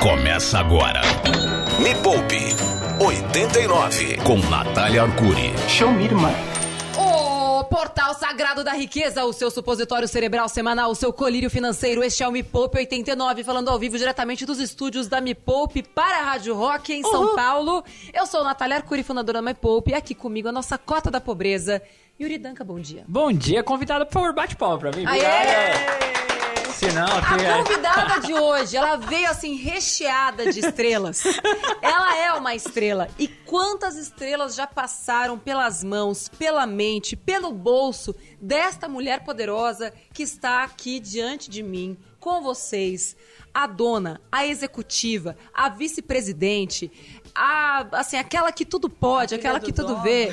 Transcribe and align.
Começa 0.00 0.58
agora. 0.58 1.02
Me 1.78 1.94
Poupe 1.96 2.56
89 3.04 4.16
com 4.24 4.38
Natália 4.48 5.02
Arcuri. 5.02 5.52
Show 5.68 5.92
me, 5.92 6.04
irmã. 6.04 6.32
O 6.96 7.64
Portal 7.64 8.14
Sagrado 8.14 8.64
da 8.64 8.72
Riqueza, 8.72 9.26
o 9.26 9.32
seu 9.34 9.50
supositório 9.50 10.08
cerebral 10.08 10.48
semanal, 10.48 10.90
o 10.90 10.94
seu 10.94 11.12
colírio 11.12 11.50
financeiro. 11.50 12.02
Este 12.02 12.22
é 12.22 12.28
o 12.28 12.32
Me 12.32 12.42
Poupe 12.42 12.78
89, 12.78 13.44
falando 13.44 13.68
ao 13.68 13.78
vivo 13.78 13.98
diretamente 13.98 14.46
dos 14.46 14.58
estúdios 14.58 15.06
da 15.06 15.20
Me 15.20 15.34
Poupe 15.34 15.82
para 15.82 16.20
a 16.20 16.24
Rádio 16.30 16.54
Rock 16.54 16.94
em 16.94 17.02
São 17.02 17.36
Paulo. 17.36 17.84
Eu 18.10 18.24
sou 18.24 18.42
Natália 18.42 18.76
Arcuri, 18.76 19.02
fundadora 19.02 19.40
da 19.40 19.42
Me 19.42 19.52
Poupe, 19.52 19.90
e 19.90 19.94
aqui 19.94 20.14
comigo 20.14 20.48
a 20.48 20.52
nossa 20.52 20.78
cota 20.78 21.10
da 21.10 21.20
pobreza. 21.20 21.82
Yuri 22.18 22.38
Danca, 22.38 22.64
bom 22.64 22.80
dia. 22.80 23.04
Bom 23.06 23.30
dia, 23.30 23.62
convidada, 23.62 24.06
por 24.06 24.14
favor, 24.14 24.32
bate 24.32 24.56
palma 24.56 24.78
pra 24.78 24.92
mim. 24.92 25.04
Aê! 25.06 26.29
Se 26.80 26.90
não, 26.92 27.04
A 27.04 27.18
aqui 27.18 27.44
é... 27.44 27.58
convidada 27.58 28.20
de 28.20 28.32
hoje, 28.32 28.74
ela 28.74 28.96
veio 28.96 29.28
assim 29.28 29.54
recheada 29.54 30.50
de 30.50 30.60
estrelas. 30.60 31.22
Ela 31.82 32.16
é 32.16 32.32
uma 32.32 32.54
estrela. 32.54 33.06
E 33.18 33.28
quantas 33.28 33.98
estrelas 33.98 34.54
já 34.54 34.66
passaram 34.66 35.38
pelas 35.38 35.84
mãos, 35.84 36.30
pela 36.38 36.66
mente, 36.66 37.14
pelo 37.14 37.52
bolso 37.52 38.16
desta 38.40 38.88
mulher 38.88 39.24
poderosa 39.24 39.92
que 40.14 40.22
está 40.22 40.64
aqui 40.64 40.98
diante 41.00 41.50
de 41.50 41.62
mim, 41.62 41.98
com 42.18 42.40
vocês, 42.40 43.14
a 43.52 43.66
dona, 43.66 44.18
a 44.32 44.46
executiva, 44.46 45.36
a 45.52 45.68
vice-presidente, 45.68 46.90
a 47.34 47.86
assim, 47.92 48.16
aquela 48.16 48.50
que 48.52 48.64
tudo 48.64 48.88
pode, 48.88 49.34
aquela 49.34 49.58
que 49.60 49.72
tudo 49.72 49.96
vê. 50.02 50.32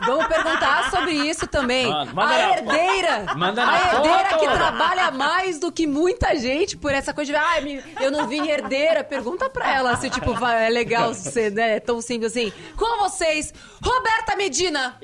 Vamos 0.00 0.26
perguntar 0.26 0.90
sobre 0.90 1.12
isso 1.12 1.46
também. 1.46 1.86
Manda- 1.90 2.12
manda 2.12 2.22
a 2.34 2.38
na- 2.38 2.50
herdeira, 2.50 3.34
manda 3.34 3.64
na 3.64 3.72
a 3.72 3.78
herdeira 3.94 4.02
porra 4.18 4.24
que 4.38 4.44
toda. 4.44 4.56
trabalha 4.56 5.10
mais 5.10 5.58
do 5.58 5.72
que 5.72 5.86
muita 5.86 6.36
gente 6.36 6.76
por 6.76 6.92
essa 6.92 7.14
coisa 7.14 7.32
de, 7.32 7.36
ah, 7.38 7.60
me- 7.62 7.82
eu 8.00 8.10
não 8.10 8.26
vim 8.28 8.46
herdeira. 8.46 9.02
Pergunta 9.02 9.48
pra 9.48 9.72
ela 9.74 9.96
se, 9.96 10.10
tipo, 10.10 10.34
vai- 10.34 10.66
é 10.66 10.68
legal 10.68 11.14
ser, 11.14 11.50
né? 11.50 11.76
É 11.76 11.80
tão 11.80 12.00
simples 12.02 12.32
assim. 12.32 12.52
Com 12.76 12.98
vocês, 12.98 13.54
Roberta 13.82 14.36
Medina. 14.36 14.96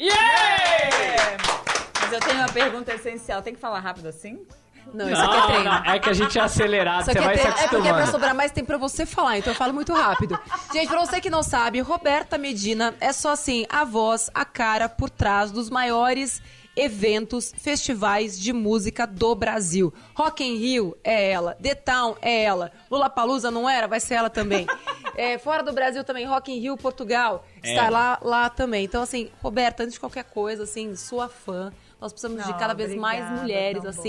Mas 2.00 2.12
eu 2.12 2.20
tenho 2.20 2.38
uma 2.38 2.48
pergunta 2.48 2.92
essencial. 2.92 3.40
Tem 3.42 3.54
que 3.54 3.60
falar 3.60 3.80
rápido 3.80 4.08
assim? 4.08 4.40
Não, 4.92 5.10
isso 5.10 5.20
aqui 5.22 5.36
é 5.36 5.46
treino. 5.46 5.64
não, 5.64 5.84
é 5.92 5.98
que 5.98 6.08
a 6.08 6.12
gente 6.12 6.38
é 6.38 6.42
acelerado, 6.42 7.00
Isso 7.02 7.12
você 7.12 7.18
aqui 7.18 7.20
é, 7.20 7.24
vai 7.24 7.36
se 7.36 7.42
treino. 7.42 7.58
é 7.58 7.62
porque 7.68 7.76
é 7.76 7.80
pra 7.80 7.88
acostumando. 7.90 8.10
sobrar 8.12 8.34
mais 8.34 8.52
tempo 8.52 8.66
pra 8.66 8.78
você 8.78 9.06
falar, 9.06 9.38
então 9.38 9.52
eu 9.52 9.56
falo 9.56 9.72
muito 9.72 9.92
rápido. 9.92 10.38
Gente, 10.72 10.88
pra 10.88 10.98
você 11.04 11.20
que 11.20 11.30
não 11.30 11.42
sabe, 11.42 11.80
Roberta 11.80 12.36
Medina 12.38 12.94
é 13.00 13.12
só 13.12 13.30
assim, 13.30 13.64
a 13.68 13.84
voz, 13.84 14.30
a 14.34 14.44
cara 14.44 14.88
por 14.88 15.08
trás 15.10 15.50
dos 15.50 15.70
maiores 15.70 16.40
eventos, 16.74 17.52
festivais 17.56 18.38
de 18.40 18.50
música 18.52 19.06
do 19.06 19.34
Brasil. 19.34 19.92
Rock 20.14 20.42
in 20.42 20.56
Rio 20.56 20.96
é 21.04 21.30
ela, 21.30 21.54
The 21.62 21.74
Town 21.74 22.16
é 22.22 22.44
ela, 22.44 22.72
Lula 22.90 23.10
Palusa 23.10 23.50
não 23.50 23.68
era? 23.68 23.86
Vai 23.86 24.00
ser 24.00 24.14
ela 24.14 24.30
também. 24.30 24.66
É, 25.14 25.36
fora 25.38 25.62
do 25.62 25.72
Brasil 25.72 26.02
também, 26.02 26.24
Rock 26.26 26.50
in 26.50 26.58
Rio, 26.60 26.76
Portugal, 26.78 27.44
está 27.62 27.84
É. 27.86 27.90
lá, 27.90 28.18
lá 28.22 28.48
também. 28.48 28.84
Então 28.84 29.02
assim, 29.02 29.30
Roberta, 29.42 29.82
antes 29.82 29.94
de 29.94 30.00
qualquer 30.00 30.24
coisa, 30.24 30.62
assim, 30.64 30.96
sua 30.96 31.28
fã, 31.28 31.70
nós 32.00 32.10
precisamos 32.10 32.42
de 32.42 32.50
Não, 32.50 32.58
cada 32.58 32.72
vez 32.74 32.94
mais 32.94 33.40
mulheres, 33.40 33.82
tão 33.82 33.92
bom. 33.92 34.02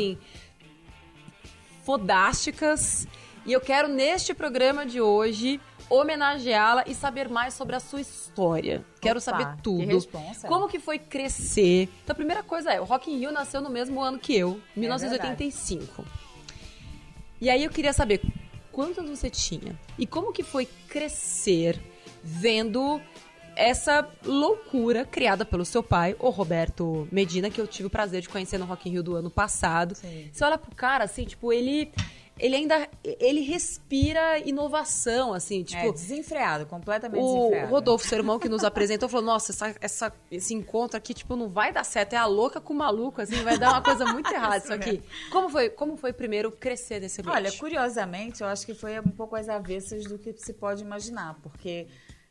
Fodásticas. 1.84 3.08
E 3.46 3.52
eu 3.54 3.62
quero, 3.62 3.88
neste 3.88 4.34
programa 4.34 4.86
de 4.86 5.02
hoje, 5.02 5.60
homenageá-la 5.90 6.84
e 6.88 6.96
saber 6.96 7.30
mais 7.30 7.54
sobre 7.54 7.76
a 7.76 7.80
sua 7.80 8.02
história. 8.02 8.84
Quero 9.02 9.20
Opa, 9.20 9.22
saber 9.22 9.56
que 9.56 9.62
tudo. 9.62 9.86
responsa. 9.86 10.48
Como 10.48 10.68
que 10.68 10.80
foi 10.80 10.98
crescer? 10.98 11.90
Então, 12.04 12.14
a 12.14 12.16
primeira 12.16 12.42
coisa 12.42 12.72
é, 12.72 12.80
o 12.80 12.84
Rock 12.86 13.12
in 13.12 13.18
Rio 13.20 13.32
nasceu 13.32 13.62
no 13.62 13.70
mesmo 13.70 14.02
ano 14.02 14.18
que 14.18 14.36
eu, 14.36 14.60
É 14.76 14.80
1985. 14.80 16.06
e 17.42 17.50
aí 17.50 17.64
eu 17.64 17.70
queria 17.70 17.94
saber 17.94 18.22
quantos 18.72 19.08
você 19.08 19.30
tinha 19.30 19.78
e 20.00 20.08
como 20.08 20.32
que 20.32 20.42
foi 20.44 20.66
crescer 20.88 21.80
vendo 22.24 23.02
essa 23.56 24.08
loucura 24.26 25.06
criada 25.06 25.46
pelo 25.46 25.66
seu 25.66 25.84
pai, 25.84 26.16
o 26.20 26.30
Roberto 26.30 27.08
Medina, 27.12 27.50
que 27.50 27.60
eu 27.62 27.68
tive 27.68 27.88
o 27.88 27.90
prazer 27.90 28.22
de 28.22 28.30
conhecer 28.30 28.58
no 28.58 28.66
Rock 28.66 28.90
in 28.90 28.94
Rio 28.94 29.04
do 29.04 29.16
ano 29.16 29.30
passado. 29.30 29.96
Sim. 29.96 30.30
Você 30.32 30.44
olha 30.44 30.58
pro 30.58 30.74
cara, 30.76 31.04
assim, 31.04 31.26
tipo, 31.26 31.52
ele... 31.54 31.92
Ele 32.40 32.56
ainda... 32.56 32.90
Ele 33.04 33.42
respira 33.42 34.40
inovação, 34.40 35.36
assim, 35.36 35.62
tipo... 35.64 35.80
é, 35.86 35.92
desenfreado, 35.92 36.66
completamente 36.66 37.22
O 37.22 37.36
desenfreado. 37.38 37.72
Rodolfo, 37.72 38.08
seu 38.08 38.18
irmão, 38.18 38.40
que 38.40 38.50
nos 38.50 38.64
apresentou, 38.64 39.08
falou: 39.08 39.24
Nossa, 39.28 39.52
essa, 39.52 39.76
essa- 39.80 40.14
esse 40.32 40.52
encontro 40.52 40.98
aqui, 40.98 41.14
tipo, 41.14 41.36
não 41.36 41.48
vai 41.48 41.72
dar 41.72 41.84
certo. 41.84 42.14
É 42.14 42.18
a 42.18 42.26
louca 42.26 42.60
com 42.60 42.74
o 42.74 42.76
maluco, 42.76 43.22
assim, 43.22 43.36
vai 43.44 43.60
dar 43.60 43.70
uma 43.74 43.84
coisa 43.84 44.04
muito 44.12 44.28
errada 44.34 44.58
isso 44.58 44.74
aqui. 44.74 45.00
Como 45.32 45.48
foi, 45.48 45.70
como 45.70 45.96
foi 45.96 46.12
primeiro 46.12 46.52
crescer 46.52 47.00
nesse 47.00 47.22
ambiente? 47.22 47.36
Olha, 47.36 47.52
curiosamente, 47.52 48.42
eu 48.42 48.48
acho 48.48 48.66
que 48.66 48.74
foi 48.74 49.00
um 49.00 49.04
pouco 49.12 49.36
às 49.36 49.48
avessas 49.48 50.04
do 50.06 50.18
que 50.18 50.34
se 50.34 50.54
pode 50.54 50.82
imaginar, 50.82 51.36
porque 51.44 51.86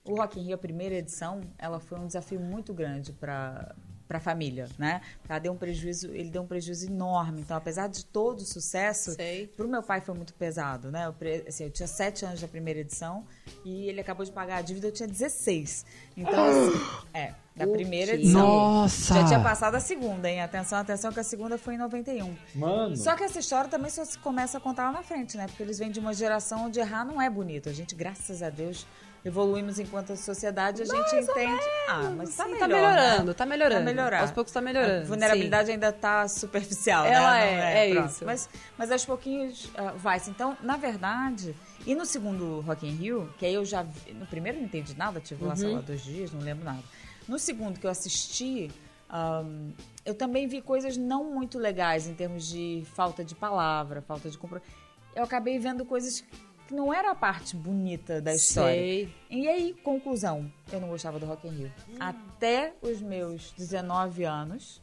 o 0.05 0.17
Rock 0.17 0.39
in 0.41 0.45
Rio, 0.45 0.55
a 0.55 0.59
primeira 0.59 0.97
edição, 0.97 1.41
ela 1.59 1.79
foi 1.79 1.99
um 1.99 2.07
desafio 2.07 2.41
muito 2.41 2.73
grande 2.73 3.13
para 3.13 3.75
para 4.13 4.19
a 4.19 4.21
família, 4.21 4.69
né? 4.79 5.01
Ela 5.27 5.39
deu 5.39 5.53
um 5.55 5.57
prejuízo, 5.57 6.09
ele 6.13 6.29
deu 6.29 6.43
um 6.43 6.47
prejuízo 6.47 6.87
enorme. 6.87 7.41
Então, 7.41 7.57
apesar 7.57 7.89
de 7.89 8.05
todo 8.05 8.41
o 8.41 8.45
sucesso, 8.45 9.17
para 9.57 9.65
o 9.65 9.69
meu 9.69 9.83
pai 9.83 10.03
foi 10.03 10.15
muito 10.15 10.35
pesado, 10.35 10.91
né? 10.91 11.07
Eu, 11.07 11.15
assim, 11.49 11.65
eu 11.65 11.71
tinha 11.71 11.87
sete 11.87 12.23
anos 12.27 12.39
da 12.39 12.47
primeira 12.47 12.81
edição 12.81 13.25
e 13.65 13.89
ele 13.89 14.03
acabou 14.03 14.27
de 14.27 14.31
pagar 14.31 14.59
a 14.59 14.61
dívida, 14.61 14.89
eu 14.89 14.93
tinha 14.93 15.09
16. 15.09 15.87
Então, 16.15 16.45
assim, 16.45 16.79
é, 17.15 17.35
da 17.57 17.67
O 17.67 17.73
primeira 17.73 18.13
edição. 18.13 18.47
Nossa! 18.47 19.15
Já 19.15 19.27
tinha 19.27 19.41
passado 19.41 19.77
a 19.77 19.81
segunda, 19.81 20.31
hein? 20.31 20.43
Atenção, 20.43 20.79
atenção, 20.79 21.11
que 21.11 21.21
a 21.21 21.25
segunda 21.25 21.57
foi 21.57 21.77
em 21.77 21.79
91. 21.79 22.37
Mano, 22.55 22.95
Só 22.99 23.17
que 23.17 23.25
essa 23.25 23.39
história 23.39 23.71
também 23.71 23.91
só 23.91 24.05
se 24.05 24.19
começa 24.19 24.59
a 24.59 24.61
contar 24.61 24.85
lá 24.85 24.93
na 24.93 25.03
frente, 25.03 25.39
né? 25.39 25.47
Porque 25.47 25.63
eles 25.63 25.79
vêm 25.79 25.91
de 25.91 26.01
uma 26.01 26.13
geração 26.13 26.67
onde 26.67 26.79
errar 26.79 27.07
não 27.07 27.21
é 27.21 27.31
bonito. 27.31 27.71
A 27.71 27.73
gente, 27.73 27.95
graças 27.95 28.43
a 28.43 28.51
Deus, 28.51 28.87
evoluímos 29.25 29.79
enquanto 29.79 30.17
sociedade, 30.17 30.83
a 30.83 30.85
gente 30.85 31.15
entende. 31.17 31.63
Ah, 31.89 32.13
mas 32.17 32.35
Tá, 32.37 32.45
sim, 32.45 32.57
tá 32.57 32.67
melhor, 32.67 32.83
melhorando, 32.93 33.27
né? 33.29 33.35
tá 33.35 33.47
melhorando. 33.47 33.81
Tá 33.81 33.85
melhorando. 33.85 34.23
Aos 34.23 34.31
poucos 34.33 34.53
tá 34.53 34.61
melhorando. 34.61 35.03
A 35.03 35.07
vulnerabilidade 35.07 35.71
ainda 35.71 35.93
tá 35.93 36.27
superficial, 36.29 37.05
Ela 37.07 37.31
né? 37.33 37.75
é, 37.85 37.91
é 37.91 37.95
Pronto. 37.95 38.11
isso. 38.11 38.25
Mas, 38.25 38.49
mas 38.77 38.91
aos 38.91 39.05
pouquinhos 39.05 39.71
ah, 39.77 39.93
vai-se. 39.97 40.29
Então, 40.31 40.57
na 40.61 40.77
verdade, 40.77 41.55
e 41.87 41.95
no 41.95 42.05
segundo 42.05 42.61
Rock 42.61 42.87
in 42.87 42.95
Rio, 42.97 43.33
que 43.39 43.47
aí 43.47 43.55
eu 43.55 43.65
já 43.65 43.83
vi, 43.83 44.13
no 44.15 44.27
primeiro 44.27 44.59
não 44.59 44.65
entendi 44.65 44.97
nada, 44.97 45.21
tive 45.21 45.45
lá, 45.45 45.55
sei 45.55 45.69
Uhum. 45.69 45.75
lá, 45.77 45.81
dois 45.81 46.03
dias, 46.03 46.33
não 46.33 46.41
lembro 46.41 46.65
nada. 46.65 46.83
No 47.29 47.39
segundo 47.39 47.79
que 47.79 47.87
eu 47.87 47.91
assisti, 47.91 48.71
ahm, 49.09 49.71
eu 50.05 50.15
também 50.15 50.49
vi 50.49 50.61
coisas 50.61 50.97
não 50.97 51.33
muito 51.33 51.59
legais 51.59 52.09
em 52.09 52.15
termos 52.15 52.49
de 52.49 52.85
falta 52.95 53.25
de 53.25 53.35
palavra, 53.37 54.03
falta 54.03 54.29
de 54.29 54.37
compromisso. 54.37 54.69
Eu 55.15 55.23
acabei 55.23 55.59
vendo 55.59 55.85
coisas 55.85 56.25
que 56.73 56.77
não 56.77 56.93
era 56.93 57.11
a 57.11 57.15
parte 57.15 57.55
bonita 57.55 58.21
da 58.21 58.35
história. 58.35 58.75
Sei. 58.75 59.15
E 59.31 59.47
aí, 59.47 59.75
conclusão, 59.85 60.51
eu 60.73 60.81
não 60.81 60.89
gostava 60.89 61.19
do 61.19 61.27
Rock 61.27 61.47
in 61.47 61.51
Rio. 61.51 61.73
Até 62.01 62.73
os 62.81 63.01
meus 63.03 63.53
19 63.53 64.25
anos, 64.25 64.83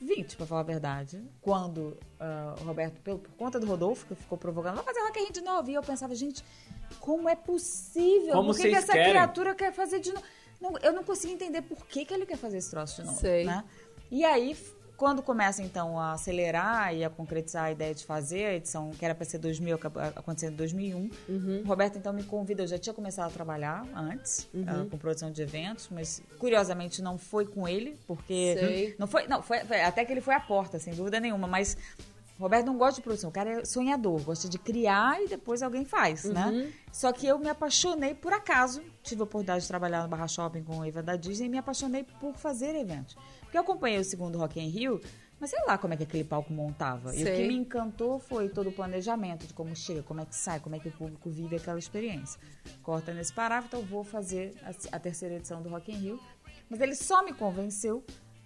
20, 0.00 0.36
pra 0.36 0.46
falar 0.46 0.60
a 0.60 0.64
verdade, 0.64 1.20
quando 1.40 1.98
ah, 2.20 2.54
o 2.60 2.64
Roberto, 2.64 3.00
pelo- 3.00 3.18
por 3.18 3.32
conta 3.32 3.58
do 3.58 3.66
Rodolfo, 3.66 4.06
que 4.06 4.14
ficou 4.14 4.38
provocando, 4.38 4.76
vamos 4.76 4.86
fazer 4.86 5.00
Rock 5.00 5.18
in 5.18 5.22
Rio 5.24 5.32
de 5.32 5.40
novo. 5.42 5.70
E 5.70 5.74
eu 5.74 5.82
pensava, 5.82 6.14
gente, 6.14 6.44
como 7.00 7.28
é 7.28 7.34
possível? 7.34 8.32
Como 8.34 8.52
por 8.52 8.56
que, 8.56 8.68
que 8.68 8.74
essa 8.76 8.92
querem? 8.92 9.10
criatura 9.10 9.54
quer 9.54 9.72
fazer 9.72 9.98
de 9.98 10.12
novo? 10.12 10.24
Não, 10.60 10.78
eu 10.78 10.92
não 10.92 11.02
conseguia 11.02 11.34
entender 11.34 11.62
por 11.62 11.84
que, 11.86 12.04
que 12.04 12.14
ele 12.14 12.24
quer 12.24 12.36
fazer 12.36 12.58
esse 12.58 12.70
troço 12.70 13.00
de 13.00 13.06
novo. 13.08 13.18
Sei. 13.20 13.44
Né? 13.44 13.64
E 14.08 14.24
aí, 14.24 14.56
quando 15.02 15.20
começa 15.20 15.60
então 15.64 15.98
a 15.98 16.12
acelerar 16.12 16.94
e 16.94 17.02
a 17.02 17.10
concretizar 17.10 17.64
a 17.64 17.72
ideia 17.72 17.92
de 17.92 18.06
fazer 18.06 18.44
a 18.46 18.54
edição, 18.54 18.92
que 18.92 19.04
era 19.04 19.16
para 19.16 19.24
ser 19.24 19.38
2000, 19.38 19.74
acabou 19.74 20.00
acontecendo 20.00 20.52
em 20.52 20.56
2001, 20.56 21.10
o 21.64 21.66
Roberto 21.66 21.98
então 21.98 22.12
me 22.12 22.22
convida. 22.22 22.62
Eu 22.62 22.68
já 22.68 22.78
tinha 22.78 22.94
começado 22.94 23.26
a 23.26 23.32
trabalhar 23.32 23.84
antes 23.96 24.46
ah, 24.64 24.86
com 24.88 24.96
produção 24.96 25.32
de 25.32 25.42
eventos, 25.42 25.88
mas 25.90 26.22
curiosamente 26.38 27.02
não 27.02 27.18
foi 27.18 27.44
com 27.46 27.66
ele, 27.66 27.98
porque 28.06 28.54
Sei. 28.56 28.94
não 28.96 29.08
foi, 29.08 29.26
não 29.26 29.42
foi, 29.42 29.64
foi- 29.64 29.82
até 29.82 30.04
que 30.04 30.12
ele 30.12 30.20
foi 30.20 30.34
à 30.36 30.40
porta, 30.40 30.78
sem 30.78 30.94
dúvida 30.94 31.18
nenhuma, 31.18 31.48
mas 31.48 31.76
o 32.38 32.42
Roberto 32.42 32.66
não 32.66 32.78
gosta 32.78 33.00
de 33.00 33.02
produção, 33.02 33.28
o 33.28 33.32
cara 33.32 33.60
é 33.60 33.64
sonhador, 33.64 34.20
gosta 34.22 34.48
de 34.48 34.56
criar 34.56 35.20
e 35.20 35.26
depois 35.26 35.64
alguém 35.64 35.84
faz, 35.84 36.22
né? 36.26 36.70
Só 36.92 37.10
que 37.10 37.26
eu 37.26 37.40
me 37.40 37.48
apaixonei 37.48 38.14
por 38.14 38.32
acaso, 38.32 38.80
tive 39.02 39.20
a 39.22 39.24
oportunidade 39.24 39.62
de 39.62 39.68
trabalhar 39.68 40.04
no 40.04 40.08
Barra 40.08 40.28
Shopping 40.28 40.62
com 40.62 40.80
a 40.80 40.86
Eva 40.86 41.02
da 41.02 41.16
Disney 41.16 41.46
e 41.46 41.48
me 41.48 41.58
apaixonei 41.58 42.04
por 42.20 42.34
fazer 42.36 42.76
eventos. 42.76 43.16
Porque 43.52 43.58
eu 43.58 43.62
acompanhei 43.64 43.98
o 43.98 44.04
segundo 44.04 44.38
Rock 44.38 44.58
in 44.58 44.68
Rio, 44.70 44.98
mas 45.38 45.50
sei 45.50 45.62
lá 45.66 45.76
como 45.76 45.92
é 45.92 45.96
que 45.98 46.04
aquele 46.04 46.24
palco 46.24 46.50
montava. 46.50 47.14
E 47.14 47.20
o 47.20 47.26
Sei. 47.26 47.36
que 47.36 47.48
me 47.48 47.52
encantou 47.52 48.18
foi 48.18 48.48
todo 48.48 48.70
o 48.70 48.72
planejamento 48.72 49.46
de 49.46 49.52
como 49.52 49.76
chega, 49.76 50.02
como 50.02 50.22
é 50.22 50.24
que 50.24 50.34
sai, 50.34 50.58
como 50.58 50.74
é 50.74 50.78
que 50.78 50.88
o 50.88 50.92
público 50.92 51.28
vive 51.28 51.56
aquela 51.56 51.78
experiência. 51.78 52.40
Corta 52.82 53.12
nesse 53.12 53.30
parágrafo, 53.30 53.68
então 53.68 53.82
vou 53.82 54.04
fazer 54.04 54.54
a, 54.62 54.96
a 54.96 54.98
terceira 54.98 55.34
edição 55.34 55.60
do 55.60 55.68
Rock 55.68 55.92
in 55.92 55.96
Rio. 55.96 56.20
Mas 56.70 56.80
ele 56.80 56.94
só 56.94 57.22
me 57.22 57.34
convenceu 57.34 58.02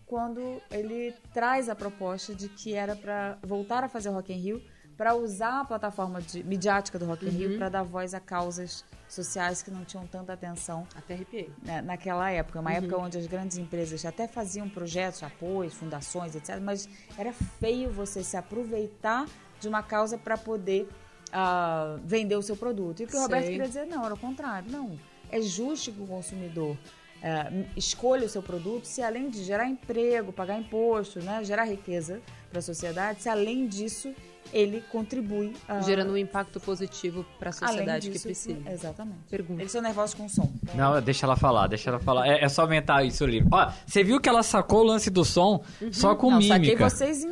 quando 0.07 0.61
ele 0.73 1.15
traz 1.33 1.69
a 1.69 1.77
proposta 1.77 2.35
de 2.35 2.49
que 2.49 2.75
era 2.75 2.97
para 2.97 3.39
voltar 3.45 3.85
a 3.85 3.89
fazer 3.89 4.09
o 4.09 4.13
Rock 4.13 4.33
in 4.33 4.39
Rio, 4.39 4.63
para 4.97 5.15
usar 5.15 5.61
a 5.61 5.65
plataforma 5.65 6.23
de, 6.23 6.43
midiática 6.43 6.99
do 6.99 7.05
Rock 7.05 7.27
in 7.27 7.31
Rio 7.31 7.59
para 7.59 7.69
dar 7.69 7.83
voz 7.83 8.15
a 8.15 8.21
causas 8.21 8.85
sociais 9.09 9.63
que 9.63 9.71
não 9.71 9.85
tinham 9.85 10.07
tanta 10.07 10.33
atenção 10.33 10.87
Até 10.95 11.15
arrepiei. 11.15 11.51
né, 11.63 11.83
naquela 11.83 12.31
época, 12.31 12.61
uma 12.61 12.73
época 12.73 12.97
onde 12.97 13.19
as 13.19 13.27
grandes 13.27 13.59
empresas 13.59 14.05
até 14.05 14.27
faziam 14.27 14.69
projetos, 14.69 15.23
apoios, 15.23 15.75
fundações, 15.75 16.35
etc. 16.35 16.59
Mas 16.61 16.89
era 17.17 17.33
feio 17.33 17.91
você 17.91 18.25
se 18.25 18.37
aproveitar 18.37 19.27
de 19.61 19.69
uma 19.69 19.83
causa 19.83 20.19
para 20.19 20.37
poder 20.37 20.89
ah, 21.33 21.99
vender 22.05 22.37
o 22.37 22.43
seu 22.43 22.57
produto. 22.57 23.01
E 23.01 23.05
o 23.05 23.07
que 23.07 23.17
o 23.17 23.21
Roberto 23.21 23.45
Sei. 23.45 23.53
queria 23.53 23.69
dizer, 23.69 23.87
não, 23.87 24.05
era 24.05 24.15
o 24.15 24.19
contrário. 24.19 24.71
Não, 24.71 24.99
é 25.31 25.41
justo 25.41 25.93
que 25.93 26.01
o 26.01 26.07
consumidor 26.07 26.77
ah, 27.23 27.51
escolha 27.77 28.27
o 28.27 28.29
seu 28.29 28.43
produto 28.43 28.85
se 28.85 29.03
além 29.03 29.29
de 29.29 29.43
gerar 29.43 29.67
emprego, 29.67 30.33
pagar 30.33 30.59
imposto, 30.59 31.21
né, 31.21 31.45
gerar 31.45 31.65
riqueza 31.65 32.21
para 32.51 32.59
a 32.59 32.63
sociedade, 32.63 33.23
se 33.23 33.29
além 33.29 33.67
disso 33.67 34.15
ele 34.53 34.83
contribui 34.91 35.53
Gerando 35.85 36.13
um 36.13 36.17
impacto 36.17 36.61
positivo 36.61 37.25
para 37.39 37.51
a 37.51 37.53
além 37.61 37.69
sociedade 37.69 38.07
que 38.07 38.13
disso, 38.13 38.25
precisa. 38.25 38.71
Exatamente. 38.71 39.19
Pergunta. 39.31 39.63
Eles 39.63 39.73
são 39.73 39.83
nervosos 39.83 40.15
com 40.15 40.29
som. 40.29 40.51
Não, 40.75 41.01
deixa 41.01 41.27
ela 41.27 41.37
falar, 41.37 41.67
deixa 41.67 41.91
ela 41.91 41.99
falar. 41.99 42.27
É, 42.27 42.45
é 42.45 42.49
só 42.49 42.63
aumentar 42.63 43.05
isso 43.05 43.25
ali. 43.25 43.45
Ó, 43.51 43.71
você 43.87 44.03
viu 44.03 44.21
que 44.21 44.29
ela 44.29 44.43
sacou 44.43 44.81
o 44.81 44.85
lance 44.85 45.11
do 45.11 45.25
som 45.25 45.63
só 45.93 46.15
com 46.15 46.31
não, 46.31 46.43
saquei 46.43 46.59
mímica. 46.75 46.89
vocês 46.89 47.25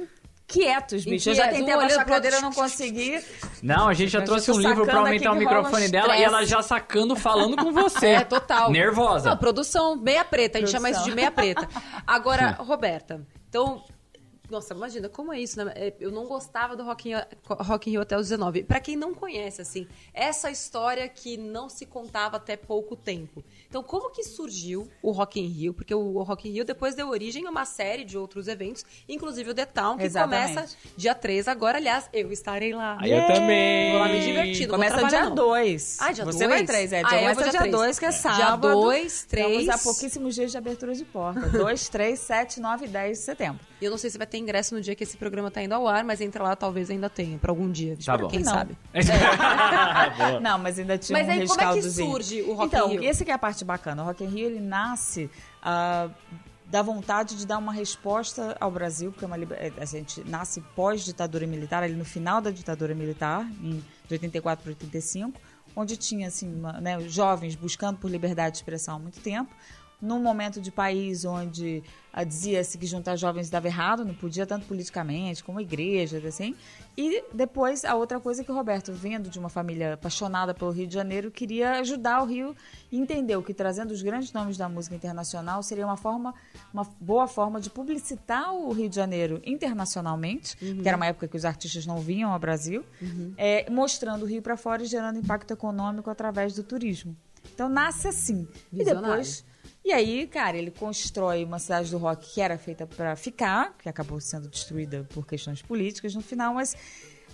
inquietos, 0.46 1.05
bicho. 1.05 1.31
Eu 1.31 1.34
já 1.34 1.49
tentei 1.49 1.75
um 1.75 1.78
abaixar 1.78 2.00
a 2.00 2.05
cadeira, 2.05 2.37
outro. 2.37 2.50
não 2.50 2.55
consegui. 2.55 3.20
Não, 3.62 3.88
a 3.88 3.94
gente 3.94 4.11
já 4.11 4.20
Eu 4.20 4.25
trouxe 4.25 4.50
um 4.52 4.58
livro 4.58 4.84
pra 4.84 4.94
sacando 4.94 5.06
aumentar 5.06 5.31
o 5.31 5.32
que 5.32 5.38
um 5.38 5.40
microfone 5.40 5.88
dela 5.88 6.16
e 6.16 6.22
ela 6.22 6.44
já 6.44 6.62
sacando, 6.62 7.16
falando 7.16 7.56
com 7.56 7.72
você. 7.72 8.14
É, 8.14 8.20
total. 8.25 8.70
Nervosa. 8.70 9.31
Não, 9.31 9.37
produção 9.37 9.96
meia 9.96 10.25
preta, 10.25 10.58
a 10.58 10.61
gente 10.61 10.70
chama 10.70 10.90
isso 10.90 11.02
de 11.02 11.11
Produção. 11.11 11.16
meia 11.16 11.31
preta. 11.31 11.69
Agora, 12.06 12.52
Roberta, 12.52 13.26
então. 13.49 13.82
Nossa, 14.50 14.75
imagina, 14.75 15.08
como 15.08 15.32
é 15.32 15.41
isso, 15.41 15.62
né? 15.64 15.73
É, 15.75 15.94
Eu 15.99 16.11
não 16.11 16.26
gostava 16.26 16.76
do 16.76 16.85
Rock 16.85 17.11
in, 17.11 17.14
Rock 17.49 17.88
in 17.88 17.93
Rio 17.93 18.02
até 18.02 18.14
os 18.17 18.29
19. 18.29 18.62
Pra 18.64 18.79
quem 18.79 18.94
não 18.94 19.14
conhece, 19.14 19.62
assim, 19.62 19.87
essa 20.12 20.50
história 20.50 21.08
que 21.08 21.37
não 21.38 21.69
se 21.70 21.87
contava 21.87 22.37
até 22.37 22.55
pouco 22.56 22.94
tempo. 22.94 23.43
Então, 23.69 23.82
como 23.82 24.11
que 24.11 24.23
surgiu 24.23 24.87
o 25.02 25.12
Rock 25.12 25.41
in 25.41 25.46
Rio? 25.46 25.73
Porque 25.73 25.94
o 25.94 26.23
Rock 26.23 26.46
in 26.49 26.52
Rio 26.52 26.64
depois 26.64 26.94
deu 26.94 27.08
origem 27.08 27.46
a 27.46 27.50
uma 27.50 27.64
série 27.64 28.05
de 28.05 28.19
outros 28.19 28.46
eventos, 28.46 28.85
inclusive 29.08 29.50
o 29.50 29.55
The 29.55 29.64
Town, 29.64 29.96
que 29.96 30.05
Exatamente. 30.05 30.55
começa 30.55 30.76
dia 30.94 31.14
3 31.14 31.49
agora. 31.49 31.79
Aliás, 31.79 32.08
eu 32.12 32.31
estarei 32.31 32.75
lá. 32.75 32.99
Aí 33.00 33.12
eu 33.12 33.26
também. 33.26 33.93
Vou 33.93 34.00
lá 34.00 34.08
me 34.08 34.20
divertir, 34.20 34.69
Começa 34.69 35.02
dia 35.05 35.25
não. 35.25 35.35
2. 35.35 35.97
Ah, 36.00 36.12
dia 36.12 36.25
Você 36.25 36.47
dois? 36.47 36.50
vai 36.50 36.64
3, 36.67 36.93
é. 36.93 37.00
Ah, 37.00 37.08
Começa 37.08 37.43
dia 37.43 37.50
dia 37.50 37.61
três. 37.61 37.73
2, 37.75 37.99
que 37.99 38.05
é 38.05 38.08
Dia 38.11 38.19
sábado. 38.20 38.70
dois, 38.73 39.25
três. 39.25 39.61
Estamos 39.62 39.81
a 39.81 39.82
pouquíssimos 39.85 40.35
dias 40.35 40.50
de 40.50 40.58
abertura 40.58 40.94
de 40.94 41.05
porta. 41.05 41.40
2, 41.49 41.88
3, 41.88 42.19
7, 42.19 42.61
9 42.61 42.85
e 42.85 42.88
10 42.88 43.19
de 43.19 43.25
setembro. 43.25 43.61
E 43.81 43.85
eu 43.85 43.90
não 43.90 43.99
sei 43.99 44.11
se 44.11 44.19
vai 44.19 44.26
ter 44.26 44.34
ingresso 44.39 44.75
no 44.75 44.81
dia 44.81 44.95
que 44.95 45.05
esse 45.05 45.17
programa 45.17 45.51
tá 45.51 45.63
indo 45.63 45.73
ao 45.75 45.87
ar, 45.89 46.05
mas 46.05 46.21
entra 46.21 46.43
lá, 46.43 46.55
talvez 46.57 46.91
ainda 46.91 47.09
tenha, 47.11 47.39
pra 47.39 47.51
algum 47.53 47.71
dia. 47.71 47.97
Tá 48.05 48.17
bom. 48.19 48.29
Quem 48.29 48.41
Não. 48.41 48.53
sabe? 48.53 48.77
Boa. 50.17 50.41
Não, 50.41 50.59
mas 50.59 50.79
ainda 50.79 50.99
tinha 50.99 51.19
Mas 51.19 51.29
um 51.29 51.31
aí, 51.31 51.47
como 51.47 51.61
é 51.61 51.73
que 51.75 51.83
surge 51.83 52.43
o 52.43 52.55
Rock 52.55 52.67
então, 52.67 52.89
in 52.93 52.99
Rio? 52.99 53.05
esse 53.11 53.25
que 53.25 53.31
é 53.31 53.35
a 53.35 53.39
parte 53.39 53.65
bacana. 53.65 54.03
O 54.03 54.07
Rock 54.07 54.25
in 54.25 54.29
Rio, 54.29 54.47
ele 54.47 54.61
nasce 54.61 55.31
ah, 55.63 56.09
da 56.67 56.83
vontade 56.83 57.37
de 57.37 57.47
dar 57.47 57.59
uma 57.59 57.73
resposta 57.73 58.57
ao 58.61 58.71
Brasil, 58.71 59.13
porque 59.13 59.25
é 59.25 59.29
uma 59.29 59.37
liber- 59.37 59.73
a 59.79 59.85
gente 59.85 60.23
nasce 60.29 60.61
pós-ditadura 60.75 61.47
militar, 61.47 61.83
ali 61.83 61.95
no 61.95 62.05
final 62.05 62.41
da 62.41 62.51
ditadura 62.51 62.95
militar, 62.95 63.47
em, 63.63 63.83
de 64.09 64.15
84 64.15 64.63
para 64.63 64.71
85, 64.71 65.41
onde 65.77 65.97
tinha, 65.97 66.29
assim, 66.29 66.53
uma, 66.55 66.73
né, 66.81 67.01
jovens 67.09 67.55
buscando 67.55 67.99
por 67.99 68.11
liberdade 68.11 68.53
de 68.53 68.59
expressão 68.59 68.97
há 68.97 68.99
muito 68.99 69.21
tempo, 69.21 69.51
num 70.05 70.21
momento 70.23 70.61
de 70.61 70.71
país 70.71 71.25
onde 71.25 71.83
ah, 72.12 72.23
dizia-se 72.23 72.79
que 72.79 72.87
juntar 72.87 73.17
jovens 73.17 73.51
dava 73.51 73.67
errado, 73.67 74.05
não 74.05 74.15
podia 74.15 74.47
tanto 74.47 74.67
politicamente 74.67 75.43
como 75.43 75.61
igrejas, 75.61 76.25
assim. 76.25 76.55
E 76.97 77.25
depois, 77.33 77.85
a 77.85 77.97
outra 77.97 78.21
coisa 78.21 78.45
que 78.45 78.53
o 78.53 78.55
Roberto, 78.55 78.93
vendo 78.93 79.29
de 79.29 79.39
uma 79.39 79.49
família 79.49 79.95
apaixonada 79.95 80.55
pelo 80.55 80.71
Rio 80.71 80.87
de 80.87 80.95
Janeiro, 80.95 81.31
queria 81.31 81.81
ajudar 81.81 82.23
o 82.23 82.27
Rio 82.27 82.55
e 82.93 82.99
entendeu 82.99 83.43
que 83.43 83.53
trazendo 83.53 83.91
os 83.91 84.01
grandes 84.01 84.33
nomes 84.33 84.56
da 84.56 84.69
música 84.69 84.95
internacional 84.95 85.62
seria 85.62 85.85
uma 85.85 85.97
forma, 85.97 86.33
uma 86.73 86.85
boa 87.00 87.27
forma 87.27 87.61
de 87.61 87.69
publicitar 87.69 88.55
o 88.55 88.71
Rio 88.73 88.89
de 88.89 88.95
Janeiro 88.95 89.41
internacionalmente, 89.45 90.57
que 90.57 90.87
era 90.87 90.97
uma 90.97 91.07
época 91.07 91.27
que 91.27 91.37
os 91.37 91.45
artistas 91.45 91.85
não 91.85 91.99
vinham 91.99 92.33
ao 92.33 92.39
Brasil, 92.39 92.85
é, 93.37 93.69
mostrando 93.71 94.23
o 94.23 94.27
Rio 94.27 94.43
para 94.43 94.57
fora 94.57 94.83
e 94.85 94.87
gerando 94.87 95.19
impacto 95.19 95.53
econômico 95.53 96.09
através 96.11 96.55
do 96.55 96.62
turismo. 96.62 97.17
Então 97.53 97.69
nasce 97.69 98.07
assim. 98.07 98.47
E 98.73 98.79
Visionário. 98.79 99.09
depois 99.09 99.45
e 99.85 99.93
aí, 99.93 100.27
cara, 100.27 100.57
ele 100.57 100.71
constrói 100.71 101.45
uma 101.45 101.59
cidade 101.59 101.91
do 101.91 101.99
rock 101.99 102.33
que 102.35 102.41
era 102.41 102.57
feita 102.57 102.87
para 102.87 103.15
ficar, 103.17 103.77
que 103.79 103.89
acabou 103.89 104.19
sendo 104.21 104.49
destruída 104.49 105.07
por 105.13 105.27
questões 105.27 105.61
políticas 105.61 106.15
no 106.15 106.23
final, 106.23 106.55
mas 106.55 106.75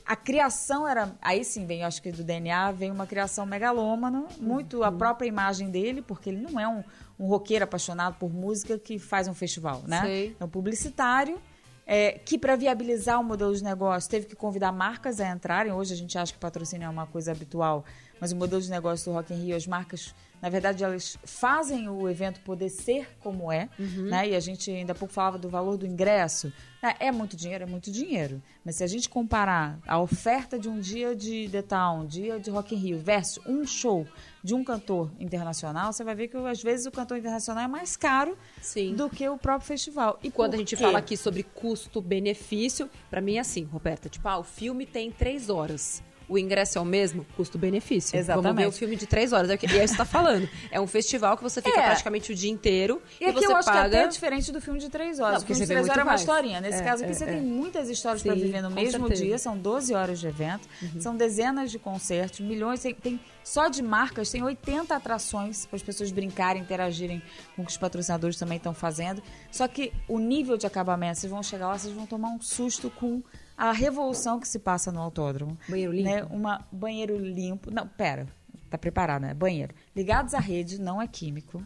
a 0.04 0.16
criação 0.16 0.88
era. 0.88 1.14
Aí 1.22 1.44
sim, 1.44 1.64
vem, 1.66 1.82
eu 1.82 1.86
acho 1.86 2.02
que 2.02 2.10
do 2.10 2.24
DNA 2.24 2.72
vem 2.72 2.90
uma 2.90 3.06
criação 3.06 3.46
megalômana, 3.46 4.26
muito 4.40 4.78
Uhum. 4.78 4.84
a 4.84 4.90
própria 4.90 5.28
imagem 5.28 5.70
dele, 5.70 6.02
porque 6.02 6.30
ele 6.30 6.40
não 6.40 6.58
é 6.58 6.66
um, 6.66 6.82
um 7.18 7.26
roqueiro 7.26 7.62
apaixonado 7.64 8.16
por 8.16 8.32
música 8.32 8.76
que 8.78 8.98
faz 8.98 9.28
um 9.28 9.34
festival, 9.34 9.82
né? 9.86 10.00
Sei. 10.02 10.36
É 10.40 10.44
um 10.44 10.48
publicitário. 10.48 11.40
é, 11.86 12.12
que 12.24 12.38
para 12.38 12.54
viabilizar 12.54 13.20
o 13.20 13.24
modelo 13.24 13.52
de 13.54 13.64
negócio 13.64 14.08
teve 14.08 14.26
que 14.26 14.36
convidar 14.36 14.70
marcas 14.70 15.18
a 15.20 15.28
entrarem. 15.28 15.72
Hoje 15.72 15.92
a 15.92 15.96
gente 15.96 16.16
acha 16.16 16.32
que 16.32 16.38
patrocínio 16.38 16.86
é 16.86 16.88
uma 16.88 17.04
coisa 17.06 17.32
habitual, 17.32 17.84
mas 18.20 18.30
o 18.30 18.36
modelo 18.36 18.62
de 18.62 18.70
negócio 18.70 19.10
do 19.10 19.16
Rock 19.16 19.34
in 19.34 19.44
Rio, 19.46 19.56
as 19.56 19.66
marcas, 19.66 20.14
na 20.40 20.48
verdade, 20.48 20.82
elas 20.82 21.18
fazem 21.24 21.88
o 21.88 22.08
evento 22.08 22.40
poder 22.40 22.68
ser 22.70 23.08
como 23.20 23.52
é, 23.52 23.68
né? 23.78 24.28
E 24.30 24.34
a 24.36 24.40
gente 24.40 24.70
ainda 24.70 24.92
há 24.92 24.94
pouco 24.94 25.12
falava 25.12 25.36
do 25.38 25.48
valor 25.48 25.76
do 25.76 25.86
ingresso. 25.86 26.52
né? 26.82 26.94
É 26.98 27.12
muito 27.12 27.36
dinheiro, 27.36 27.64
é 27.64 27.66
muito 27.66 27.90
dinheiro. 27.90 28.42
Mas 28.64 28.76
se 28.76 28.84
a 28.84 28.86
gente 28.86 29.08
comparar 29.08 29.78
a 29.86 30.00
oferta 30.00 30.58
de 30.58 30.68
um 30.68 30.78
dia 30.80 31.14
de 31.14 31.48
The 31.50 31.62
Town, 31.62 32.00
um 32.00 32.06
dia 32.06 32.40
de 32.40 32.50
Rock 32.50 32.74
in 32.74 32.78
Rio, 32.78 32.98
versus 32.98 33.44
um 33.46 33.66
show 33.66 34.06
de 34.42 34.54
um 34.54 34.64
cantor 34.64 35.10
internacional, 35.20 35.92
você 35.92 36.02
vai 36.02 36.14
ver 36.14 36.28
que 36.28 36.36
às 36.38 36.62
vezes 36.62 36.86
o 36.86 36.90
cantor 36.90 37.18
internacional 37.18 37.64
é 37.64 37.68
mais 37.68 37.96
caro 37.96 38.36
Sim. 38.62 38.94
do 38.94 39.10
que 39.10 39.28
o 39.28 39.36
próprio 39.36 39.66
festival. 39.68 40.18
E 40.22 40.30
Quando 40.30 40.54
a 40.54 40.56
gente 40.56 40.74
quê? 40.74 40.82
fala 40.82 40.98
aqui 40.98 41.16
sobre 41.16 41.42
custo-benefício, 41.42 42.88
pra 43.10 43.20
mim 43.20 43.34
é 43.36 43.40
assim, 43.40 43.64
Roberta, 43.64 44.08
tipo, 44.08 44.26
ah, 44.28 44.38
o 44.38 44.44
filme 44.44 44.86
tem 44.86 45.10
três 45.10 45.50
horas. 45.50 46.02
O 46.30 46.38
ingresso 46.38 46.78
é 46.78 46.80
o 46.80 46.84
mesmo? 46.84 47.26
Custo-benefício. 47.36 48.12
Vamos 48.12 48.24
Exatamente. 48.28 48.56
ver 48.64 48.68
o 48.68 48.72
filme 48.72 48.94
de 48.96 49.04
três 49.06 49.32
horas. 49.32 49.50
É 49.50 49.54
o 49.56 49.58
que- 49.58 49.66
E 49.66 49.78
é 49.78 49.86
que 49.86 50.04
falando. 50.06 50.48
É 50.70 50.80
um 50.80 50.86
festival 50.86 51.36
que 51.36 51.42
você 51.42 51.60
fica 51.60 51.78
É. 51.80 51.84
praticamente 51.86 52.30
o 52.32 52.34
dia 52.36 52.50
inteiro 52.50 53.02
E 53.20 53.24
e, 53.24 53.26
aqui 53.26 53.40
você 53.40 53.46
eu 53.46 53.56
acho 53.56 53.66
que 53.68 53.74
paga... 53.74 53.86
até 53.98 54.04
é 54.04 54.08
diferente 54.08 54.52
do 54.52 54.60
filme 54.60 54.78
de 54.78 54.88
três 54.88 55.18
horas. 55.18 55.38
Não, 55.38 55.42
o 55.42 55.46
filme 55.46 55.60
de 55.60 55.66
três 55.66 55.84
horas 55.86 55.98
é 55.98 56.02
uma 56.02 56.04
mais. 56.06 56.20
historinha. 56.20 56.60
Nesse 56.60 56.80
É, 56.80 56.84
caso 56.84 57.02
aqui 57.02 57.10
é, 57.12 57.14
você 57.14 57.24
é. 57.24 57.32
tem 57.32 57.40
muitas 57.42 57.90
histórias 57.90 58.22
para 58.22 58.34
viver 58.34 58.62
no 58.62 58.70
mesmo 58.70 58.92
certeza. 58.92 59.22
Uhum. 59.22 59.28
dia. 59.28 59.38
São 59.38 59.58
12 59.58 59.92
horas 59.92 60.20
de 60.20 60.28
evento. 60.28 60.68
São 61.00 61.16
dezenas 61.16 61.70
de 61.70 61.78
concertos, 61.80 62.38
milhões. 62.40 62.80
Tem, 62.80 62.94
tem- 62.94 63.20
só 63.42 63.66
de 63.68 63.82
marcas, 63.82 64.30
tem 64.30 64.42
80 64.42 64.94
atrações 64.94 65.66
para 65.66 65.74
as 65.76 65.82
pessoas 65.82 66.12
brincarem, 66.12 66.62
interagirem 66.62 67.20
com 67.56 67.62
o 67.62 67.64
que 67.64 67.72
os 67.72 67.76
patrocinadores 67.76 68.36
também 68.38 68.58
estão 68.58 68.72
fazendo. 68.72 69.20
Só 69.50 69.66
que 69.66 69.92
o 70.06 70.18
nível 70.20 70.56
de 70.56 70.66
acabamento, 70.66 71.18
vocês 71.18 71.30
vão 71.32 71.42
chegar 71.42 71.66
lá, 71.68 71.76
vocês 71.78 71.92
vão 71.92 72.06
tomar 72.06 72.28
um 72.28 72.40
susto 72.40 72.88
com 72.90 73.20
a 73.68 73.72
revolução 73.72 74.40
que 74.40 74.48
se 74.48 74.58
passa 74.58 74.90
no 74.90 75.00
autódromo. 75.00 75.56
Banheiro 75.68 75.92
limpo? 75.92 76.08
Né? 76.10 76.26
Uma 76.30 76.64
banheiro 76.72 77.18
limpo. 77.18 77.70
Não, 77.72 77.86
pera. 77.86 78.26
Tá 78.70 78.78
preparado, 78.78 79.22
né? 79.22 79.34
Banheiro. 79.34 79.74
Ligados 79.96 80.32
à 80.32 80.38
rede, 80.38 80.80
não 80.80 81.02
é 81.02 81.06
químico. 81.08 81.60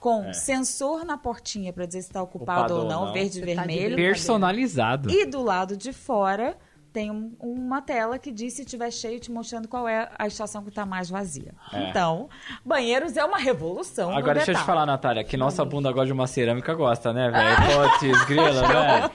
Com 0.00 0.32
sensor 0.34 1.04
na 1.04 1.16
portinha 1.16 1.72
para 1.72 1.86
dizer 1.86 2.02
se 2.02 2.08
está 2.08 2.20
ocupado 2.22 2.74
Ocupado 2.74 2.82
ou 2.82 2.88
não, 2.90 3.06
não. 3.06 3.12
verde 3.12 3.38
e 3.38 3.54
tá 3.54 3.62
vermelho. 3.62 3.94
Personalizado. 3.96 5.10
E 5.10 5.24
do 5.26 5.42
lado 5.42 5.76
de 5.76 5.92
fora 5.92 6.56
tem 6.92 7.08
um- 7.08 7.36
uma 7.38 7.80
tela 7.80 8.18
que 8.18 8.32
diz 8.32 8.54
se 8.54 8.62
estiver 8.62 8.90
cheio, 8.90 9.20
te 9.20 9.30
mostrando 9.30 9.68
qual 9.68 9.86
é 9.88 10.10
a 10.18 10.26
estação 10.26 10.60
que 10.64 10.70
está 10.70 10.84
mais 10.84 11.08
vazia. 11.08 11.54
É. 11.72 11.88
Então, 11.88 12.28
banheiros 12.66 13.16
é 13.16 13.24
uma 13.24 13.38
revolução. 13.38 14.10
Agora 14.10 14.34
deixa 14.34 14.50
eu 14.50 14.56
te 14.56 14.64
falar, 14.64 14.84
Natália, 14.84 15.22
que 15.22 15.36
nossa 15.36 15.64
bunda 15.64 15.92
gosta 15.92 16.06
de 16.06 16.12
uma 16.12 16.26
cerâmica, 16.26 16.74
gosta, 16.74 17.12
né, 17.12 17.30
velho? 17.30 17.56
Putz, 18.00 18.24
grila, 18.24 18.66
velho. 18.66 19.10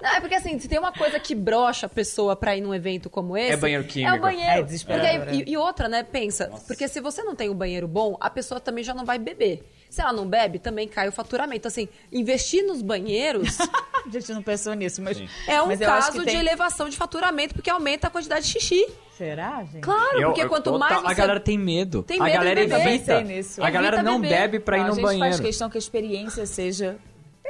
Não, 0.00 0.10
é 0.10 0.20
porque 0.20 0.34
assim, 0.34 0.58
se 0.58 0.68
tem 0.68 0.78
uma 0.78 0.92
coisa 0.92 1.18
que 1.18 1.34
brocha 1.34 1.86
a 1.86 1.88
pessoa 1.88 2.36
pra 2.36 2.56
ir 2.56 2.60
num 2.60 2.74
evento 2.74 3.08
como 3.08 3.36
esse... 3.36 3.52
É 3.52 3.56
banheiro 3.56 3.84
É 3.84 3.86
químico. 3.86 4.16
o 4.16 4.20
banheiro. 4.20 4.50
É 4.50 4.62
desesperador, 4.62 5.08
Porque 5.10 5.30
aí- 5.30 5.44
e, 5.46 5.52
e 5.52 5.56
outra, 5.56 5.88
né, 5.88 6.02
pensa, 6.02 6.50
porque 6.66 6.86
se 6.88 7.00
você 7.00 7.22
não 7.22 7.34
tem 7.34 7.48
um 7.50 7.54
banheiro 7.54 7.88
bom, 7.88 8.16
a 8.20 8.28
pessoa 8.30 8.60
também 8.60 8.84
já 8.84 8.92
não 8.94 9.04
vai 9.04 9.18
beber. 9.18 9.62
Se 9.88 10.00
ela 10.02 10.12
não 10.12 10.26
bebe, 10.28 10.58
também 10.58 10.86
cai 10.88 11.08
o 11.08 11.12
faturamento. 11.12 11.66
Assim, 11.68 11.88
investir 12.12 12.62
nos 12.66 12.82
banheiros 12.82 13.56
A 14.06 14.08
gente 14.10 14.32
não 14.32 14.42
pensou 14.42 14.72
nisso, 14.74 15.02
mas. 15.02 15.20
é 15.48 15.60
um 15.62 15.66
mas 15.66 15.80
caso 15.80 16.18
de 16.20 16.24
tem- 16.26 16.38
elevação 16.38 16.88
de 16.88 16.96
faturamento, 16.96 17.54
porque 17.54 17.68
aumenta 17.70 18.06
a 18.06 18.10
quantidade 18.10 18.46
de 18.46 18.52
xixi. 18.52 18.86
Será, 19.16 19.64
gente? 19.64 19.80
Claro, 19.80 20.20
Eu- 20.20 20.28
porque 20.28 20.42
eu- 20.42 20.48
quanto 20.48 20.78
mais 20.78 21.00
você... 21.00 21.06
A 21.10 21.14
galera 21.14 21.40
tem 21.40 21.58
medo. 21.58 22.02
Tem 22.04 22.20
a 22.20 22.24
medo 22.24 22.32
de 22.32 22.38
galera 22.38 22.60
beber. 22.60 22.86
evita. 22.86 23.64
A 23.64 23.70
galera 23.70 23.96
Evita 23.96 24.02
não 24.10 24.20
beber. 24.20 24.36
bebe 24.38 24.60
pra 24.60 24.76
ir 24.78 24.82
no 24.82 24.86
a 24.86 24.90
gente 24.92 25.02
banheiro. 25.02 25.28
faz 25.28 25.40
questão 25.40 25.68
que 25.70 25.76
a 25.76 25.80
experiência 25.80 26.46
seja 26.46 26.96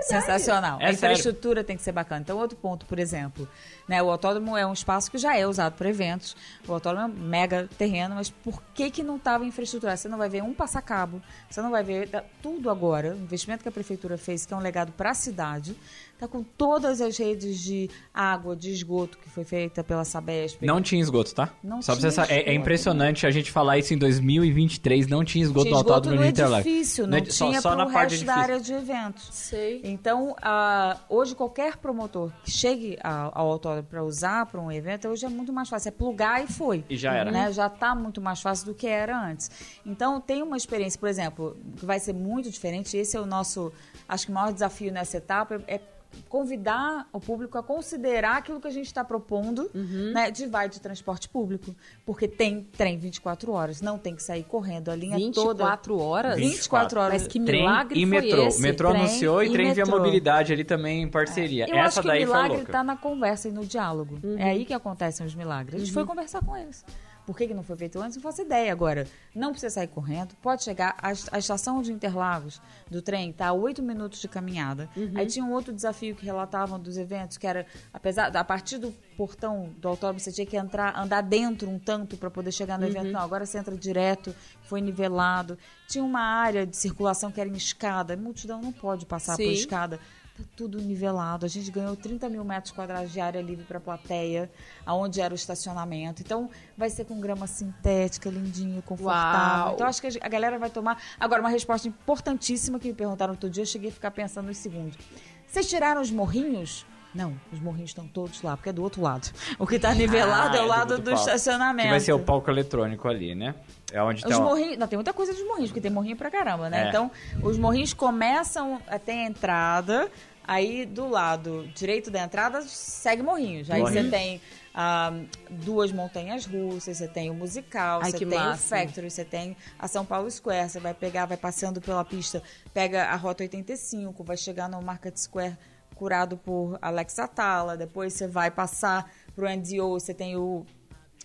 sensacional. 0.02 0.78
É 0.80 0.84
a 0.84 0.86
sério. 0.86 0.94
infraestrutura 0.94 1.64
tem 1.64 1.76
que 1.76 1.82
ser 1.82 1.92
bacana. 1.92 2.20
Então, 2.20 2.38
outro 2.38 2.56
ponto, 2.56 2.86
por 2.86 2.98
exemplo, 2.98 3.48
né, 3.88 4.02
o 4.02 4.10
autódromo 4.10 4.56
é 4.56 4.66
um 4.66 4.72
espaço 4.72 5.10
que 5.10 5.18
já 5.18 5.36
é 5.36 5.46
usado 5.46 5.74
para 5.74 5.88
eventos. 5.88 6.36
O 6.66 6.72
autódromo 6.72 7.06
é 7.06 7.10
um 7.10 7.26
mega 7.26 7.68
terreno, 7.78 8.14
mas 8.14 8.30
por 8.30 8.62
que 8.74 8.90
que 8.90 9.02
não 9.02 9.16
estava 9.16 9.44
infraestruturado? 9.44 9.98
Você 9.98 10.08
não 10.08 10.18
vai 10.18 10.28
ver 10.28 10.42
um 10.42 10.54
passacabo, 10.54 11.22
você 11.48 11.60
não 11.60 11.70
vai 11.70 11.82
ver 11.82 12.08
tá 12.08 12.24
tudo 12.42 12.70
agora. 12.70 13.14
O 13.14 13.18
investimento 13.18 13.62
que 13.62 13.68
a 13.68 13.72
prefeitura 13.72 14.16
fez, 14.16 14.46
que 14.46 14.54
é 14.54 14.56
um 14.56 14.60
legado 14.60 14.92
para 14.92 15.10
a 15.10 15.14
cidade, 15.14 15.76
está 16.16 16.26
com 16.26 16.42
todas 16.42 17.00
as 17.00 17.16
redes 17.18 17.60
de 17.60 17.90
água, 18.12 18.56
de 18.56 18.70
esgoto 18.70 19.18
que 19.18 19.28
foi 19.28 19.44
feita 19.44 19.84
pela 19.84 20.04
Sabesp. 20.04 20.64
Não 20.64 20.80
tinha 20.80 21.00
esgoto, 21.00 21.34
tá? 21.34 21.52
Não 21.62 21.82
Só 21.82 21.94
tinha 21.96 22.10
você 22.10 22.20
é, 22.22 22.24
é 22.24 22.38
esgoto. 22.40 22.50
impressionante 22.52 23.26
a 23.26 23.30
gente 23.30 23.52
falar 23.52 23.78
isso 23.78 23.92
em 23.94 23.98
2023, 23.98 25.06
não 25.06 25.24
tinha 25.24 25.42
esgoto 25.44 25.64
tinha 25.66 25.74
no 25.74 25.80
esgoto 25.80 25.92
autódromo 25.94 26.16
no 26.16 26.22
de 26.24 26.28
Interlagos. 26.30 26.66
edifício, 26.66 27.04
No 27.04 27.10
não 27.12 27.18
edi- 27.18 27.32
só- 27.32 27.48
tinha 27.48 27.60
só 27.60 27.68
para 27.70 27.78
na 27.84 27.86
o 27.86 27.92
parte 27.92 28.24
da 28.24 28.34
área 28.36 28.60
de 28.60 28.72
eventos. 28.72 29.28
Sei. 29.30 29.80
Então, 29.84 30.34
ah, 30.42 30.96
hoje 31.08 31.34
qualquer 31.34 31.76
promotor 31.76 32.30
que 32.44 32.50
chegue 32.50 32.98
ao, 33.02 33.12
autódromo 33.26 33.56
autódromo 33.56 33.88
para 33.88 34.04
usar 34.04 34.46
para 34.46 34.60
um 34.60 34.70
evento, 34.70 35.08
hoje 35.08 35.24
é 35.24 35.28
muito 35.28 35.52
mais 35.52 35.68
fácil. 35.68 35.88
É 35.88 35.92
plugar 35.92 36.42
e 36.44 36.46
foi. 36.46 36.84
E 36.90 36.96
já 36.96 37.14
era. 37.14 37.30
Né? 37.30 37.52
Já 37.52 37.66
está 37.68 37.94
muito 37.94 38.20
mais 38.20 38.40
fácil 38.40 38.66
do 38.66 38.74
que 38.74 38.86
era 38.86 39.18
antes. 39.18 39.50
Então, 39.84 40.20
tem 40.20 40.42
uma 40.42 40.56
experiência, 40.56 40.98
por 41.00 41.08
exemplo, 41.08 41.56
que 41.76 41.84
vai 41.86 41.98
ser 41.98 42.12
muito 42.12 42.50
diferente. 42.50 42.96
Esse 42.96 43.16
é 43.16 43.20
o 43.20 43.26
nosso, 43.26 43.72
acho 44.08 44.26
que 44.26 44.32
o 44.32 44.34
maior 44.34 44.52
desafio 44.52 44.92
nessa 44.92 45.16
etapa, 45.16 45.60
é 45.66 45.80
convidar 46.28 47.08
o 47.12 47.20
público 47.20 47.56
a 47.58 47.62
considerar 47.62 48.36
aquilo 48.38 48.60
que 48.60 48.68
a 48.68 48.70
gente 48.70 48.86
está 48.86 49.04
propondo 49.04 49.70
Uhum. 49.74 50.12
né, 50.12 50.30
de 50.30 50.46
vai 50.46 50.68
de 50.68 50.80
transporte 50.80 51.28
público. 51.28 51.74
Porque 52.04 52.26
tem 52.28 52.62
trem 52.76 52.98
24 52.98 53.52
horas, 53.52 53.80
não 53.80 53.98
tem 53.98 54.14
que 54.14 54.22
sair 54.22 54.44
correndo. 54.44 54.90
A 54.90 54.96
linha 54.96 55.16
toda. 55.32 55.64
24 55.64 55.98
horas? 55.98 56.36
24 56.36 57.00
horas. 57.00 57.22
Mas 57.22 57.26
que 57.28 57.40
Trem 57.40 57.62
milagre 57.62 58.00
e 58.00 58.06
foi 58.06 58.20
metrô. 58.20 58.46
esse? 58.46 58.58
O 58.58 58.62
metrô 58.62 58.88
Trem 58.90 59.00
anunciou 59.02 59.42
e 59.42 59.46
e 59.46 59.52
trem 59.52 59.72
via 59.72 59.84
metrô. 59.84 59.98
mobilidade 59.98 60.52
ali 60.52 60.64
também 60.64 61.02
em 61.02 61.08
parceria. 61.08 61.66
Eu 61.68 61.76
Essa 61.76 62.00
acho 62.00 62.02
que 62.02 62.06
daí 62.08 62.24
o 62.24 62.26
milagre 62.26 62.62
está 62.62 62.82
na 62.84 62.96
conversa 62.96 63.48
e 63.48 63.52
no 63.52 63.64
diálogo. 63.64 64.18
Uhum. 64.22 64.38
É 64.38 64.50
aí 64.50 64.64
que 64.64 64.74
acontecem 64.74 65.24
os 65.26 65.34
milagres. 65.34 65.74
A 65.76 65.78
gente 65.84 65.92
foi 65.92 66.04
conversar 66.04 66.44
com 66.44 66.56
eles. 66.56 66.84
Por 67.26 67.36
que, 67.36 67.48
que 67.48 67.54
não 67.54 67.64
foi 67.64 67.76
feito 67.76 68.00
antes? 68.00 68.16
Não 68.16 68.22
faço 68.22 68.42
ideia. 68.42 68.70
Agora, 68.70 69.06
não 69.34 69.50
precisa 69.50 69.74
sair 69.74 69.88
correndo. 69.88 70.34
Pode 70.40 70.62
chegar. 70.62 70.94
A, 71.02 71.08
a 71.32 71.38
estação 71.38 71.82
de 71.82 71.92
Interlagos 71.92 72.62
do 72.88 73.02
trem 73.02 73.30
está 73.30 73.48
a 73.48 73.52
oito 73.52 73.82
minutos 73.82 74.20
de 74.20 74.28
caminhada. 74.28 74.88
Uhum. 74.96 75.12
Aí 75.16 75.26
tinha 75.26 75.44
um 75.44 75.52
outro 75.52 75.72
desafio 75.72 76.14
que 76.14 76.24
relatavam 76.24 76.78
dos 76.78 76.96
eventos, 76.96 77.36
que 77.36 77.46
era, 77.46 77.66
apesar 77.92 78.34
a 78.34 78.44
partir 78.44 78.78
do 78.78 78.92
portão 79.16 79.74
do 79.78 79.88
autódromo, 79.88 80.20
você 80.20 80.30
tinha 80.30 80.46
que 80.46 80.56
entrar, 80.56 80.96
andar 80.96 81.20
dentro 81.22 81.68
um 81.68 81.78
tanto 81.78 82.16
para 82.16 82.30
poder 82.30 82.52
chegar 82.52 82.78
no 82.78 82.84
Uhum. 82.84 82.90
evento. 82.92 83.10
Não, 83.10 83.20
agora 83.20 83.44
você 83.44 83.58
entra 83.58 83.76
direto, 83.76 84.34
foi 84.62 84.80
nivelado. 84.80 85.58
Tinha 85.88 86.04
uma 86.04 86.20
área 86.20 86.64
de 86.64 86.76
circulação 86.76 87.32
que 87.32 87.40
era 87.40 87.50
em 87.50 87.54
escada. 87.56 88.14
A 88.14 88.16
multidão 88.16 88.60
não 88.62 88.72
pode 88.72 89.04
passar 89.04 89.36
por 89.36 89.42
Sim. 89.42 89.50
escada. 89.52 89.98
Tá 90.36 90.44
tudo 90.54 90.78
nivelado. 90.78 91.46
A 91.46 91.48
gente 91.48 91.70
ganhou 91.70 91.96
30 91.96 92.28
mil 92.28 92.44
metros 92.44 92.72
quadrados 92.72 93.10
de 93.10 93.20
área 93.20 93.40
livre 93.40 93.64
para 93.64 93.80
plateia, 93.80 94.50
aonde 94.84 95.20
era 95.20 95.32
o 95.32 95.36
estacionamento. 95.36 96.20
Então, 96.20 96.50
vai 96.76 96.90
ser 96.90 97.04
com 97.06 97.18
grama 97.18 97.46
sintética, 97.46 98.28
lindinho, 98.28 98.82
confortável. 98.82 99.64
Uau. 99.64 99.74
Então, 99.74 99.86
acho 99.86 100.00
que 100.00 100.18
a 100.20 100.28
galera 100.28 100.58
vai 100.58 100.68
tomar. 100.68 101.02
Agora, 101.18 101.40
uma 101.40 101.48
resposta 101.48 101.88
importantíssima 101.88 102.78
que 102.78 102.88
me 102.88 102.94
perguntaram 102.94 103.32
outro 103.32 103.48
dia, 103.48 103.62
eu 103.62 103.66
cheguei 103.66 103.88
a 103.88 103.92
ficar 103.92 104.10
pensando 104.10 104.46
nos 104.46 104.58
segundos. 104.58 104.98
Vocês 105.46 105.68
tiraram 105.68 106.02
os 106.02 106.10
morrinhos? 106.10 106.84
Não, 107.16 107.34
os 107.52 107.58
morrinhos 107.60 107.90
estão 107.90 108.06
todos 108.06 108.42
lá, 108.42 108.56
porque 108.56 108.68
é 108.68 108.72
do 108.72 108.82
outro 108.82 109.00
lado. 109.00 109.30
O 109.58 109.66
que 109.66 109.76
está 109.76 109.94
nivelado 109.94 110.56
Ah, 110.56 110.58
é 110.58 110.60
o 110.60 110.64
do- 110.64 110.68
lado 110.68 110.96
do 110.98 111.02
do, 111.04 111.12
estacionamento. 111.14 111.86
Que 111.86 111.90
vai 111.90 112.00
ser 112.00 112.12
o 112.12 112.18
palco 112.18 112.50
eletrônico 112.50 113.08
ali, 113.08 113.34
né? 113.34 113.54
É 113.90 114.02
onde 114.02 114.22
Os 114.24 114.30
tá 114.30 114.38
morrinhos. 114.38 114.76
Não, 114.78 114.86
tem 114.86 114.96
muita 114.98 115.12
coisa 115.14 115.32
dos 115.32 115.42
morrinhos, 115.46 115.70
porque 115.70 115.80
tem 115.80 115.90
morrinho 115.90 116.16
pra 116.16 116.30
caramba, 116.30 116.68
né? 116.68 116.84
É. 116.84 116.88
Então, 116.88 117.10
os 117.42 117.56
morrinhos 117.56 117.94
começam 117.94 118.80
até 118.86 119.12
a 119.12 119.24
entrada, 119.26 120.10
aí 120.46 120.84
do 120.84 121.08
lado 121.08 121.66
direito 121.74 122.10
da 122.10 122.22
entrada 122.22 122.60
segue 122.62 123.22
morrinhos. 123.22 123.70
Aí 123.70 123.80
Morrinho. 123.80 124.04
você 124.04 124.10
tem 124.10 124.40
ah, 124.74 125.12
duas 125.48 125.90
montanhas 125.92 126.44
russas, 126.44 126.98
você 126.98 127.08
tem 127.08 127.30
o 127.30 127.34
musical, 127.34 128.00
Ai, 128.02 128.10
você 128.10 128.18
tem 128.18 128.28
máximo. 128.28 128.52
o 128.52 128.56
Factory, 128.80 129.10
você 129.10 129.24
tem 129.24 129.56
a 129.78 129.88
São 129.88 130.04
Paulo 130.04 130.30
Square, 130.30 130.68
você 130.68 130.78
vai 130.80 130.92
pegar, 130.92 131.24
vai 131.24 131.38
passeando 131.38 131.80
pela 131.80 132.04
pista, 132.04 132.42
pega 132.74 133.04
a 133.06 133.16
Rota 133.16 133.42
85, 133.42 134.22
vai 134.22 134.36
chegar 134.36 134.68
no 134.68 134.82
Market 134.82 135.16
Square 135.16 135.56
curado 135.96 136.36
por 136.36 136.78
Alex 136.80 137.18
Atala, 137.18 137.76
depois 137.76 138.12
você 138.12 138.28
vai 138.28 138.50
passar 138.52 139.10
pro 139.34 139.48
NDO, 139.48 139.90
você 139.98 140.14
tem 140.14 140.36
o 140.36 140.64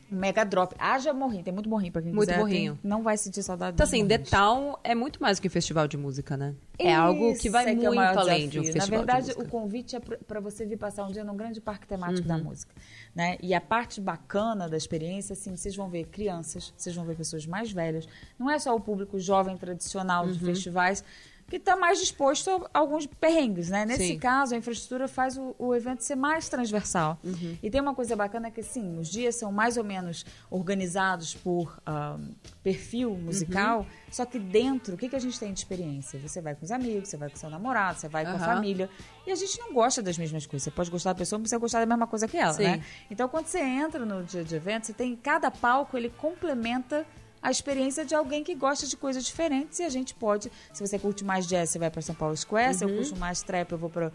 Mega 0.10 0.44
Drop. 0.44 0.76
Haja 0.78 1.14
morrinho, 1.14 1.42
tem 1.42 1.54
muito 1.54 1.70
morrinho 1.70 1.94
pra 1.94 2.02
quem 2.02 2.12
Muito 2.12 2.28
quiser. 2.28 2.38
morrinho. 2.40 2.78
Tem- 2.82 2.90
não 2.90 3.02
vai 3.02 3.16
sentir 3.16 3.42
saudade 3.44 3.76
Então, 3.76 3.86
assim, 3.86 4.06
The 4.06 4.18
morrinhos. 4.18 4.30
Town 4.30 4.76
é 4.84 4.94
muito 4.94 5.22
mais 5.22 5.38
do 5.38 5.42
que 5.42 5.48
um 5.48 5.52
festival 5.52 5.88
de 5.88 5.96
música, 5.96 6.36
né? 6.36 6.54
É 6.78 6.94
algo 6.94 7.34
que 7.38 7.50
vai 7.50 7.64
é 7.70 7.74
muito 7.74 7.90
o 7.92 7.96
maior 7.96 8.18
além 8.18 8.50
de 8.50 8.60
um 8.60 8.62
desafio. 8.62 8.74
festival 8.82 9.00
Na 9.00 9.06
verdade, 9.06 9.28
de 9.32 9.38
música. 9.38 9.48
o 9.48 9.62
convite 9.62 9.96
é 9.96 10.00
para 10.02 10.42
você 10.42 10.66
vir 10.66 10.76
passar 10.78 11.06
um 11.06 11.12
dia 11.12 11.24
num 11.24 11.38
grande 11.38 11.62
parque 11.62 11.88
temático 11.88 12.28
Uhum. 12.28 12.38
da 12.38 12.44
música. 12.44 12.74
Né? 13.16 13.38
E 13.42 13.54
a 13.54 13.62
parte 13.62 14.02
bacana 14.02 14.68
da 14.68 14.76
experiência, 14.76 15.32
assim, 15.32 15.56
vocês 15.56 15.76
vão 15.78 15.88
ver 15.90 16.06
crianças, 16.08 16.74
vocês 16.76 16.94
vão 16.94 17.06
ver 17.06 17.16
pessoas 17.16 17.46
mais 17.46 17.72
velhas. 17.72 18.06
Não 18.38 18.50
é 18.52 18.60
só 18.60 18.76
o 18.76 18.82
público 18.82 19.18
jovem 19.18 19.56
tradicional 19.56 20.26
Uhum. 20.26 20.32
de 20.34 20.40
festivais 20.40 21.06
que 21.52 21.58
está 21.58 21.76
mais 21.76 22.00
disposto 22.00 22.66
a 22.74 22.80
alguns 22.80 23.06
perrengues, 23.06 23.70
né? 23.70 23.86
Nesse 23.86 24.08
Sim. 24.08 24.18
caso, 24.18 24.56
a 24.56 24.58
infraestrutura 24.58 25.06
faz 25.06 25.38
o, 25.38 25.54
o 25.60 25.76
evento 25.76 26.00
ser 26.00 26.16
mais 26.16 26.48
transversal. 26.48 27.20
Uhum. 27.22 27.58
E 27.62 27.70
tem 27.70 27.82
uma 27.82 27.94
coisa 27.94 28.16
bacana 28.16 28.50
que, 28.50 28.62
assim, 28.62 28.98
os 28.98 29.10
dias 29.10 29.36
são 29.36 29.52
mais 29.52 29.76
ou 29.76 29.84
menos 29.84 30.26
organizados 30.50 31.36
por 31.36 31.78
ah, 31.86 32.18
perfil 32.64 33.18
musical, 33.18 33.80
Uhum. 33.82 33.86
só 34.10 34.26
que 34.26 34.40
dentro, 34.40 34.96
o 34.96 34.98
que, 34.98 35.10
que 35.10 35.16
a 35.16 35.20
gente 35.20 35.38
tem 35.38 35.52
de 35.52 35.60
experiência? 35.60 36.18
Você 36.20 36.40
vai 36.40 36.56
com 36.56 36.64
os 36.64 36.72
amigos, 36.72 37.10
você 37.10 37.18
vai 37.18 37.30
com 37.30 37.36
seu 37.36 37.50
namorado, 37.50 38.00
você 38.00 38.08
vai 38.08 38.24
com 38.24 38.32
a 38.32 38.40
família. 38.40 38.90
E 39.28 39.32
a 39.32 39.36
gente 39.36 39.60
não 39.60 39.74
gosta 39.74 40.02
das 40.02 40.18
mesmas 40.18 40.46
coisas. 40.46 40.64
Você 40.64 40.72
pode 40.72 40.90
gostar 40.90 41.12
da 41.12 41.20
pessoa, 41.20 41.38
mas 41.38 41.50
você 41.50 41.58
gostar 41.58 41.82
da 41.82 41.86
mesma 41.86 42.08
coisa 42.08 42.30
que 42.30 42.38
ela, 42.38 42.54
Sim. 42.54 42.64
né? 42.64 42.84
Então, 43.10 43.28
quando 43.28 43.48
você 43.48 43.60
entra 43.60 44.06
no 44.06 44.24
dia 44.24 44.44
de 44.44 44.56
evento, 44.56 44.86
você 44.88 44.94
tem 44.94 45.18
cada 45.18 45.52
palco, 45.52 45.98
ele 45.98 46.10
complementa 46.10 47.06
a 47.42 47.50
experiência 47.50 48.06
de 48.06 48.14
alguém 48.14 48.44
que 48.44 48.54
gosta 48.54 48.86
de 48.86 48.96
coisas 48.96 49.26
diferentes 49.26 49.80
e 49.80 49.84
a 49.84 49.90
gente 49.90 50.14
pode, 50.14 50.52
se 50.74 50.86
você 50.86 51.00
curte 51.00 51.24
mais 51.24 51.48
jazz, 51.48 51.70
você 51.70 51.80
vai 51.80 51.90
para 51.90 52.02
São 52.02 52.14
Paulo 52.14 52.36
Square, 52.38 52.74
se 52.76 52.84
eu 52.84 52.90
Uhum. 52.90 52.98
curto 52.98 53.16
mais 53.18 53.42
trap, 53.42 53.72
eu 53.72 53.78
vou 53.78 53.90
para 53.90 54.12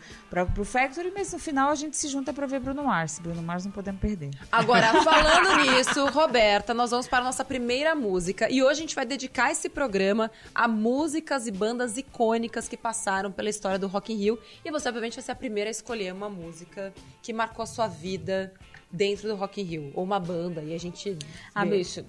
o 0.59 0.64
Factory, 0.64 1.12
mas 1.14 1.33
no 1.33 1.38
final 1.38 1.71
a 1.71 1.75
gente 1.75 1.97
se 1.97 2.09
junta 2.09 2.33
para 2.33 2.47
ver 2.47 2.61
Bruno 2.61 2.85
Mars. 2.85 3.18
Bruno 3.18 3.42
Mars 3.42 3.64
não 3.64 3.73
podemos 3.73 4.00
perder. 4.00 4.30
Agora, 4.52 4.87
falando 5.02 5.62
nisso, 5.71 6.06
Roberta, 6.06 6.73
nós 6.75 6.90
vamos 6.90 7.09
para 7.09 7.18
a 7.18 7.25
nossa 7.25 7.45
primeira 7.45 7.95
música. 7.95 8.50
E 8.50 8.62
hoje 8.62 8.73
a 8.73 8.75
gente 8.83 8.95
vai 8.95 9.04
dedicar 9.06 9.50
esse 9.50 9.68
programa 9.68 10.30
a 10.54 10.68
músicas 10.68 11.47
e 11.47 11.50
bandas 11.50 11.97
icônicas 11.97 12.68
que 12.68 12.76
passaram 12.76 13.33
pela 13.33 13.49
história 13.49 13.78
do 13.78 13.87
Rock 13.87 14.12
in 14.12 14.16
Rio. 14.16 14.38
E 14.64 14.71
você, 14.71 14.88
obviamente, 14.88 15.14
vai 15.14 15.23
ser 15.23 15.33
a 15.33 15.37
primeira 15.37 15.68
a 15.68 15.73
escolher 15.73 16.12
uma 16.12 16.28
música 16.28 16.92
que 17.23 17.33
marcou 17.33 17.62
a 17.62 17.66
sua 17.66 17.88
vida 17.88 18.52
dentro 18.90 19.28
do 19.28 19.35
Rock 19.35 19.61
in 19.61 19.64
Rio. 19.64 19.92
Ou 19.95 20.04
uma 20.04 20.21
banda. 20.21 20.62
E 20.62 20.75
a 20.75 20.78
gente... 20.78 21.16
Ah, 21.54 21.64
vê. 21.64 21.78
bicho. 21.78 22.04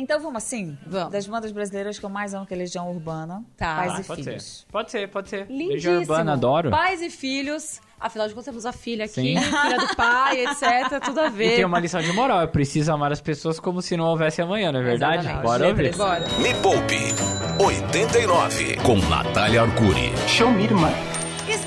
Então 0.00 0.20
vamos 0.20 0.36
assim? 0.44 0.78
Vamos. 0.86 1.10
Das 1.12 1.26
bandas 1.26 1.50
brasileiras 1.50 1.98
que 1.98 2.04
eu 2.04 2.08
mais 2.08 2.32
amo, 2.32 2.46
que 2.46 2.54
é 2.54 2.56
Legião 2.56 2.88
Urbana, 2.90 3.42
Tá. 3.56 3.74
Pais 3.76 3.92
Ah, 3.96 4.00
e 4.00 4.04
pode 4.04 4.22
Filhos. 4.22 4.44
ser. 4.60 4.66
Pode 4.72 4.90
ser, 4.92 5.08
pode 5.08 5.28
ser. 5.28 5.40
Lindíssimo. 5.48 5.72
Legião 5.72 5.98
Urbana, 5.98 6.32
adoro. 6.34 6.70
Pais 6.70 7.02
e 7.02 7.10
filhos. 7.10 7.80
Afinal 8.00 8.28
de 8.28 8.32
contas, 8.34 8.44
temos 8.46 8.64
a 8.64 8.70
filha 8.72 9.06
aqui, 9.06 9.12
Sim. 9.14 9.36
filha 9.40 9.76
do 9.76 9.96
pai, 9.96 10.44
etc. 10.46 11.02
Tudo 11.04 11.18
a 11.20 11.26
E 11.28 11.30
ver. 11.30 11.56
tem 11.56 11.64
uma 11.64 11.80
lição 11.80 12.00
de 12.00 12.12
moral. 12.12 12.40
Eu 12.42 12.48
preciso 12.48 12.92
amar 12.92 13.10
as 13.10 13.20
pessoas 13.20 13.58
como 13.58 13.82
se 13.82 13.96
não 13.96 14.04
houvesse 14.04 14.40
amanhã, 14.40 14.70
não 14.70 14.78
é 14.78 14.84
verdade? 14.84 15.22
Exatamente. 15.26 15.42
Bora 15.44 15.66
ouvir. 15.68 15.96
Bora. 15.96 16.24
Me 16.38 16.54
Poupe 16.62 17.14
89 17.60 18.76
com 18.84 18.96
Natália 19.08 19.62
Arcuri. 19.62 20.12
Show 20.28 20.48
me, 20.52 20.62
irmã. 20.62 20.92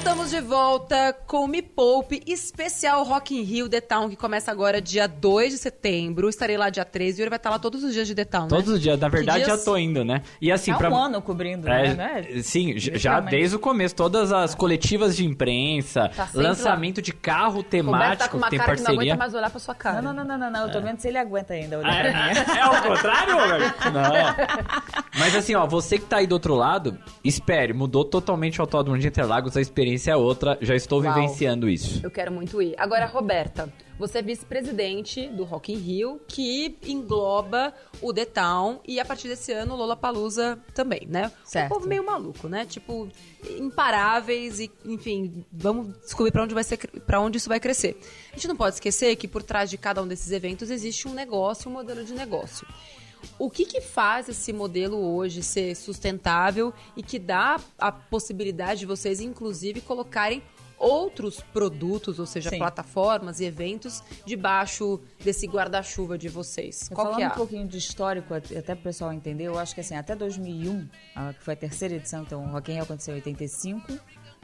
Estamos 0.02 0.32
de 0.32 0.42
volta 0.42 1.16
com 1.28 1.46
o 1.46 1.48
Me 1.48 1.62
Poupe, 1.62 2.24
especial 2.26 3.04
Rock 3.04 3.38
in 3.38 3.44
Rio 3.44 3.70
The 3.70 3.80
Town, 3.82 4.10
que 4.10 4.16
começa 4.16 4.52
agora 4.52 4.82
dia 4.82 5.08
2 5.08 5.52
de 5.54 5.58
setembro. 5.60 6.28
Estarei 6.28 6.58
lá 6.58 6.70
dia 6.72 6.84
13 6.84 7.20
e 7.20 7.24
ele 7.24 7.30
vai 7.30 7.38
estar 7.38 7.52
lá 7.52 7.60
todos 7.60 7.84
os 7.84 7.94
dias 7.94 8.08
de 8.08 8.16
The 8.16 8.26
Town, 8.26 8.42
né? 8.44 8.48
Todos 8.50 8.70
os 8.70 8.82
dias. 8.82 9.00
Na 9.00 9.08
verdade, 9.08 9.44
dias? 9.46 9.60
já 9.60 9.64
tô 9.64 9.78
indo, 9.78 10.04
né? 10.04 10.24
E 10.42 10.52
assim, 10.52 10.72
Há 10.72 10.78
pra... 10.78 10.90
um 10.90 10.96
ano 10.96 11.22
cobrindo, 11.22 11.68
É, 11.70 11.94
né? 11.94 12.26
É? 12.30 12.42
Sim, 12.42 12.74
já 12.78 13.20
desde 13.20 13.56
o 13.56 13.60
começo, 13.60 13.96
todas 13.96 14.32
as 14.34 14.56
coletivas 14.56 15.16
de 15.16 15.24
imprensa, 15.24 16.10
Tá 16.10 16.28
lançamento 16.34 17.00
de 17.02 17.14
carro 17.14 17.62
temático 17.62 18.18
tá 18.24 18.28
com 18.30 18.38
uma 18.38 18.48
que 18.48 18.52
tem 18.52 18.60
cara 18.60 18.72
que 18.74 18.80
não 18.82 18.86
parceria. 18.88 19.14
aguenta 19.14 19.18
mais 19.24 19.34
olhar 19.36 19.50
pra 19.52 19.60
sua 19.60 19.76
cara. 19.76 20.02
Não, 20.02 20.12
não, 20.14 20.24
não, 20.26 20.38
não, 20.38 20.50
não, 20.50 20.52
não. 20.52 20.66
Eu 20.68 20.72
tô 20.72 20.82
vendo 20.82 21.00
se 21.00 21.08
ele 21.08 21.20
aguenta 21.20 21.54
ainda 21.54 21.78
olhar 21.78 21.90
Ah, 21.92 22.02
pra 22.02 22.44
mim. 22.44 22.58
é, 22.58 22.60
é 22.60 22.66
o 22.66 22.82
contrário, 22.84 23.38
Roberto? 23.40 23.82
Não. 23.92 24.12
Mas 25.20 25.36
assim, 25.36 25.54
ó, 25.56 25.66
você 25.68 26.00
que 26.00 26.06
tá 26.06 26.18
aí 26.18 26.28
do 26.28 26.34
outro 26.34 26.56
lado, 26.56 26.98
espere, 27.24 27.72
mudou 27.74 28.04
totalmente 28.04 28.60
o 28.60 28.62
Autódromo 28.64 28.98
de 28.98 29.08
Interlagos, 29.08 29.56
a 29.58 29.62
experiência 29.62 29.91
é 30.10 30.16
outra, 30.16 30.58
já 30.62 30.76
estou 30.76 31.02
Uau. 31.02 31.14
vivenciando 31.14 31.70
isso. 31.70 32.00
Eu 32.04 32.12
quero 32.12 32.32
muito 32.32 32.62
ir. 32.62 32.76
Agora, 32.78 33.06
Roberta, 33.06 33.72
você 33.98 34.18
é 34.18 34.22
vice-presidente 34.22 35.28
do 35.28 35.44
Rock 35.44 35.72
in 35.72 35.78
Rio, 35.78 36.22
que 36.28 36.76
engloba 36.88 37.74
o 38.02 38.12
The 38.12 38.26
Town 38.26 38.80
e 38.88 39.00
a 39.00 39.06
partir 39.06 39.28
desse 39.28 39.52
ano 39.52 39.76
o 39.76 39.78
Lollapalooza 39.78 40.58
também, 40.74 41.08
né? 41.08 41.32
Certo. 41.46 41.68
Um 41.68 41.76
povo 41.76 41.88
meio 41.88 42.04
maluco, 42.04 42.48
né? 42.48 42.66
Tipo, 42.66 43.08
imparáveis 43.58 44.60
e, 44.60 44.72
enfim, 44.86 45.46
vamos 45.52 45.96
descobrir 46.00 46.32
pra 46.32 46.44
onde 46.44 46.54
vai 46.54 46.64
ser, 46.64 46.78
para 47.06 47.20
onde 47.20 47.38
isso 47.38 47.48
vai 47.48 47.60
crescer. 47.60 48.00
A 48.32 48.36
gente 48.36 48.48
não 48.48 48.56
pode 48.56 48.76
esquecer 48.76 49.16
que 49.16 49.28
por 49.28 49.44
trás 49.44 49.70
de 49.70 49.78
cada 49.78 50.02
um 50.02 50.08
desses 50.08 50.32
eventos 50.32 50.72
existe 50.72 51.08
um 51.08 51.14
negócio, 51.14 51.70
um 51.70 51.74
modelo 51.74 52.04
de 52.04 52.14
negócio. 52.14 52.66
O 53.40 53.50
que, 53.50 53.66
que 53.66 53.82
faz 53.82 54.30
esse 54.30 54.52
modelo 54.54 54.98
hoje 54.98 55.42
ser 55.44 55.76
sustentável 55.76 56.74
e 56.96 57.04
que 57.04 57.18
dá 57.20 57.60
a 57.78 57.92
possibilidade 57.92 58.82
de 58.82 58.86
vocês, 58.86 59.20
inclusive, 59.20 59.82
colocarem 59.82 60.42
outros 60.78 61.40
produtos, 61.54 62.18
ou 62.18 62.26
seja, 62.26 62.50
Sim. 62.50 62.58
plataformas 62.58 63.40
e 63.40 63.46
eventos, 63.46 64.02
debaixo 64.26 65.00
desse 65.24 65.46
guarda-chuva 65.46 66.18
de 66.18 66.28
vocês? 66.28 66.90
Eu 66.90 66.96
Qual 66.96 67.06
Falando 67.06 67.18
que 67.20 67.24
é? 67.24 67.28
um 67.28 67.32
pouquinho 67.38 67.68
de 67.68 67.78
histórico, 67.78 68.34
at- 68.34 68.52
até 68.58 68.74
pro 68.74 68.86
pessoal 68.86 69.14
entender, 69.14 69.44
eu 69.44 69.60
acho 69.60 69.76
que 69.76 69.82
assim, 69.82 69.96
até 69.96 70.16
2001, 70.16 70.88
ah, 71.16 71.34
que 71.34 71.44
foi 71.44 71.54
a 71.54 71.58
terceira 71.58 71.94
edição, 71.96 72.24
então 72.24 72.44
o 72.44 72.48
Rock 72.52 72.72
in 72.72 72.76
Rio 72.76 72.84
aconteceu 72.84 73.14
em 73.14 73.18
85, 73.18 73.94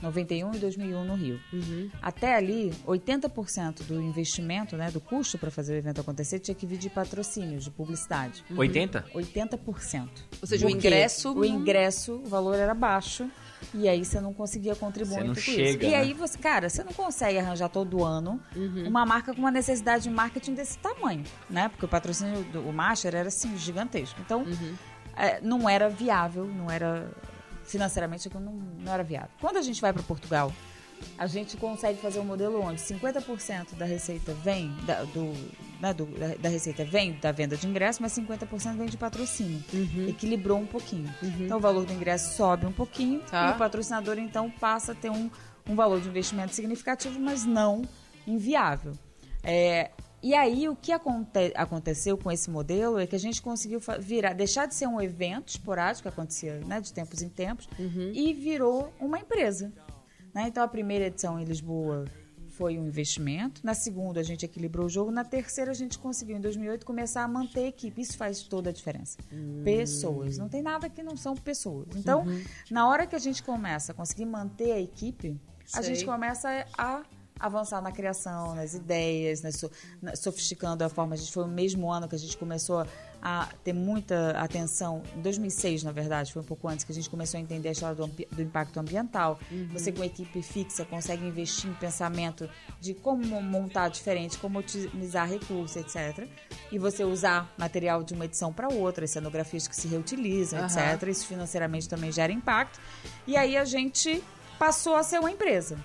91 0.01 0.53
e 0.53 0.59
2001 0.59 1.03
no 1.03 1.15
Rio. 1.15 1.39
Uhum. 1.51 1.89
Até 2.01 2.35
ali, 2.35 2.71
80% 2.85 3.83
do 3.83 4.01
investimento, 4.01 4.77
né, 4.77 4.91
do 4.91 4.99
custo 4.99 5.37
para 5.37 5.49
fazer 5.49 5.73
o 5.73 5.77
evento 5.77 6.01
acontecer 6.01 6.39
tinha 6.39 6.53
que 6.53 6.65
vir 6.65 6.77
de 6.77 6.89
patrocínios, 6.89 7.63
de 7.63 7.71
publicidade. 7.71 8.43
Uhum. 8.49 8.59
80? 8.59 9.05
80%. 9.13 10.09
Ou 10.41 10.47
seja, 10.47 10.67
o 10.67 10.69
ingresso 10.69 11.33
O 11.33 11.43
ingresso, 11.43 12.21
o 12.23 12.25
valor 12.25 12.55
era 12.55 12.73
baixo. 12.73 13.29
E 13.73 13.89
aí 13.89 14.05
você 14.05 14.21
não 14.21 14.33
conseguia 14.33 14.75
contribuir 14.75 15.15
Você 15.15 15.19
não 15.19 15.25
muito 15.27 15.43
com 15.43 15.51
chega, 15.51 15.69
isso. 15.69 15.83
E 15.83 15.89
né? 15.89 15.95
aí 15.95 16.13
você, 16.13 16.37
cara, 16.37 16.69
você 16.69 16.83
não 16.83 16.93
consegue 16.93 17.39
arranjar 17.39 17.69
todo 17.69 18.03
ano 18.03 18.39
uma 18.85 19.03
marca 19.03 19.33
com 19.33 19.39
uma 19.39 19.51
necessidade 19.51 20.03
de 20.03 20.09
marketing 20.11 20.53
desse 20.53 20.77
tamanho, 20.77 21.23
né? 21.49 21.67
Porque 21.69 21.85
o 21.85 21.87
patrocínio 21.87 22.43
do 22.43 22.67
o 22.67 22.71
Master 22.71 23.15
era 23.15 23.29
assim 23.29 23.57
gigantesco. 23.57 24.19
Então, 24.21 24.45
é, 25.15 25.41
não 25.41 25.67
era 25.67 25.89
viável, 25.89 26.45
não 26.45 26.69
era 26.69 27.09
financeiramente 27.67 28.27
aquilo 28.27 28.43
não, 28.43 28.53
não 28.53 28.93
era 28.93 29.03
viável. 29.03 29.29
Quando 29.39 29.57
a 29.57 29.61
gente 29.61 29.79
vai 29.81 29.93
para 29.93 30.01
Portugal, 30.03 30.51
a 31.17 31.27
gente 31.27 31.55
consegue 31.57 31.99
fazer 32.01 32.19
um 32.19 32.25
modelo 32.25 32.59
onde 32.61 32.81
50% 32.81 33.75
da 33.75 33.85
receita 33.85 34.33
vem 34.33 34.73
da, 34.85 35.03
do, 35.03 35.31
né, 35.79 35.93
do- 35.93 36.05
da, 36.07 36.33
da 36.35 36.49
receita 36.49 36.83
vem 36.83 37.13
da 37.19 37.31
venda 37.31 37.55
de 37.55 37.67
ingresso, 37.67 38.01
mas 38.01 38.13
50% 38.13 38.75
vem 38.77 38.87
de 38.87 38.97
patrocínio. 38.97 39.63
Equilibrou 40.09 40.57
um 40.57 40.65
pouquinho. 40.65 41.13
Então 41.21 41.57
o 41.57 41.61
valor 41.61 41.85
do 41.85 41.93
ingresso 41.93 42.35
sobe 42.35 42.65
um 42.65 42.71
pouquinho 42.71 43.19
Tá. 43.29 43.49
e 43.51 43.55
o 43.55 43.57
patrocinador 43.59 44.17
então 44.17 44.49
passa 44.49 44.93
a 44.93 44.95
ter 44.95 45.11
um, 45.11 45.29
um 45.69 45.75
valor 45.75 46.01
de 46.01 46.07
investimento 46.09 46.55
significativo, 46.55 47.19
mas 47.19 47.45
não 47.45 47.83
inviável. 48.25 48.93
É, 49.43 49.91
e 50.29 50.33
aí 50.35 50.67
o 50.69 50.75
que 50.75 50.91
aconte- 50.91 51.53
aconteceu 51.55 52.17
com 52.17 52.31
esse 52.31 52.49
modelo 52.49 52.97
é 52.99 53.05
que 53.07 53.15
a 53.15 53.19
gente 53.19 53.41
conseguiu 53.41 53.79
virar, 53.99 54.33
deixar 54.33 54.65
de 54.67 54.75
ser 54.75 54.87
um 54.87 54.99
evento 55.01 55.49
esporádico 55.49 56.03
que 56.03 56.07
acontecia 56.09 56.59
né, 56.65 56.79
de 56.81 56.91
tempos 56.93 57.21
em 57.21 57.29
tempos 57.29 57.67
e 58.13 58.33
virou 58.33 58.93
uma 58.99 59.19
empresa. 59.19 59.71
né? 60.33 60.45
Então 60.47 60.63
a 60.63 60.67
primeira 60.67 61.05
edição 61.07 61.39
em 61.39 61.43
Lisboa 61.45 62.05
foi 62.49 62.77
um 62.79 62.87
investimento, 62.87 63.61
na 63.63 63.75
segunda 63.75 64.19
a 64.19 64.23
gente 64.23 64.43
equilibrou 64.43 64.87
o 64.87 64.89
jogo, 64.89 65.11
na 65.11 65.23
terceira 65.23 65.69
a 65.69 65.73
gente 65.75 65.99
conseguiu 65.99 66.35
em 66.37 66.41
2008 66.41 66.85
começar 66.87 67.21
a 67.23 67.27
manter 67.27 67.65
a 67.65 67.67
equipe. 67.67 68.01
Isso 68.01 68.17
faz 68.17 68.41
toda 68.41 68.71
a 68.71 68.73
diferença. 68.73 69.17
Pessoas, 69.63 70.37
não 70.37 70.49
tem 70.49 70.61
nada 70.63 70.89
que 70.89 71.03
não 71.03 71.15
são 71.15 71.35
pessoas. 71.35 71.87
Então, 71.95 72.25
na 72.71 72.87
hora 72.89 73.05
que 73.05 73.15
a 73.15 73.19
gente 73.19 73.43
começa 73.43 73.91
a 73.91 73.95
conseguir 73.95 74.25
manter 74.25 74.71
a 74.71 74.79
equipe, 74.79 75.39
a 75.73 75.81
Sei. 75.83 75.93
gente 75.95 76.05
começa 76.05 76.65
a 76.77 77.03
avançar 77.39 77.81
na 77.81 77.91
criação, 77.91 78.55
nas 78.55 78.73
ideias, 78.73 79.41
nas 79.41 79.55
so- 79.55 79.71
na- 80.01 80.15
sofisticando 80.15 80.83
a 80.83 80.89
forma. 80.89 81.13
A 81.13 81.17
gente 81.17 81.31
foi 81.31 81.43
o 81.43 81.47
mesmo 81.47 81.91
ano 81.91 82.07
que 82.07 82.15
a 82.15 82.19
gente 82.19 82.37
começou 82.37 82.85
a 83.21 83.49
ter 83.63 83.73
muita 83.73 84.29
atenção, 84.39 85.01
em 85.15 85.21
2006, 85.21 85.81
na 85.83 85.91
verdade, 85.91 86.31
foi 86.31 86.41
um 86.43 86.45
pouco 86.45 86.67
antes 86.67 86.85
que 86.85 86.91
a 86.91 86.95
gente 86.95 87.09
começou 87.09 87.39
a 87.39 87.41
entender 87.41 87.69
a 87.69 87.71
história 87.71 87.95
do, 87.95 88.05
do 88.07 88.41
impacto 88.41 88.79
ambiental. 88.79 89.39
Você 89.73 89.91
com 89.91 90.03
equipe 90.03 90.41
fixa 90.43 90.85
consegue 90.85 91.25
investir 91.25 91.67
em 91.69 91.73
pensamento 91.73 92.47
de 92.79 92.93
como 92.93 93.41
montar 93.41 93.89
diferente, 93.89 94.37
como 94.37 94.59
otimizar 94.59 95.27
recursos, 95.27 95.75
etc. 95.77 96.27
E 96.71 96.77
você 96.77 97.03
usar 97.03 97.51
material 97.57 98.03
de 98.03 98.13
uma 98.13 98.25
edição 98.25 98.53
para 98.53 98.67
outra, 98.69 99.07
cenografias 99.07 99.67
que 99.67 99.75
se 99.75 99.87
reutilizam, 99.87 100.59
Aham. 100.59 100.67
etc. 100.93 101.07
Isso 101.09 101.25
financeiramente 101.25 101.89
também 101.89 102.11
gera 102.11 102.31
impacto. 102.31 102.79
E 103.25 103.35
aí 103.35 103.57
a 103.57 103.65
gente 103.65 104.23
passou 104.59 104.95
a 104.95 105.01
ser 105.01 105.19
uma 105.19 105.31
empresa. 105.31 105.77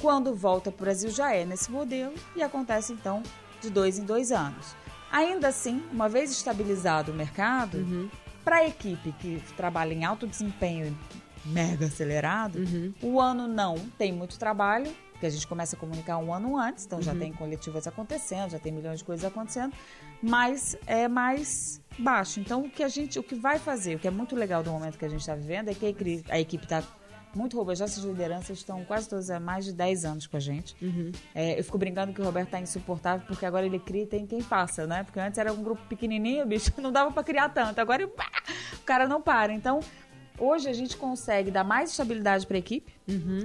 Quando 0.00 0.34
volta 0.34 0.70
para 0.70 0.82
o 0.82 0.84
Brasil 0.84 1.10
já 1.10 1.34
é 1.34 1.44
nesse 1.44 1.70
modelo 1.70 2.14
e 2.36 2.42
acontece 2.42 2.92
então 2.92 3.22
de 3.60 3.70
dois 3.70 3.98
em 3.98 4.04
dois 4.04 4.32
anos. 4.32 4.76
Ainda 5.10 5.48
assim, 5.48 5.82
uma 5.92 6.08
vez 6.08 6.30
estabilizado 6.30 7.12
o 7.12 7.14
mercado, 7.14 8.10
para 8.44 8.56
a 8.56 8.66
equipe 8.66 9.12
que 9.12 9.40
trabalha 9.56 9.94
em 9.94 10.04
alto 10.04 10.26
desempenho 10.26 10.96
e 11.44 11.48
mega 11.48 11.86
acelerado, 11.86 12.58
o 13.00 13.20
ano 13.20 13.46
não 13.46 13.76
tem 13.96 14.12
muito 14.12 14.38
trabalho, 14.38 14.92
porque 15.12 15.26
a 15.26 15.30
gente 15.30 15.46
começa 15.46 15.76
a 15.76 15.78
comunicar 15.78 16.18
um 16.18 16.34
ano 16.34 16.58
antes, 16.58 16.84
então 16.84 17.00
já 17.00 17.14
tem 17.14 17.32
coletivas 17.32 17.86
acontecendo, 17.86 18.50
já 18.50 18.58
tem 18.58 18.72
milhões 18.72 18.98
de 18.98 19.04
coisas 19.04 19.24
acontecendo, 19.24 19.72
mas 20.20 20.76
é 20.86 21.06
mais 21.06 21.80
baixo. 21.98 22.40
Então 22.40 22.62
o 22.62 22.68
que 22.68 22.82
a 22.82 22.88
gente, 22.88 23.18
o 23.18 23.22
que 23.22 23.36
vai 23.36 23.58
fazer, 23.58 23.94
o 23.94 23.98
que 24.00 24.08
é 24.08 24.10
muito 24.10 24.34
legal 24.34 24.62
do 24.62 24.70
momento 24.70 24.98
que 24.98 25.04
a 25.04 25.08
gente 25.08 25.20
está 25.20 25.36
vivendo 25.36 25.68
é 25.68 25.74
que 25.74 25.86
a 26.28 26.40
equipe 26.40 26.64
está 26.64 26.82
muito 27.38 27.56
robusta. 27.56 27.84
Essas 27.84 28.04
lideranças 28.04 28.58
estão 28.58 28.84
quase 28.84 29.08
todas 29.08 29.30
há 29.30 29.40
mais 29.40 29.64
de 29.64 29.72
10 29.72 30.04
anos 30.04 30.26
com 30.26 30.36
a 30.36 30.40
gente. 30.40 30.76
É, 31.34 31.58
eu 31.58 31.64
fico 31.64 31.78
brincando 31.78 32.12
que 32.12 32.20
o 32.20 32.24
Roberto 32.24 32.50
tá 32.50 32.60
insuportável 32.60 33.26
porque 33.26 33.44
agora 33.44 33.66
ele 33.66 33.78
cria 33.78 34.02
e 34.02 34.06
tem 34.06 34.26
quem 34.26 34.40
faça, 34.40 34.86
né? 34.86 35.02
Porque 35.04 35.20
antes 35.20 35.38
era 35.38 35.52
um 35.52 35.62
grupo 35.62 35.82
pequenininho, 35.88 36.46
bicho, 36.46 36.72
não 36.80 36.92
dava 36.92 37.10
para 37.10 37.22
criar 37.24 37.48
tanto. 37.48 37.78
Agora 37.78 38.06
pá, 38.08 38.30
o 38.74 38.84
cara 38.84 39.06
não 39.08 39.20
para. 39.20 39.52
Então, 39.52 39.80
hoje 40.38 40.68
a 40.68 40.72
gente 40.72 40.96
consegue 40.96 41.50
dar 41.50 41.64
mais 41.64 41.90
estabilidade 41.90 42.46
para 42.46 42.56
a 42.56 42.58
equipe, 42.58 42.92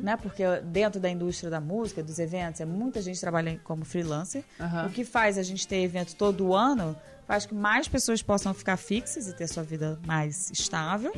né? 0.01 0.17
Porque 0.17 0.43
dentro 0.63 0.99
da 0.99 1.09
indústria 1.09 1.49
da 1.49 1.59
música, 1.59 2.03
dos 2.03 2.19
eventos, 2.19 2.61
é 2.61 2.65
muita 2.65 3.01
gente 3.01 3.19
trabalha 3.19 3.59
como 3.63 3.85
freelancer. 3.85 4.43
Aham. 4.59 4.87
O 4.87 4.89
que 4.89 5.03
faz 5.03 5.37
a 5.37 5.43
gente 5.43 5.67
ter 5.67 5.83
evento 5.83 6.15
todo 6.15 6.53
ano 6.53 6.95
faz 7.29 7.45
que 7.45 7.53
mais 7.53 7.87
pessoas 7.87 8.23
possam 8.23 8.55
ficar 8.55 8.75
fixas 8.75 9.27
e 9.27 9.35
ter 9.35 9.47
sua 9.47 9.61
vida 9.61 9.99
mais 10.03 10.49
estável. 10.49 11.11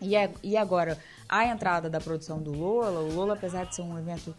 E, 0.00 0.14
é- 0.14 0.32
e 0.40 0.56
agora, 0.56 0.96
a 1.28 1.44
entrada 1.44 1.90
da 1.90 2.00
produção 2.00 2.40
do 2.40 2.52
Lola, 2.52 3.00
o 3.00 3.12
Lola, 3.12 3.34
apesar 3.34 3.66
de 3.66 3.74
ser 3.74 3.82
um 3.82 3.98
evento 3.98 4.32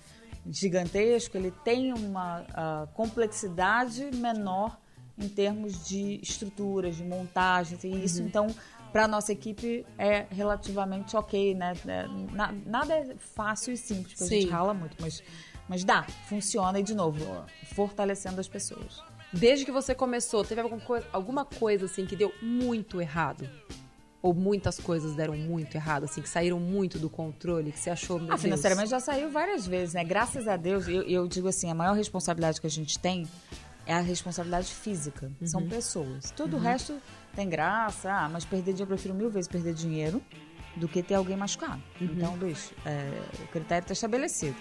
gigantesco, 0.49 1.35
ele 1.35 1.51
tem 1.51 1.91
uma 1.91 2.45
ah, 2.53 2.87
complexidade 2.93 4.11
menor 4.15 4.79
em 5.17 5.27
termos 5.27 5.85
de 5.85 6.21
estruturas, 6.23 6.95
de 6.95 7.03
montagem, 7.03 7.77
e 7.83 8.05
isso 8.05 8.21
então 8.21 8.47
para 8.93 9.05
nossa 9.05 9.33
equipe 9.33 9.85
é 9.97 10.25
relativamente 10.31 11.17
ok, 11.17 11.53
né? 11.53 11.73
É, 11.85 12.07
na- 12.31 12.53
nada 12.65 12.93
é 12.93 13.13
fácil 13.17 13.73
e 13.73 13.77
simples, 13.77 14.13
porque 14.13 14.23
a 14.23 14.27
gente 14.27 14.45
Sim. 14.45 14.49
rala 14.53 14.73
muito, 14.73 14.95
mas, 15.01 15.21
mas 15.67 15.83
dá, 15.83 16.03
funciona 16.29 16.79
e 16.79 16.83
de 16.83 16.95
novo, 16.95 17.25
ó, 17.29 17.43
fortalecendo 17.75 18.39
as 18.39 18.47
pessoas. 18.47 19.03
Desde 19.33 19.65
que 19.65 19.71
você 19.71 19.95
começou, 19.95 20.43
teve 20.45 20.61
alguma 20.61 20.81
coisa, 20.81 21.07
alguma 21.11 21.43
coisa 21.43 21.85
assim 21.85 22.05
que 22.05 22.15
deu 22.15 22.31
muito 22.41 23.01
errado? 23.01 23.49
Ou 24.21 24.33
muitas 24.33 24.79
coisas 24.79 25.15
deram 25.15 25.35
muito 25.35 25.75
errado, 25.75 26.05
assim, 26.05 26.21
que 26.21 26.29
saíram 26.29 26.57
muito 26.59 26.97
do 26.97 27.09
controle, 27.09 27.73
que 27.73 27.79
você 27.79 27.89
achou, 27.89 28.19
meu 28.19 28.33
Ah, 28.33 28.37
financeiramente 28.37 28.89
já 28.89 28.99
saiu 28.99 29.29
várias 29.29 29.67
vezes, 29.67 29.95
né? 29.95 30.03
Graças 30.03 30.47
a 30.47 30.55
Deus, 30.55 30.87
eu, 30.87 31.01
eu 31.01 31.27
digo 31.27 31.47
assim, 31.49 31.69
a 31.69 31.75
maior 31.75 31.93
responsabilidade 31.93 32.61
que 32.61 32.67
a 32.67 32.69
gente 32.69 32.97
tem 32.99 33.27
é 33.85 33.93
a 33.93 33.99
responsabilidade 33.99 34.73
física. 34.73 35.29
São 35.43 35.67
pessoas. 35.67 36.31
Tudo 36.31 36.55
o 36.55 36.59
resto 36.59 37.01
tem 37.35 37.49
graça, 37.49 38.13
ah, 38.13 38.29
mas 38.29 38.45
perder 38.45 38.71
dinheiro, 38.71 38.83
eu 38.83 38.87
prefiro 38.87 39.13
mil 39.13 39.29
vezes 39.29 39.49
perder 39.49 39.73
dinheiro 39.73 40.21
do 40.77 40.87
que 40.87 41.03
ter 41.03 41.15
alguém 41.15 41.35
machucado. 41.35 41.81
Então, 41.99 42.37
bicho, 42.37 42.73
é, 42.85 43.43
o 43.43 43.47
critério 43.47 43.83
está 43.83 43.93
estabelecido. 43.93 44.55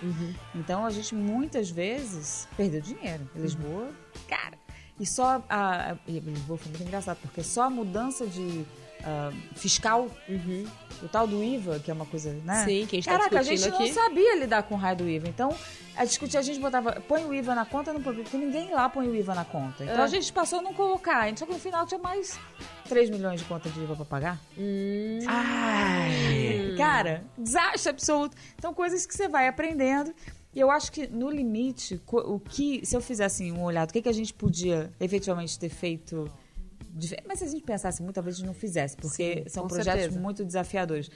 Então, 0.54 0.84
a 0.84 0.90
gente 0.90 1.14
muitas 1.14 1.70
vezes 1.70 2.48
perdeu 2.56 2.80
dinheiro. 2.80 3.30
Em 3.34 3.40
Lisboa, 3.40 3.90
cara. 4.28 4.58
E 5.02 5.06
só 5.06 5.42
a. 5.50 5.96
e 6.06 6.20
Lisboa 6.20 6.56
foi 6.56 6.68
muito 6.70 6.84
engraçado, 6.84 7.18
porque 7.20 7.42
só 7.42 7.64
a 7.64 7.70
mudança 7.70 8.24
de 8.24 8.64
ah, 9.04 9.32
fiscal, 9.56 10.08
o 11.02 11.08
tal 11.08 11.26
do 11.26 11.42
IVA, 11.42 11.80
que 11.80 11.90
é 11.90 11.94
uma 11.94 12.06
coisa, 12.06 12.32
né? 12.44 12.64
Sim, 12.64 12.86
que 12.86 12.94
a 12.94 12.98
gente 12.98 13.04
tá 13.04 13.18
Caraca, 13.18 13.40
a 13.40 13.42
discutindo 13.42 13.64
gente 13.64 13.74
aqui. 13.82 13.96
não 13.96 14.04
sabia 14.04 14.36
lidar 14.38 14.62
com 14.62 14.76
o 14.76 14.78
raio 14.78 14.96
do 14.98 15.08
IVA. 15.08 15.28
Então, 15.28 15.52
a 15.96 16.04
discutir, 16.04 16.36
a 16.36 16.42
gente 16.42 16.60
botava, 16.60 16.92
põe 17.08 17.24
o 17.24 17.34
IVA 17.34 17.52
na 17.52 17.64
conta, 17.64 17.92
não 17.92 18.00
põe, 18.00 18.14
porque 18.14 18.36
ninguém 18.36 18.70
lá 18.72 18.88
põe 18.88 19.08
o 19.08 19.14
IVA 19.16 19.34
na 19.34 19.44
conta. 19.44 19.82
Então 19.82 19.96
É. 19.98 20.02
a 20.02 20.06
gente 20.06 20.32
passou 20.32 20.60
a 20.60 20.62
não 20.62 20.72
colocar. 20.72 21.36
Só 21.36 21.44
que 21.46 21.52
no 21.52 21.58
final 21.58 21.84
tinha 21.84 21.98
mais 21.98 22.38
3 22.88 23.10
milhões 23.10 23.40
de 23.40 23.46
conta 23.46 23.68
de 23.68 23.80
IVA 23.80 23.96
pra 23.96 24.04
pagar. 24.04 24.38
Hum. 24.56 25.18
Ai. 25.26 26.74
Cara, 26.78 27.24
desastre 27.36 27.90
absoluto. 27.90 28.36
Então, 28.56 28.72
coisas 28.72 29.04
que 29.04 29.14
você 29.14 29.26
vai 29.26 29.48
aprendendo. 29.48 30.14
E 30.54 30.60
eu 30.60 30.70
acho 30.70 30.92
que, 30.92 31.06
no 31.06 31.30
limite, 31.30 32.00
o 32.06 32.38
que, 32.38 32.84
se 32.84 32.94
eu 32.94 33.00
fizesse 33.00 33.50
um 33.50 33.62
olhado, 33.62 33.90
o 33.90 33.92
que, 33.92 34.02
que 34.02 34.08
a 34.08 34.12
gente 34.12 34.34
podia 34.34 34.92
efetivamente 35.00 35.58
ter 35.58 35.70
feito. 35.70 36.30
Mas 37.26 37.38
se 37.38 37.44
a 37.46 37.48
gente 37.48 37.64
pensasse 37.64 38.02
muito, 38.02 38.14
talvez 38.16 38.36
a 38.36 38.38
gente 38.38 38.46
não 38.46 38.54
fizesse, 38.54 38.94
porque 38.96 39.44
Sim, 39.44 39.48
são 39.48 39.66
projetos 39.66 40.02
certeza. 40.02 40.20
muito 40.20 40.44
desafiadores. 40.44 41.10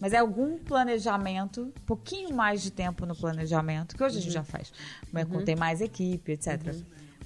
Mas 0.00 0.12
é 0.12 0.16
algum 0.16 0.58
planejamento, 0.58 1.72
pouquinho 1.86 2.34
mais 2.34 2.62
de 2.62 2.70
tempo 2.72 3.06
no 3.06 3.14
planejamento, 3.14 3.96
que 3.96 4.02
hoje 4.02 4.18
a 4.18 4.20
gente 4.20 4.32
já 4.32 4.42
faz, 4.42 4.72
mas 5.12 5.28
com- 5.28 5.44
tem 5.44 5.54
mais 5.54 5.80
equipe, 5.80 6.32
etc. 6.32 6.74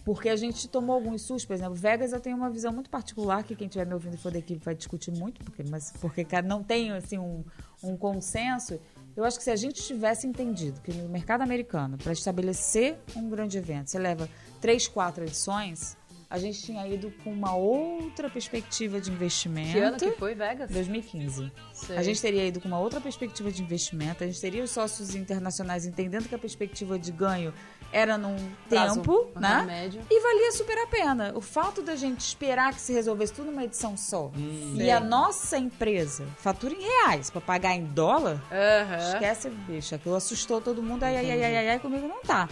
Porque 0.05 0.29
a 0.29 0.37
gente 0.37 0.69
tomou 0.69 0.95
alguns 0.97 1.23
sustos, 1.23 1.47
por 1.47 1.55
exemplo, 1.55 1.75
Vegas 1.75 2.13
eu 2.13 2.21
tenho 2.21 2.37
uma 2.37 2.51
visão 2.51 2.73
muito 2.73 2.91
particular, 2.91 3.43
que 3.43 3.57
quem 3.57 3.69
estiver 3.69 3.87
me 3.87 3.95
ouvindo 3.95 4.19
for 4.19 4.31
da 4.31 4.39
equipe 4.39 4.63
vai 4.63 4.75
discutir 4.75 5.13
muito, 5.13 5.43
porque, 5.43 5.63
mas, 5.71 5.95
porque 5.99 6.27
não 6.45 6.63
tem 6.63 6.91
assim, 6.93 7.17
um, 7.17 7.43
um 7.83 7.97
consenso. 7.97 8.79
Eu 9.17 9.25
acho 9.25 9.39
que 9.39 9.45
se 9.45 9.51
a 9.51 9.57
gente 9.57 9.83
tivesse 9.83 10.27
entendido 10.27 10.81
que 10.81 10.93
no 10.93 11.09
mercado 11.09 11.43
americano, 11.43 11.97
para 11.97 12.13
estabelecer 12.13 12.97
um 13.15 13.29
grande 13.29 13.57
evento, 13.59 13.91
você 13.91 13.99
leva 13.99 14.29
três, 14.61 14.89
quatro 14.89 15.25
edições, 15.25 15.97
a 16.29 16.39
gente 16.39 16.63
tinha 16.63 16.87
ido 16.89 17.13
com 17.23 17.31
uma 17.33 17.55
outra 17.55 18.29
perspectiva 18.29 19.01
de 19.01 19.09
investimento. 19.11 19.73
Que 19.73 19.79
ano 19.79 19.97
que 19.97 20.11
foi, 20.13 20.35
Vegas? 20.35 20.69
2015. 20.69 21.53
Sei. 21.73 21.97
A 21.97 22.03
gente 22.03 22.21
teria 22.21 22.45
ido 22.45 22.61
com 22.61 22.67
uma 22.67 22.81
outra 22.81 23.01
perspectiva 23.01 23.53
de 23.53 23.63
investimento, 23.63 24.25
a 24.25 24.27
gente 24.27 24.41
teria 24.41 24.65
os 24.65 24.71
sócios 24.71 25.15
internacionais 25.15 25.87
entendendo 25.87 26.29
que 26.29 26.35
a 26.35 26.39
perspectiva 26.39 26.99
de 26.99 27.13
ganho 27.13 27.55
era 27.95 28.19
num 28.19 28.37
Prazo, 28.69 28.97
tempo, 28.97 29.29
né? 29.39 29.63
médio. 29.67 30.03
E 30.11 30.21
valia 30.21 30.51
super 30.53 30.77
a 30.79 30.87
pena. 30.89 31.33
O 31.37 31.41
fato 31.41 31.81
da 31.81 31.95
gente 31.95 32.21
esperar 32.21 32.75
que 32.75 32.81
se 32.81 32.93
resolvesse 32.93 33.33
tudo 33.33 33.51
numa 33.51 33.63
edição 33.65 33.97
só 33.97 34.31
e 34.75 34.91
a 34.91 34.99
nossa 34.99 35.57
empresa 35.57 36.27
fatura 36.39 36.75
em 36.75 36.83
reais 36.83 37.31
pra 37.31 37.41
pagar 37.41 37.75
em 37.75 37.85
dólar, 37.85 38.43
Aham. 38.51 39.13
esquece, 39.13 39.49
bicho. 39.49 39.95
Aquilo 39.95 40.17
assustou 40.17 40.61
todo 40.61 40.83
mundo. 40.83 41.05
Ai, 41.05 41.17
ai, 41.17 41.31
ai, 41.31 41.45
ai, 41.45 41.57
ai, 41.57 41.69
ai, 41.71 41.79
comigo 41.79 42.09
não 42.09 42.21
tá. 42.23 42.49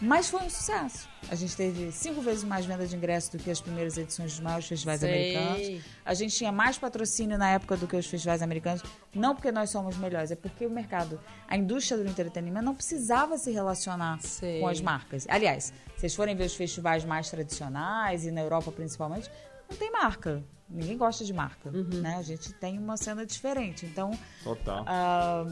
Mas 0.00 0.28
foi 0.28 0.42
um 0.42 0.50
sucesso. 0.50 1.08
A 1.30 1.34
gente 1.34 1.56
teve 1.56 1.90
cinco 1.90 2.20
vezes 2.20 2.44
mais 2.44 2.66
venda 2.66 2.86
de 2.86 2.94
ingressos 2.94 3.30
do 3.30 3.38
que 3.38 3.50
as 3.50 3.60
primeiras 3.60 3.96
edições 3.96 4.32
dos 4.32 4.40
maiores 4.40 4.66
festivais 4.66 5.00
Sei. 5.00 5.08
americanos. 5.36 5.84
A 6.04 6.12
gente 6.14 6.36
tinha 6.36 6.52
mais 6.52 6.76
patrocínio 6.78 7.38
na 7.38 7.50
época 7.50 7.76
do 7.76 7.86
que 7.88 7.96
os 7.96 8.06
festivais 8.06 8.42
americanos. 8.42 8.82
Não 9.14 9.34
porque 9.34 9.50
nós 9.50 9.70
somos 9.70 9.96
melhores, 9.96 10.30
é 10.30 10.36
porque 10.36 10.66
o 10.66 10.70
mercado, 10.70 11.18
a 11.48 11.56
indústria 11.56 11.96
do 12.02 12.08
entretenimento 12.08 12.64
não 12.64 12.74
precisava 12.74 13.38
se 13.38 13.50
relacionar 13.50 14.20
Sei. 14.20 14.60
com 14.60 14.68
as 14.68 14.80
marcas. 14.80 15.26
Aliás, 15.28 15.72
vocês 15.96 16.14
forem 16.14 16.36
ver 16.36 16.44
os 16.44 16.54
festivais 16.54 17.04
mais 17.04 17.30
tradicionais 17.30 18.24
e 18.26 18.30
na 18.30 18.42
Europa 18.42 18.70
principalmente, 18.70 19.30
não 19.68 19.76
tem 19.76 19.90
marca. 19.90 20.44
Ninguém 20.68 20.96
gosta 20.98 21.24
de 21.24 21.32
marca, 21.32 21.70
Uhum. 21.70 22.00
né? 22.02 22.16
A 22.18 22.22
gente 22.22 22.52
tem 22.54 22.76
uma 22.78 22.96
cena 22.96 23.24
diferente. 23.24 23.86
Então, 23.86 24.10
Total. 24.42 24.84
ah, 24.86 25.44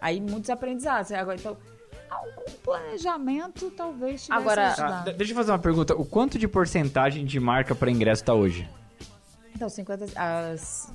aí 0.00 0.20
muitos 0.20 0.50
aprendizados. 0.50 1.12
Agora, 1.12 1.38
então, 1.38 1.56
algum 2.10 2.50
planejamento 2.62 3.70
talvez 3.70 4.22
tivesse 4.24 4.32
Agora- 4.40 4.68
ajudado. 4.68 5.08
Ah, 5.08 5.12
de- 5.12 5.18
deixa 5.18 5.32
eu 5.32 5.36
fazer 5.36 5.50
uma 5.52 5.58
pergunta. 5.58 5.94
O 5.94 6.04
quanto 6.04 6.38
de 6.38 6.46
porcentagem 6.48 7.24
de 7.24 7.38
marca 7.40 7.74
para 7.74 7.90
ingresso 7.90 8.24
tá 8.24 8.34
hoje? 8.34 8.68
Então, 9.54 9.68
50... 9.68 10.06
As, 10.16 10.92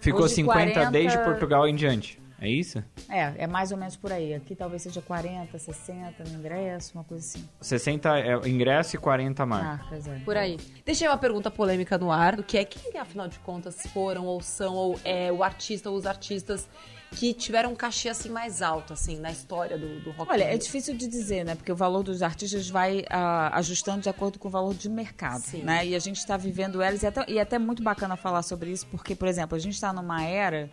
Ficou 0.00 0.22
Hoje, 0.24 0.34
50 0.36 0.72
40 0.72 0.90
desde 0.90 1.18
Portugal 1.18 1.68
em 1.68 1.74
diante. 1.74 2.18
É 2.42 2.48
isso? 2.48 2.82
é, 3.10 3.34
é 3.36 3.46
mais 3.46 3.70
ou 3.70 3.76
menos 3.76 3.96
por 3.96 4.10
aí. 4.10 4.32
Aqui 4.32 4.54
talvez 4.56 4.80
seja 4.80 5.02
40, 5.02 5.58
60 5.58 6.24
no 6.24 6.38
ingresso, 6.38 6.92
uma 6.94 7.04
coisa 7.04 7.22
assim. 7.22 7.46
60 7.60 8.18
é 8.18 8.48
ingresso 8.48 8.96
e 8.96 8.98
40 8.98 9.44
marca. 9.44 9.66
Marcas, 9.66 10.08
é. 10.08 10.18
Por 10.20 10.38
aí. 10.38 10.56
Deixei 10.82 11.06
uma 11.06 11.18
pergunta 11.18 11.50
polêmica 11.50 11.98
no 11.98 12.10
ar, 12.10 12.36
do 12.36 12.42
que 12.42 12.56
é 12.56 12.64
quem, 12.64 12.98
afinal 12.98 13.28
de 13.28 13.38
contas, 13.40 13.82
foram 13.92 14.24
ou 14.24 14.40
são, 14.40 14.72
ou 14.74 14.98
é 15.04 15.30
o 15.30 15.44
artista 15.44 15.90
ou 15.90 15.96
os 15.96 16.06
artistas 16.06 16.66
que 17.12 17.34
tiveram 17.34 17.72
um 17.72 17.74
cachê 17.74 18.08
assim 18.08 18.28
mais 18.28 18.62
alto, 18.62 18.92
assim, 18.92 19.18
na 19.18 19.30
história 19.30 19.76
do, 19.76 20.00
do 20.00 20.10
rock. 20.12 20.30
Olha, 20.30 20.44
é 20.44 20.56
difícil 20.56 20.96
de 20.96 21.06
dizer, 21.06 21.44
né? 21.44 21.54
Porque 21.54 21.72
o 21.72 21.76
valor 21.76 22.02
dos 22.02 22.22
artistas 22.22 22.68
vai 22.68 23.04
ah, 23.10 23.56
ajustando 23.58 24.00
de 24.00 24.08
acordo 24.08 24.38
com 24.38 24.48
o 24.48 24.50
valor 24.50 24.74
de 24.74 24.88
mercado, 24.88 25.42
Sim. 25.42 25.62
né? 25.62 25.86
E 25.86 25.94
a 25.94 25.98
gente 25.98 26.18
está 26.18 26.36
vivendo 26.36 26.80
elas, 26.80 27.02
e 27.02 27.06
até, 27.06 27.24
e 27.28 27.38
é 27.38 27.42
até 27.42 27.58
muito 27.58 27.82
bacana 27.82 28.16
falar 28.16 28.42
sobre 28.42 28.70
isso, 28.70 28.86
porque, 28.86 29.14
por 29.14 29.26
exemplo, 29.26 29.56
a 29.56 29.58
gente 29.58 29.74
está 29.74 29.92
numa 29.92 30.22
era 30.22 30.70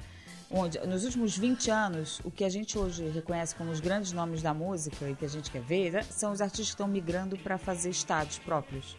onde, 0.50 0.80
nos 0.88 1.04
últimos 1.04 1.38
20 1.38 1.70
anos, 1.70 2.22
o 2.24 2.32
que 2.32 2.44
a 2.44 2.50
gente 2.50 2.78
hoje 2.78 3.08
reconhece 3.10 3.56
como 3.56 3.72
os 3.72 3.80
grandes 3.80 4.12
nomes 4.12 4.42
da 4.42 4.54
música 4.54 5.10
e 5.10 5.16
que 5.16 5.26
a 5.26 5.28
gente 5.28 5.52
quer 5.52 5.62
ver, 5.62 5.92
né, 5.92 6.04
são 6.04 6.32
os 6.32 6.42
artistas 6.42 6.68
que 6.68 6.74
estão 6.74 6.88
migrando 6.88 7.38
para 7.38 7.58
fazer 7.58 7.90
estádios 7.90 8.40
próprios, 8.40 8.96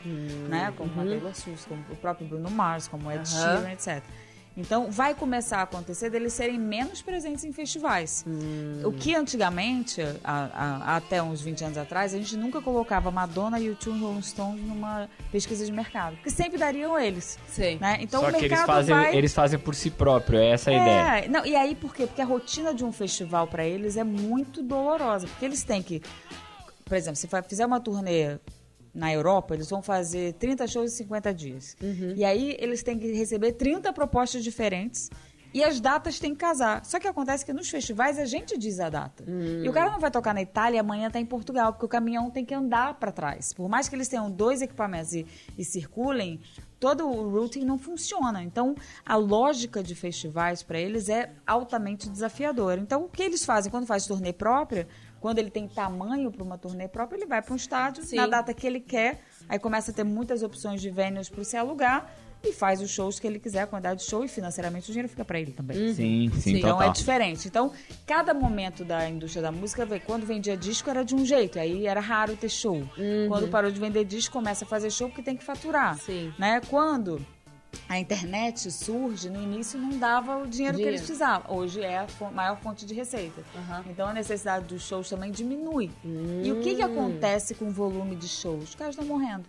né? 0.49 0.73
Como 0.77 0.91
a 1.01 1.05
Taylor 1.05 1.35
Swift, 1.35 1.67
como 1.67 1.85
o 1.91 1.97
próprio 1.97 2.27
Bruno 2.27 2.51
Mars, 2.51 2.89
como 2.89 3.09
o 3.09 3.13
Ed. 3.13 3.29
Sheeran, 3.29 3.73
etc. 3.73 4.03
Então, 4.59 4.91
vai 4.91 5.15
começar 5.15 5.59
a 5.59 5.63
acontecer 5.63 6.11
deles 6.11 6.33
serem 6.33 6.59
menos 6.59 7.01
presentes 7.01 7.45
em 7.45 7.53
festivais. 7.53 8.25
O 8.85 8.91
que 8.91 9.15
antigamente, 9.15 10.03
a- 10.25 10.51
a- 10.85 10.97
até 10.97 11.23
uns 11.23 11.41
20 11.41 11.63
anos 11.65 11.79
atrás, 11.79 12.13
a 12.13 12.19
gente 12.19 12.37
nunca 12.37 12.61
colocava 12.61 13.09
Madonna 13.11 13.61
e 13.61 13.71
o 13.71 13.77
Two 13.77 13.97
Rolling 13.97 14.21
Stones 14.23 14.61
numa 14.67 15.09
pesquisa 15.31 15.65
de 15.65 15.71
mercado. 15.71 16.17
Porque 16.17 16.31
sempre 16.31 16.59
dariam 16.59 16.99
eles. 16.99 17.39
Sei. 17.47 17.79
Né? 17.79 17.99
Então, 18.01 18.21
Só 18.21 18.27
o 18.27 18.31
que 18.33 18.39
eles 18.39 18.51
mercado 18.51 18.67
fazem, 18.67 18.95
vai... 18.97 19.17
eles 19.17 19.33
fazem 19.33 19.59
por 19.61 19.77
si 19.77 19.91
próprio, 19.93 20.41
é 20.41 20.49
essa 20.51 20.71
a 20.71 20.75
ideia. 20.75 21.25
É, 21.25 21.29
não, 21.29 21.47
e 21.47 21.55
aí 21.55 21.77
por 21.77 21.95
quê? 21.95 22.07
Porque 22.09 22.21
a 22.21 22.25
rotina 22.25 22.75
de 22.75 22.85
um 22.85 22.91
festival 22.91 23.47
para 23.47 23.65
eles 23.65 23.97
é 23.97 24.03
muito 24.03 24.61
dolorosa, 24.61 25.29
porque 25.29 25.45
eles 25.45 25.63
têm 25.63 25.81
que, 25.83 26.03
por 26.85 26.97
exemplo, 26.97 27.17
se 27.17 27.29
fizer 27.49 27.65
uma 27.65 27.79
turnê 27.79 28.39
na 28.95 29.13
Europa, 29.13 29.55
eles 29.55 29.69
vão 29.71 29.83
fazer 29.83 30.35
30 30.35 30.67
shows 30.67 30.93
em 30.93 30.97
50 30.97 31.35
dias. 31.35 31.77
E 32.17 32.25
aí 32.25 32.57
eles 32.59 32.83
têm 32.83 32.99
que 32.99 33.13
receber 33.13 33.53
30 33.53 33.93
propostas 33.93 34.43
diferentes. 34.43 35.11
E 35.53 35.65
as 35.65 35.81
datas 35.81 36.19
têm 36.19 36.33
que 36.35 36.41
casar. 36.41 36.85
Só 36.85 37.01
que 37.01 37.09
acontece 37.09 37.45
que 37.45 37.53
nos 37.55 37.71
festivais 37.71 38.19
a 38.19 38.27
gente 38.27 38.59
diz 38.59 38.79
a 38.81 38.91
data. 38.91 39.25
E 39.65 39.69
o 39.69 39.73
cara 39.73 39.91
não 39.91 39.99
vai 39.99 40.11
tocar 40.11 40.35
na 40.35 40.43
Itália 40.43 40.77
e 40.77 40.79
amanhã 40.79 41.11
tá 41.11 41.19
em 41.19 41.25
Portugal, 41.25 41.73
porque 41.73 41.87
o 41.87 41.89
caminhão 41.89 42.31
tem 42.31 42.45
que 42.45 42.55
andar 42.55 42.95
para 42.95 43.11
trás. 43.11 43.53
Por 43.55 43.69
mais 43.69 43.89
que 43.89 43.97
eles 43.97 44.09
tenham 44.09 44.31
dois 44.31 44.61
equipamentos 44.61 45.15
e, 45.15 45.27
e 45.57 45.65
circulem, 45.65 46.39
todo 46.79 47.09
o 47.09 47.31
routing 47.31 47.65
não 47.65 47.79
funciona. 47.79 48.43
Então, 48.43 48.75
a 49.05 49.17
lógica 49.17 49.83
de 49.83 49.95
festivais 49.95 50.63
para 50.63 50.79
eles 50.79 51.09
é 51.09 51.33
altamente 51.47 52.09
desafiadora. 52.09 52.81
Então, 52.81 53.05
o 53.05 53.09
que 53.09 53.23
eles 53.23 53.45
fazem 53.45 53.71
quando 53.71 53.87
faz 53.87 54.07
turnê 54.07 54.33
própria, 54.33 54.87
quando 55.21 55.39
ele 55.39 55.51
tem 55.51 55.67
tamanho 55.69 56.31
para 56.31 56.43
uma 56.43 56.59
turnê 56.59 56.89
própria, 56.89 57.19
ele 57.19 57.27
vai 57.27 57.43
para 57.43 57.53
um 57.53 57.57
estádio 57.57 58.03
Sim. 58.05 58.17
na 58.17 58.27
data 58.27 58.55
que 58.55 58.67
ele 58.67 58.81
quer, 58.81 59.21
aí 59.49 59.59
começa 59.59 59.91
a 59.91 59.95
ter 59.95 60.05
muitas 60.05 60.43
opções 60.43 60.81
de 60.81 60.91
venues 60.91 61.29
para 61.29 61.43
você 61.43 61.57
alugar 61.57 62.11
e 62.43 62.53
faz 62.53 62.81
os 62.81 62.91
shows 62.91 63.19
que 63.19 63.27
ele 63.27 63.39
quiser, 63.39 63.63
a 63.63 63.67
quantidade 63.67 64.01
de 64.01 64.07
show 64.07 64.25
e 64.25 64.29
financeiramente 64.29 64.89
o 64.89 64.93
dinheiro 64.93 65.09
fica 65.09 65.25
para 65.25 65.41
ele 65.41 65.53
também. 65.53 65.77
Sim, 65.93 66.31
sim, 66.31 66.41
Sim. 66.41 66.57
Então 66.59 66.77
total. 66.77 66.89
é 66.89 66.93
diferente. 66.93 67.49
Então, 67.49 67.73
cada 68.07 68.33
momento 68.33 68.85
da 68.85 69.09
indústria 69.09 69.43
da 69.43 69.51
música, 69.51 69.85
vê, 69.85 69.99
quando 69.99 70.25
vendia 70.25 70.57
disco 70.57 70.89
era 70.89 71.05
de 71.05 71.15
um 71.15 71.25
jeito, 71.25 71.59
aí 71.59 71.87
era 71.87 72.01
raro 72.01 72.37
ter 72.37 72.49
show. 72.49 72.81
Quando 73.29 73.49
parou 73.49 73.71
de 73.71 73.81
vender 73.81 74.05
disco, 74.05 74.33
começa 74.33 74.65
a 74.65 74.69
fazer 74.69 74.91
show 74.91 75.09
porque 75.09 75.23
tem 75.23 75.37
que 75.37 75.43
faturar. 75.45 75.99
Sim. 75.99 76.33
Né? 76.39 76.61
Quando 76.69 77.25
a 77.89 77.99
internet 77.99 78.71
surge, 78.71 79.31
no 79.31 79.43
início 79.43 79.79
não 79.79 79.99
dava 79.99 80.37
o 80.37 80.47
dinheiro, 80.47 80.77
que 80.77 80.83
Dinheiro. 80.83 80.89
eles 80.89 81.01
precisavam. 81.01 81.57
Hoje 81.57 81.81
é 81.81 81.99
a 81.99 82.31
maior 82.31 82.59
fonte 82.61 82.85
de 82.85 82.95
receita. 82.95 83.43
Aham. 83.57 83.85
Então 83.89 84.09
a 84.09 84.13
necessidade 84.13 84.67
dos 84.67 84.83
shows 84.83 85.09
também 85.09 85.31
diminui. 85.31 85.91
E 86.45 86.51
o 86.53 86.61
que, 86.61 86.75
que 86.77 86.83
acontece 86.83 87.55
com 87.55 87.67
o 87.69 87.71
volume 87.71 88.17
de 88.17 88.29
shows? 88.29 88.71
Os 88.71 88.75
caras 88.75 88.95
estão 88.95 89.07
morrendo. 89.07 89.45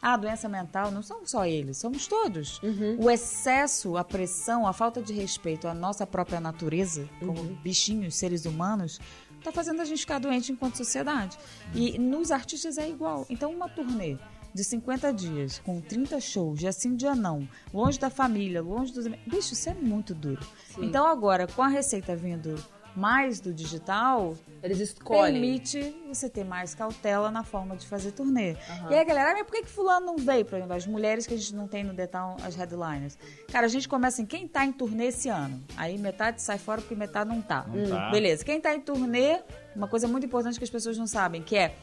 A 0.00 0.16
doença 0.16 0.48
mental 0.48 0.90
não 0.90 1.00
são 1.00 1.24
só 1.24 1.46
eles, 1.46 1.78
somos 1.78 2.08
todos. 2.08 2.60
O 2.98 3.08
excesso, 3.08 3.96
a 3.96 4.02
pressão, 4.02 4.66
a 4.66 4.72
falta 4.72 5.00
de 5.00 5.12
respeito 5.12 5.68
à 5.68 5.74
nossa 5.74 6.04
própria 6.04 6.40
natureza, 6.40 7.08
como 7.20 7.34
bichinhos, 7.62 8.16
seres 8.16 8.44
humanos, 8.44 8.98
tá 9.44 9.52
fazendo 9.52 9.80
a 9.80 9.84
gente 9.84 10.00
ficar 10.00 10.18
doente 10.18 10.50
enquanto 10.50 10.76
sociedade. 10.76 11.38
E 11.72 11.98
nos 11.98 12.32
artistas 12.32 12.78
é 12.78 12.88
igual. 12.88 13.24
Então, 13.30 13.52
uma 13.52 13.68
turnê 13.68 14.16
de 14.54 14.64
50 14.64 15.12
dias, 15.12 15.58
com 15.58 15.80
30 15.80 16.20
shows, 16.20 16.58
dia 16.58 16.72
sim, 16.72 16.94
dia 16.94 17.14
não, 17.14 17.48
longe 17.72 17.98
da 17.98 18.10
família, 18.10 18.62
longe 18.62 18.92
dos. 18.92 19.06
Bicho, 19.26 19.54
isso 19.54 19.70
é 19.70 19.74
muito 19.74 20.14
duro. 20.14 20.42
Sim. 20.74 20.84
Então, 20.84 21.06
agora, 21.06 21.46
com 21.46 21.62
a 21.62 21.68
receita 21.68 22.14
vindo 22.14 22.54
mais 22.94 23.40
do 23.40 23.52
digital, 23.54 24.34
Eles 24.62 24.78
escolhem. 24.78 25.32
permite 25.32 25.94
você 26.08 26.28
ter 26.28 26.44
mais 26.44 26.74
cautela 26.74 27.30
na 27.30 27.42
forma 27.42 27.76
de 27.76 27.86
fazer 27.86 28.12
turnê. 28.12 28.56
E 28.90 28.94
aí 28.94 29.04
galera, 29.04 29.30
"Ah, 29.30 29.34
mas 29.34 29.42
por 29.44 29.52
que, 29.52 29.62
que 29.62 29.68
fulano 29.70 30.06
não 30.06 30.16
veio? 30.18 30.44
Por 30.44 30.56
exemplo, 30.56 30.74
as 30.76 30.86
mulheres 30.86 31.26
que 31.26 31.34
a 31.34 31.36
gente 31.36 31.54
não 31.54 31.66
tem 31.66 31.82
no 31.84 31.94
detal, 31.94 32.36
as 32.44 32.54
headliners. 32.54 33.16
Cara, 33.50 33.66
a 33.66 33.68
gente 33.68 33.88
começa 33.88 34.20
em 34.22 34.26
quem 34.26 34.46
tá 34.46 34.64
em 34.64 34.72
turnê 34.72 35.06
esse 35.06 35.28
ano. 35.28 35.62
Aí 35.76 35.96
metade 35.98 36.42
sai 36.42 36.58
fora 36.58 36.80
porque 36.80 36.94
metade 36.94 37.28
não 37.28 37.40
tá. 37.40 37.64
Não 37.66 37.88
tá. 37.88 38.10
Beleza. 38.10 38.44
Quem 38.44 38.60
tá 38.60 38.74
em 38.74 38.80
turnê, 38.80 39.40
uma 39.74 39.88
coisa 39.88 40.06
muito 40.06 40.26
importante 40.26 40.58
que 40.58 40.64
as 40.64 40.70
pessoas 40.70 40.98
não 40.98 41.06
sabem, 41.06 41.42
que 41.42 41.56
é 41.56 41.74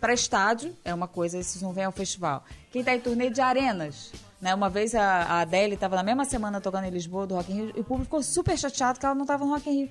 para 0.00 0.12
estádio, 0.14 0.74
é 0.84 0.94
uma 0.94 1.08
coisa, 1.08 1.36
esses 1.38 1.60
não 1.60 1.72
vêm 1.72 1.84
ao 1.84 1.92
festival. 1.92 2.44
Quem 2.70 2.82
tá 2.84 2.94
em 2.94 3.00
turnê 3.00 3.28
de 3.30 3.40
arenas. 3.40 4.12
Né, 4.40 4.54
uma 4.54 4.70
vez 4.70 4.94
a, 4.94 5.02
a 5.24 5.40
Adele 5.40 5.74
estava 5.74 5.96
na 5.96 6.02
mesma 6.04 6.24
semana 6.24 6.60
tocando 6.60 6.84
em 6.84 6.90
Lisboa 6.90 7.26
do 7.26 7.34
Rock 7.34 7.50
in 7.50 7.56
Rio 7.56 7.72
e 7.76 7.80
o 7.80 7.82
público 7.82 8.04
ficou 8.04 8.22
super 8.22 8.56
chateado 8.56 8.96
que 8.96 9.04
ela 9.04 9.12
não 9.16 9.22
estava 9.22 9.44
no 9.44 9.50
Rock 9.52 9.68
in 9.68 9.72
Rio. 9.80 9.90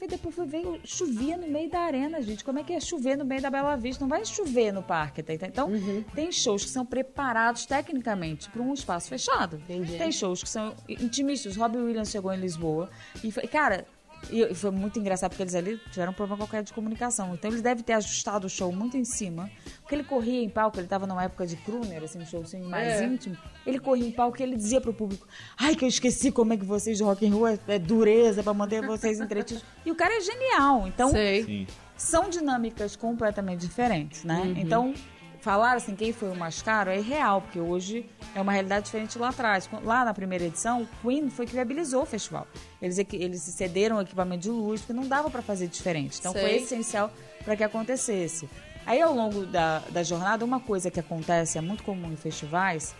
Aí 0.00 0.08
depois 0.08 0.34
foi 0.34 0.46
ver, 0.46 0.80
chovia 0.84 1.36
no 1.36 1.48
meio 1.48 1.70
da 1.70 1.80
arena, 1.80 2.20
gente. 2.22 2.44
Como 2.44 2.58
é 2.58 2.64
que 2.64 2.72
é 2.72 2.80
chover 2.80 3.16
no 3.16 3.24
meio 3.24 3.40
da 3.40 3.50
Bela 3.50 3.76
Vista? 3.76 4.02
Não 4.02 4.08
vai 4.08 4.24
chover 4.24 4.72
no 4.72 4.82
parque, 4.82 5.22
tá? 5.22 5.34
Então, 5.34 5.70
tem 6.14 6.32
shows 6.32 6.64
que 6.64 6.70
são 6.70 6.84
preparados 6.84 7.66
tecnicamente 7.66 8.48
para 8.50 8.62
um 8.62 8.72
espaço 8.72 9.08
fechado. 9.08 9.56
Entendi. 9.56 9.96
Tem 9.98 10.10
shows 10.10 10.42
que 10.42 10.48
são 10.48 10.74
intimistas. 10.88 11.56
Robbie 11.56 11.78
Williams 11.78 12.10
chegou 12.10 12.32
em 12.32 12.38
Lisboa 12.38 12.90
e 13.22 13.30
foi, 13.30 13.46
cara, 13.46 13.86
e 14.30 14.54
foi 14.54 14.70
muito 14.70 14.98
engraçado 14.98 15.30
porque 15.30 15.42
eles 15.42 15.54
ali 15.54 15.78
tiveram 15.90 16.12
um 16.12 16.14
problema 16.14 16.38
qualquer 16.38 16.62
de 16.62 16.72
comunicação. 16.72 17.34
Então 17.34 17.50
eles 17.50 17.62
devem 17.62 17.82
ter 17.82 17.94
ajustado 17.94 18.46
o 18.46 18.50
show 18.50 18.72
muito 18.72 18.96
em 18.96 19.04
cima. 19.04 19.50
Porque 19.80 19.94
ele 19.94 20.04
corria 20.04 20.42
em 20.42 20.48
palco, 20.48 20.78
ele 20.78 20.86
tava 20.86 21.06
numa 21.06 21.22
época 21.24 21.46
de 21.46 21.56
crooner, 21.56 22.02
assim, 22.02 22.18
um 22.20 22.26
show 22.26 22.42
assim, 22.42 22.60
mais 22.62 23.00
É. 23.00 23.04
íntimo. 23.04 23.36
Ele 23.66 23.78
corria 23.78 24.06
em 24.06 24.12
palco 24.12 24.40
e 24.40 24.42
ele 24.42 24.56
dizia 24.56 24.80
pro 24.80 24.92
público: 24.94 25.26
Ai, 25.58 25.74
que 25.74 25.84
eu 25.84 25.88
esqueci 25.88 26.30
como 26.30 26.52
é 26.52 26.56
que 26.56 26.64
vocês 26.64 26.96
de 26.96 27.02
rock 27.04 27.26
and 27.26 27.32
roll 27.34 27.48
é, 27.48 27.58
é 27.68 27.78
dureza 27.78 28.42
pra 28.42 28.54
manter 28.54 28.84
vocês 28.86 29.20
entretidos. 29.20 29.64
E 29.84 29.90
o 29.90 29.94
cara 29.94 30.16
é 30.16 30.20
genial. 30.20 30.86
Então, 30.86 31.10
Sei. 31.10 31.66
São 31.96 32.28
dinâmicas 32.28 32.96
completamente 32.96 33.60
diferentes, 33.60 34.24
né? 34.24 34.40
Uhum. 34.40 34.54
Então, 34.56 34.94
falar 35.42 35.76
assim, 35.76 35.96
quem 35.96 36.12
foi 36.12 36.30
o 36.30 36.36
mais 36.36 36.62
caro 36.62 36.88
é 36.88 37.00
real, 37.00 37.42
porque 37.42 37.58
hoje 37.58 38.08
é 38.32 38.40
uma 38.40 38.52
realidade 38.52 38.84
diferente 38.84 39.18
lá 39.18 39.30
atrás. 39.30 39.68
Lá 39.82 40.04
na 40.04 40.14
primeira 40.14 40.44
edição, 40.44 40.82
o 40.82 40.88
Queen 41.02 41.28
foi 41.28 41.46
que 41.46 41.52
viabilizou 41.52 42.02
o 42.02 42.06
festival. 42.06 42.46
Eles, 42.80 42.96
eles 43.12 43.42
cederam 43.42 43.96
o 43.98 44.00
equipamento 44.00 44.42
de 44.42 44.50
luz, 44.50 44.80
porque 44.80 44.92
não 44.92 45.06
dava 45.06 45.28
para 45.28 45.42
fazer 45.42 45.66
diferente. 45.66 46.20
Então, 46.20 46.32
foi 46.32 46.42
Sei. 46.42 46.56
essencial 46.58 47.10
para 47.44 47.56
que 47.56 47.64
acontecesse. 47.64 48.48
Aí, 48.86 49.00
ao 49.00 49.12
longo 49.12 49.44
da, 49.44 49.80
da 49.90 50.04
jornada, 50.04 50.44
uma 50.44 50.60
coisa 50.60 50.92
que 50.92 51.00
acontece, 51.00 51.58
é 51.58 51.60
muito 51.60 51.82
comum 51.82 52.12
em 52.12 52.16
festivais, 52.16 52.94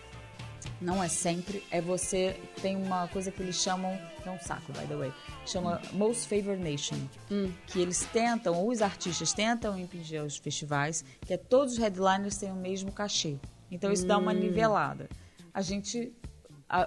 não 0.80 1.02
é 1.02 1.08
sempre, 1.08 1.62
é 1.70 1.80
você 1.80 2.38
tem 2.60 2.76
uma 2.76 3.08
coisa 3.08 3.30
que 3.30 3.42
eles 3.42 3.56
chamam, 3.56 3.98
é 4.24 4.30
um 4.30 4.38
saco, 4.38 4.72
by 4.72 4.86
the 4.86 4.96
way, 4.96 5.12
chama 5.46 5.80
Most 5.92 6.28
Favored 6.28 6.62
Nation, 6.62 6.96
que 7.66 7.80
eles 7.80 8.06
tentam, 8.12 8.54
ou 8.54 8.70
os 8.70 8.82
artistas 8.82 9.32
tentam 9.32 9.78
impingir 9.78 10.20
aos 10.20 10.36
festivais, 10.36 11.04
que 11.26 11.32
é 11.32 11.36
todos 11.36 11.74
os 11.74 11.78
headliners 11.78 12.36
têm 12.36 12.50
o 12.50 12.56
mesmo 12.56 12.92
cachê. 12.92 13.36
Então 13.70 13.90
isso 13.90 14.06
dá 14.06 14.18
uma 14.18 14.32
nivelada. 14.32 15.08
A 15.54 15.62
gente 15.62 16.12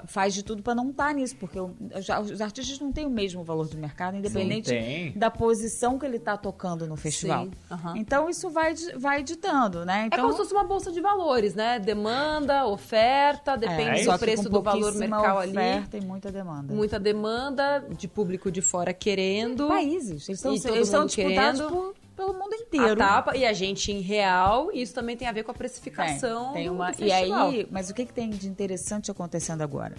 faz 0.07 0.33
de 0.33 0.43
tudo 0.43 0.63
para 0.63 0.73
não 0.75 0.89
estar 0.89 1.13
nisso, 1.13 1.35
porque 1.37 1.59
os 1.59 2.41
artistas 2.41 2.79
não 2.79 2.91
têm 2.91 3.05
o 3.05 3.09
mesmo 3.09 3.43
valor 3.43 3.67
de 3.67 3.77
mercado, 3.77 4.17
independente 4.17 4.69
tem. 4.69 5.11
da 5.13 5.29
posição 5.29 5.97
que 5.99 6.05
ele 6.05 6.17
está 6.17 6.35
tocando 6.37 6.87
no 6.87 6.95
festival. 6.95 7.45
Sim. 7.45 7.51
Então 7.95 8.29
isso 8.29 8.49
vai, 8.49 8.73
vai 8.97 9.21
ditando, 9.23 9.85
né? 9.85 10.03
É 10.03 10.05
Então, 10.07 10.19
como 10.21 10.31
se 10.33 10.37
fosse 10.37 10.53
uma 10.53 10.63
bolsa 10.63 10.91
de 10.91 10.99
valores, 11.01 11.53
né? 11.53 11.79
Demanda, 11.79 12.65
oferta, 12.65 13.55
depende 13.55 14.01
é, 14.01 14.11
do 14.11 14.19
preço 14.19 14.49
do 14.49 14.61
valor 14.61 14.93
mercal 14.95 15.39
ali. 15.39 15.51
oferta 15.51 15.97
e 15.97 16.01
muita 16.01 16.31
demanda. 16.31 16.73
Muita 16.73 16.99
demanda 16.99 17.79
de 17.97 18.07
público 18.07 18.51
de 18.51 18.61
fora 18.61 18.93
querendo. 18.93 19.67
países. 19.67 20.27
Eles 20.27 20.39
estão, 20.39 20.51
eles 20.53 20.87
estão 20.87 21.05
disputados 21.05 21.61
querendo. 21.61 21.69
por- 21.69 21.95
pelo 22.15 22.33
mundo 22.33 22.53
A 22.53 22.57
inteiro. 22.57 22.95
tapa 22.95 23.35
e 23.35 23.45
a 23.45 23.53
gente 23.53 23.91
em 23.91 23.99
real, 24.01 24.71
e 24.71 24.81
isso 24.81 24.93
também 24.93 25.15
tem 25.17 25.27
a 25.27 25.31
ver 25.31 25.43
com 25.43 25.51
a 25.51 25.53
Tem, 25.53 25.57
precificação 25.59 26.53
tem 26.53 26.67
do- 26.67 26.73
uma, 26.73 26.91
do 26.91 27.03
e 27.03 27.11
aí, 27.11 27.67
mas 27.71 27.89
o 27.89 27.93
que, 27.93 28.05
que 28.05 28.13
tem 28.13 28.29
de 28.29 28.47
interessante 28.47 29.11
acontecendo 29.11 29.61
agora? 29.61 29.95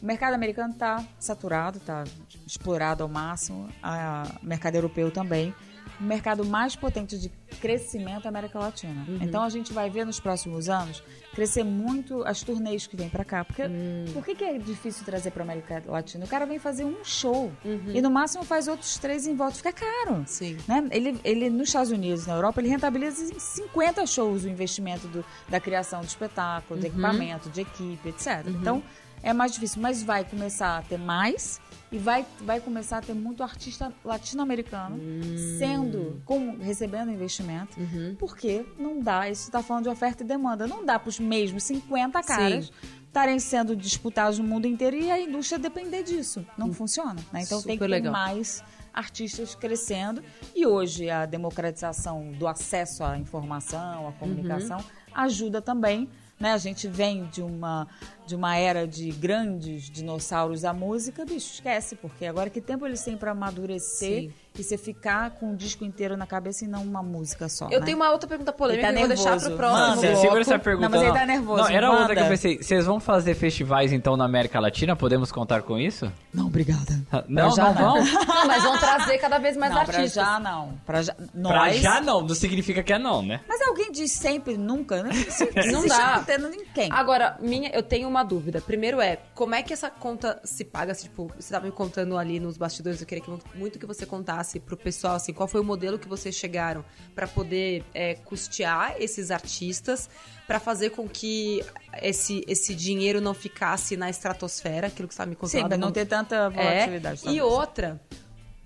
O 0.00 0.06
mercado 0.06 0.34
americano 0.34 0.72
está 0.72 1.04
saturado, 1.18 1.78
está 1.78 2.04
explorado 2.46 3.02
ao 3.02 3.08
máximo, 3.08 3.68
a- 3.82 4.24
o 4.42 4.46
mercado 4.46 4.76
europeu 4.76 5.10
também. 5.10 5.54
O 6.00 6.04
mercado 6.04 6.44
mais 6.44 6.74
potente 6.74 7.16
de 7.18 7.28
crescimento 7.60 8.24
é 8.24 8.26
a 8.26 8.30
América 8.30 8.58
Latina. 8.58 9.04
Uhum. 9.06 9.18
Então 9.20 9.42
a 9.42 9.48
gente 9.48 9.72
vai 9.72 9.88
ver 9.88 10.04
nos 10.04 10.18
próximos 10.18 10.68
anos 10.68 11.02
crescer 11.32 11.62
muito 11.62 12.22
as 12.24 12.42
turnês 12.42 12.86
que 12.86 12.96
vêm 12.96 13.08
para 13.08 13.24
cá. 13.24 13.44
Porque 13.44 13.62
Hum. 13.64 14.04
por 14.12 14.24
que, 14.24 14.34
que 14.34 14.44
é 14.44 14.58
difícil 14.58 15.04
trazer 15.04 15.30
para 15.30 15.42
América 15.42 15.82
Latina? 15.86 16.24
O 16.24 16.28
cara 16.28 16.44
vem 16.44 16.58
fazer 16.58 16.84
um 16.84 17.04
show 17.04 17.52
Uhum. 17.64 17.92
e 17.94 18.02
no 18.02 18.10
máximo 18.10 18.44
faz 18.44 18.68
outros 18.68 18.98
três 18.98 19.26
em 19.26 19.34
volta, 19.36 19.54
fica 19.56 19.72
caro. 19.72 20.22
Sim. 20.26 20.56
Né? 20.66 20.88
Ele, 20.90 21.20
ele, 21.24 21.48
nos 21.50 21.68
Estados 21.68 21.90
Unidos, 21.92 22.26
na 22.26 22.34
Europa, 22.34 22.60
ele 22.60 22.68
rentabiliza 22.68 23.32
em 23.34 23.38
50 23.38 24.04
shows 24.06 24.44
o 24.44 24.48
investimento 24.48 25.06
do- 25.08 25.24
da 25.48 25.60
criação 25.60 26.00
do 26.00 26.06
espetáculo, 26.06 26.74
Uhum. 26.76 26.80
de 26.80 26.86
equipamento, 26.88 27.48
de 27.50 27.60
equipe, 27.60 28.08
etc. 28.08 28.44
Então, 28.48 28.82
é 29.22 29.32
mais 29.32 29.52
difícil, 29.52 29.80
mas 29.80 30.02
vai 30.02 30.24
começar 30.24 30.78
a 30.78 30.82
ter 30.82 30.98
mais 30.98 31.60
e 31.92 31.98
vai, 31.98 32.24
vai 32.40 32.58
começar 32.58 32.98
a 32.98 33.00
ter 33.02 33.14
muito 33.14 33.42
artista 33.42 33.92
latino-americano 34.04 34.96
Hum. 34.96 35.56
sendo, 35.58 36.22
com, 36.24 36.56
recebendo 36.58 37.10
investimento, 37.12 37.78
Uhum. 37.78 38.16
porque 38.18 38.64
não 38.78 38.98
dá, 39.00 39.28
isso 39.28 39.44
está 39.44 39.62
falando 39.62 39.84
de 39.84 39.90
oferta 39.90 40.24
e 40.24 40.26
demanda, 40.26 40.66
não 40.66 40.84
dá 40.84 40.98
para 40.98 41.10
os 41.10 41.20
mesmos 41.20 41.62
50 41.64 42.22
caras 42.22 42.72
estarem 43.06 43.38
sendo 43.38 43.76
disputados 43.76 44.38
no 44.38 44.44
mundo 44.44 44.66
inteiro 44.66 44.96
e 44.96 45.10
a 45.10 45.20
indústria 45.20 45.58
depender 45.58 46.02
disso. 46.02 46.44
Não 46.56 46.72
funciona. 46.72 47.16
né? 47.30 47.42
Então 47.42 47.60
tem 47.62 47.72
Hum. 47.72 47.72
Super 47.72 47.72
que 47.74 47.78
ter 47.80 47.86
legal. 47.88 48.12
mais 48.12 48.64
artistas 48.94 49.54
crescendo 49.54 50.22
e 50.54 50.66
hoje 50.66 51.08
a 51.10 51.24
democratização 51.26 52.32
do 52.32 52.46
acesso 52.48 53.04
à 53.04 53.18
informação, 53.18 54.08
à 54.08 54.12
comunicação 54.12 54.78
Uhum. 54.78 54.84
ajuda 55.14 55.60
também. 55.62 56.08
Né? 56.40 56.52
A 56.52 56.58
gente 56.58 56.88
vem 56.88 57.24
de 57.26 57.40
uma, 57.40 57.86
de 58.26 58.34
uma 58.36 58.56
era 58.56 58.86
de 58.86 59.10
grandes 59.10 59.90
dinossauros 59.90 60.62
da 60.62 60.72
música, 60.72 61.24
bicho, 61.24 61.54
esquece, 61.54 61.96
porque 61.96 62.26
agora 62.26 62.48
que 62.50 62.60
tempo 62.60 62.86
eles 62.86 63.02
têm 63.02 63.16
para 63.16 63.32
amadurecer 63.32 64.22
Sim. 64.22 64.32
e 64.58 64.62
você 64.62 64.76
ficar 64.78 65.30
com 65.32 65.52
o 65.52 65.56
disco 65.56 65.84
inteiro 65.84 66.16
na 66.16 66.26
cabeça 66.26 66.64
e 66.64 66.68
não 66.68 66.82
uma 66.82 67.02
música 67.02 67.48
só. 67.48 67.68
Eu 67.70 67.80
né? 67.80 67.86
tenho 67.86 67.96
uma 67.96 68.10
outra 68.10 68.28
pergunta 68.28 68.52
polêmica 68.52 68.88
Ele 68.88 68.92
tá 68.92 69.06
que 69.06 69.12
eu 69.12 69.16
vou 69.16 69.16
deixar 69.16 69.48
pro 69.48 69.56
próximo 69.56 70.16
segura 70.16 70.40
essa 70.40 70.58
pergunta. 70.58 70.88
Não, 70.88 70.98
mas 70.98 71.08
ele 71.08 71.18
tá 71.18 71.26
nervoso, 71.26 71.62
Não, 71.62 71.68
era 71.70 71.88
manda. 71.88 72.00
outra 72.00 72.16
que 72.16 72.22
eu 72.22 72.28
pensei. 72.28 72.62
Vocês 72.62 72.86
vão 72.86 73.00
fazer 73.00 73.34
festivais 73.34 73.92
então 73.92 74.16
na 74.16 74.24
América 74.24 74.60
Latina? 74.60 74.94
Podemos 74.94 75.32
contar 75.32 75.62
com 75.62 75.78
isso? 75.78 76.10
Não, 76.32 76.46
obrigada. 76.46 77.00
Não, 77.28 77.50
já 77.54 77.72
não 77.72 77.74
não. 77.74 78.04
vão? 78.04 78.04
Não, 78.26 78.46
mas 78.46 78.62
vão 78.62 78.78
trazer 78.78 79.18
cada 79.18 79.38
vez 79.38 79.56
mais 79.56 79.74
não, 79.74 79.84
pra 79.84 79.96
artistas. 79.96 80.24
já 80.24 80.38
não. 80.38 80.74
Pra 80.86 81.02
já, 81.02 81.14
Pra 81.14 81.26
nós, 81.34 81.76
já 81.76 82.00
não, 82.00 82.20
não 82.22 82.34
significa 82.34 82.82
que 82.82 82.92
é 82.92 82.98
não, 82.98 83.22
né? 83.22 83.40
Mas 83.48 83.60
alguém 83.62 83.90
diz 83.90 84.12
sempre, 84.12 84.56
nunca, 84.56 85.02
né? 85.02 85.12
Se, 85.28 85.50
Não 85.72 85.86
dá. 85.86 85.96
chama 85.96 86.24
tendo 86.24 86.48
ninguém. 86.48 86.88
Agora, 86.92 87.36
minha, 87.40 87.70
eu 87.70 87.82
tenho 87.82 88.08
uma 88.12 88.22
dúvida. 88.22 88.60
Primeiro 88.60 89.00
é, 89.00 89.16
como 89.34 89.54
é 89.54 89.62
que 89.62 89.72
essa 89.72 89.90
conta 89.90 90.40
se 90.44 90.64
paga? 90.64 90.92
Assim, 90.92 91.04
tipo, 91.04 91.30
você 91.36 91.52
tava 91.52 91.66
me 91.66 91.72
contando 91.72 92.16
ali 92.16 92.38
nos 92.38 92.56
bastidores, 92.56 93.00
eu 93.00 93.06
queria 93.06 93.24
que, 93.24 93.58
muito 93.58 93.78
que 93.78 93.86
você 93.86 94.06
contasse 94.06 94.60
pro 94.60 94.76
pessoal, 94.76 95.16
assim, 95.16 95.32
qual 95.32 95.48
foi 95.48 95.60
o 95.60 95.64
modelo 95.64 95.98
que 95.98 96.08
vocês 96.08 96.34
chegaram 96.34 96.84
pra 97.14 97.26
poder 97.26 97.84
é, 97.92 98.14
custear 98.14 98.94
esses 98.98 99.30
artistas, 99.30 100.08
pra 100.46 100.60
fazer 100.60 100.90
com 100.90 101.08
que 101.08 101.64
esse, 102.00 102.44
esse 102.46 102.74
dinheiro 102.74 103.20
não 103.20 103.34
ficasse 103.34 103.96
na 103.96 104.10
estratosfera, 104.10 104.86
aquilo 104.86 105.08
que 105.08 105.14
você 105.14 105.18
tava 105.18 105.30
me 105.30 105.36
contando. 105.36 105.62
Sim, 105.62 105.68
pra 105.68 105.76
não 105.76 105.90
ter 105.90 106.06
tanta 106.06 106.50
volatilidade. 106.50 107.26
é, 107.26 107.32
e 107.32 107.40
outra, 107.40 108.00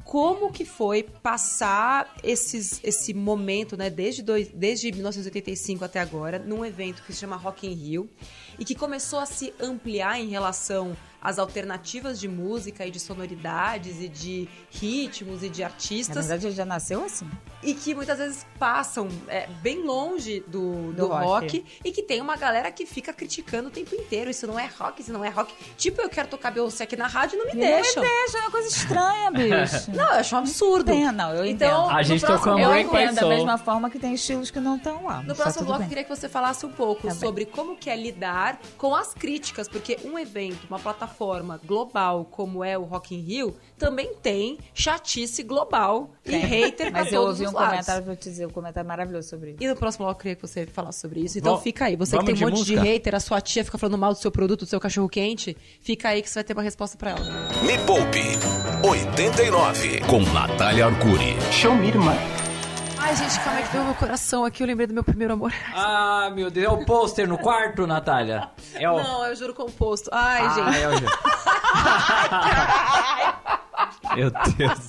como 0.07 0.53
que 0.53 0.65
foi 0.65 1.03
passar 1.03 2.15
esses, 2.23 2.81
esse 2.85 3.13
momento, 3.13 3.77
né, 3.77 3.91
desde, 3.91 4.23
dois, 4.23 4.49
desde 4.49 4.93
1985 4.93 5.85
até 5.85 5.99
agora, 5.99 6.39
num 6.39 6.65
evento 6.65 7.03
que 7.03 7.13
se 7.13 7.19
chama 7.19 7.35
Rock 7.35 7.67
in 7.67 7.73
Rio, 7.75 8.09
e 8.59 8.65
que 8.65 8.75
começou 8.75 9.19
a 9.19 9.27
se 9.27 9.55
ampliar 9.61 10.21
em 10.21 10.29
relação 10.29 10.97
às 11.27 11.39
alternativas 11.41 12.21
de 12.21 12.29
música 12.29 12.87
e 12.87 12.91
de 12.91 13.01
sonoridades 13.01 14.01
e 14.01 14.09
de 14.09 14.49
ritmos 14.71 15.43
e 15.43 15.49
de 15.49 15.63
Na 15.63 15.67
artistas, 15.67 16.27
verdade, 16.27 16.47
ele 16.47 16.55
já 16.55 16.65
nasceu 16.65 17.05
assim. 17.05 17.29
e 17.63 17.75
que 17.75 17.95
muitas 17.97 18.19
vezes 18.19 18.47
passam 18.61 19.09
é, 19.27 19.49
bem 19.61 19.83
longe 19.83 20.41
do, 20.47 20.93
do, 20.93 20.93
Do 20.93 21.07
rock. 21.09 21.25
rock. 21.27 21.65
e 21.85 21.91
que 21.91 22.03
tem 22.03 22.21
uma 22.21 22.37
galera 22.37 22.71
que 22.71 22.87
fica 22.87 23.13
criticando 23.13 23.69
o 23.69 23.73
tempo 23.73 23.93
inteiro. 23.97 24.31
Isso 24.31 24.47
não 24.47 24.57
é 24.59 24.67
rock, 24.79 25.03
isso 25.03 25.13
não 25.13 25.25
é 25.25 25.29
rock. 25.29 25.53
Tipo, 25.77 26.01
eu 26.03 26.09
quero 26.09 26.29
tocar 26.29 26.53
Beyoncé 26.53 26.85
aqui 26.85 26.95
na 26.97 27.09
rádio 27.09 27.35
e 27.35 27.39
não 27.39 27.47
me 27.47 27.53
deixam. 27.55 28.03
Não 28.05 28.09
me 28.11 28.17
deixa, 28.17 28.39
é 28.39 28.41
uma 28.43 28.51
coisa 28.53 28.69
estranha, 28.69 29.31
bicho. 29.33 29.91
Não, 29.91 30.05
eu 30.05 30.21
acho 30.21 30.35
um 30.37 30.39
absurdo. 30.39 30.93
Entendo, 30.93 31.17
não, 31.17 31.35
eu 31.35 31.45
Então, 31.45 31.83
entendo. 31.87 31.91
A 31.91 31.99
no 31.99 32.03
gente 32.05 32.21
próximo 32.25 32.57
tocou 32.57 32.75
Eu 32.75 32.77
entendo 32.81 33.15
da 33.17 33.27
mesma 33.27 33.59
forma 33.59 33.91
que 33.91 33.99
tem 33.99 34.15
estilos 34.15 34.51
que 34.51 34.61
não 34.61 34.77
estão 34.77 35.05
lá. 35.05 35.23
No 35.23 35.35
tá 35.35 35.43
próximo 35.43 35.65
bloco, 35.65 35.77
eu 35.77 35.81
bem. 35.81 35.89
queria 35.89 36.05
que 36.05 36.11
você 36.15 36.29
falasse 36.29 36.65
um 36.65 36.71
pouco 36.73 37.03
Tá 37.09 37.09
bem. 37.09 37.19
sobre 37.19 37.45
como 37.47 37.77
que 37.77 37.91
é 37.91 37.97
lidar 37.97 38.61
com 38.79 38.95
as 38.95 39.13
críticas, 39.13 39.67
porque 39.69 39.99
um 40.05 40.17
evento, 40.17 40.67
uma 40.69 40.79
plataforma 40.79 41.16
global 41.67 42.25
como 42.31 42.63
é 42.65 42.77
o 42.79 42.83
Rock 42.83 43.15
in 43.15 43.21
Rio, 43.21 43.57
também 43.79 44.15
tem 44.23 44.59
chatice 44.75 45.43
global 45.43 46.11
e 46.25 46.31
Tem. 46.31 46.41
hater 46.41 46.93
Mas 46.93 47.13
eu 47.13 47.23
ouvi 47.23 47.45
um 47.45 47.49
os 47.49 47.53
lados. 47.53 47.71
comentário, 47.71 48.05
vou 48.05 48.17
te 48.17 48.29
dizer, 48.29 48.47
um 48.47 48.51
comentário 48.51 48.87
maravilhoso 48.89 49.29
sobre 49.29 49.51
isso. 49.51 49.59
E 49.63 49.67
no 49.69 49.77
próximo 49.77 50.05
bloco 50.05 50.19
eu 50.19 50.23
queria 50.23 50.37
que 50.37 50.43
você 50.43 50.67
falasse 50.67 51.01
sobre 51.01 51.21
isso. 51.21 51.39
Então 51.39 51.53
Vamos- 51.53 51.65
fica 51.65 51.87
aí. 51.87 51.97
Você 51.97 52.19
que 52.19 52.25
tem 52.25 52.35
um 52.35 52.39
de 52.39 52.45
monte 52.45 52.55
de 52.65 52.77
música? 52.77 52.83
hater, 52.83 53.15
a 53.15 53.21
sua 53.21 53.41
tia 53.41 53.65
fica 53.65 53.79
falando 53.79 53.99
mal 53.99 54.13
do 54.13 54.19
seu 54.19 54.31
produto, 54.31 54.61
do 54.61 54.67
seu 54.69 54.81
cachorro 54.81 55.09
quente, 55.09 55.57
fica 55.81 56.09
aí 56.11 56.23
que 56.23 56.29
você 56.29 56.35
vai 56.35 56.45
ter 56.45 56.53
uma 56.53 56.63
resposta 56.63 56.97
pra 56.99 57.11
ela. 57.13 57.21
Me 57.63 57.79
Poupe 57.87 58.21
89 58.89 60.01
com 60.07 60.21
Natália 60.33 60.87
Arcuri. 60.87 61.37
Show 61.53 61.75
me. 61.75 61.87
Ai, 63.19 63.31
gente, 63.31 63.41
calma 63.41 63.59
aí 63.59 63.65
que 63.65 63.73
deu 63.73 63.83
meu 63.85 63.95
coração 63.95 64.45
aqui. 64.45 64.63
Eu 64.63 64.67
lembrei 64.67 64.87
do 64.87 64.93
meu 64.95 65.03
primeiro 65.05 65.33
amor. 65.33 65.51
Ah, 65.75 66.31
meu 66.35 66.51
Deus, 66.51 66.67
é 66.67 66.71
o 66.71 66.85
pôster 66.85 67.27
no 67.29 67.39
quarto, 67.39 67.87
Natália? 67.87 68.51
É 68.75 68.91
o... 68.91 69.03
Não, 69.03 69.25
eu 69.27 69.35
juro 69.37 69.55
composto. 69.55 70.11
Ai, 70.13 70.43
Ah, 70.43 70.49
gente. 70.51 70.79
é 70.79 70.89
o... 70.89 70.93
Meu 74.17 74.31
Deus. 74.31 74.89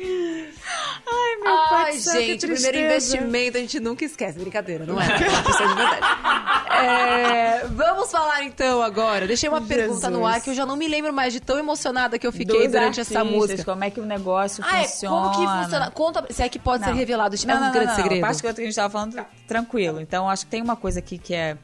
Ai, 0.00 1.36
meu 1.42 1.56
pai 1.68 1.84
Ai, 1.92 1.98
céu, 1.98 2.14
que 2.20 2.26
gente, 2.26 2.46
o 2.46 2.48
primeiro 2.50 2.78
investimento 2.78 3.56
a 3.56 3.60
gente 3.60 3.80
nunca 3.80 4.04
esquece. 4.04 4.38
Brincadeira, 4.38 4.86
não 4.86 5.00
é? 5.00 5.06
Isso 5.06 5.62
é. 5.62 7.58
É, 7.60 7.66
vamos 7.68 8.10
falar 8.10 8.44
então 8.44 8.82
agora. 8.82 9.26
Deixei 9.26 9.48
uma 9.48 9.60
pergunta 9.60 10.08
no 10.08 10.18
Jesus. 10.18 10.34
ar 10.36 10.40
que 10.40 10.50
eu 10.50 10.54
já 10.54 10.64
não 10.64 10.76
me 10.76 10.86
lembro 10.86 11.12
mais 11.12 11.32
de 11.32 11.40
tão 11.40 11.58
emocionada 11.58 12.18
que 12.18 12.26
eu 12.26 12.32
fiquei 12.32 12.62
Dos 12.64 12.72
durante 12.72 13.00
essa 13.00 13.18
artistas, 13.20 13.40
música. 13.40 13.64
Como 13.64 13.82
é 13.84 13.90
que 13.90 14.00
o 14.00 14.06
negócio 14.06 14.62
Ah, 14.66 14.80
é, 14.82 14.84
funciona. 14.84 15.16
como 15.16 15.30
que 15.30 15.62
funciona? 15.62 15.90
Conta, 15.90 16.26
se 16.32 16.42
é 16.42 16.48
que 16.48 16.58
pode 16.58 16.84
ser 16.84 16.90
Não. 16.90 16.96
revelado. 16.96 17.34
É 17.34 17.46
Não, 17.46 17.56
um 17.56 17.60
não, 17.60 17.72
grande 17.72 17.88
não, 17.88 17.96
segredo. 17.96 18.18
A 18.24 18.26
parte 18.28 18.42
que 18.42 18.54
que 18.54 18.60
a 18.60 18.64
gente 18.64 18.74
tava 18.76 18.90
falando, 18.90 19.26
tranquilo. 19.46 20.00
Então, 20.00 20.28
acho 20.28 20.44
que 20.44 20.50
tem 20.50 20.62
uma 20.62 20.76
coisa 20.76 20.98
aqui 21.00 21.18
que 21.18 21.34
é... 21.34 21.56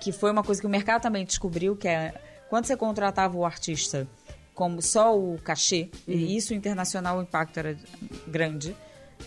Que 0.00 0.12
foi 0.12 0.30
uma 0.30 0.44
coisa 0.44 0.60
que 0.60 0.66
o 0.66 0.70
mercado 0.70 1.02
também 1.02 1.24
descobriu, 1.24 1.74
que 1.74 1.88
é... 1.88 2.14
Quando 2.48 2.66
você 2.66 2.76
contratava 2.76 3.36
o 3.36 3.44
artista 3.44 4.06
como 4.58 4.82
só 4.82 5.16
o 5.16 5.38
cachê, 5.38 5.88
Uhum. 6.08 6.14
e 6.14 6.36
isso 6.36 6.52
internacional 6.52 7.18
o 7.18 7.22
impacto 7.22 7.56
era 7.58 7.76
grande, 8.26 8.74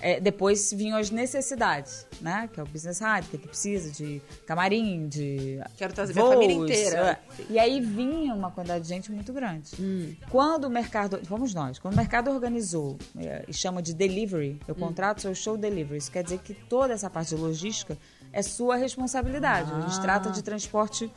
é, 0.02 0.20
depois 0.20 0.72
vinham 0.74 0.98
as 0.98 1.10
necessidades, 1.10 2.06
né? 2.22 2.50
Que 2.52 2.60
é 2.60 2.64
o 2.64 2.66
business 2.66 2.98
side, 2.98 3.28
que 3.30 3.38
precisa 3.38 3.92
de 3.92 4.22
camarim, 4.46 5.08
de 5.08 5.60
Quero 5.78 5.94
trazer 5.94 6.14
minha 6.14 6.26
família 6.26 6.56
voos, 6.56 6.70
inteira. 6.70 6.98
é. 7.40 7.44
E 7.50 7.58
aí 7.60 7.80
vinha 7.80 8.34
uma 8.34 8.52
quantidade 8.52 8.84
de 8.84 8.90
gente 8.90 9.10
muito 9.12 9.32
grande. 9.34 9.70
Hum. 9.80 10.14
Quando 10.30 10.66
o 10.66 10.70
mercado, 10.70 11.20
vamos 11.24 11.54
nós, 11.54 11.80
quando 11.80 11.94
o 11.94 11.98
mercado 11.98 12.30
organizou 12.30 12.98
é, 13.18 13.46
e 13.48 13.54
chama 13.54 13.82
de 13.82 13.94
delivery, 13.94 14.52
Hum. 14.62 14.66
eu 14.68 14.76
contrato 14.76 15.22
seu 15.22 15.34
show 15.36 15.56
delivery. 15.58 15.98
Isso 15.98 16.12
quer 16.12 16.24
dizer 16.24 16.40
que 16.40 16.54
toda 16.54 16.94
essa 16.94 17.10
parte 17.10 17.36
de 17.36 17.42
logística 17.42 17.98
é 18.34 18.42
sua 18.42 18.76
responsabilidade. 18.78 19.72
A 19.72 19.78
Ah. 19.78 19.82
gente 19.82 20.02
trata 20.02 20.30
de 20.32 20.42
transporte 20.42 21.12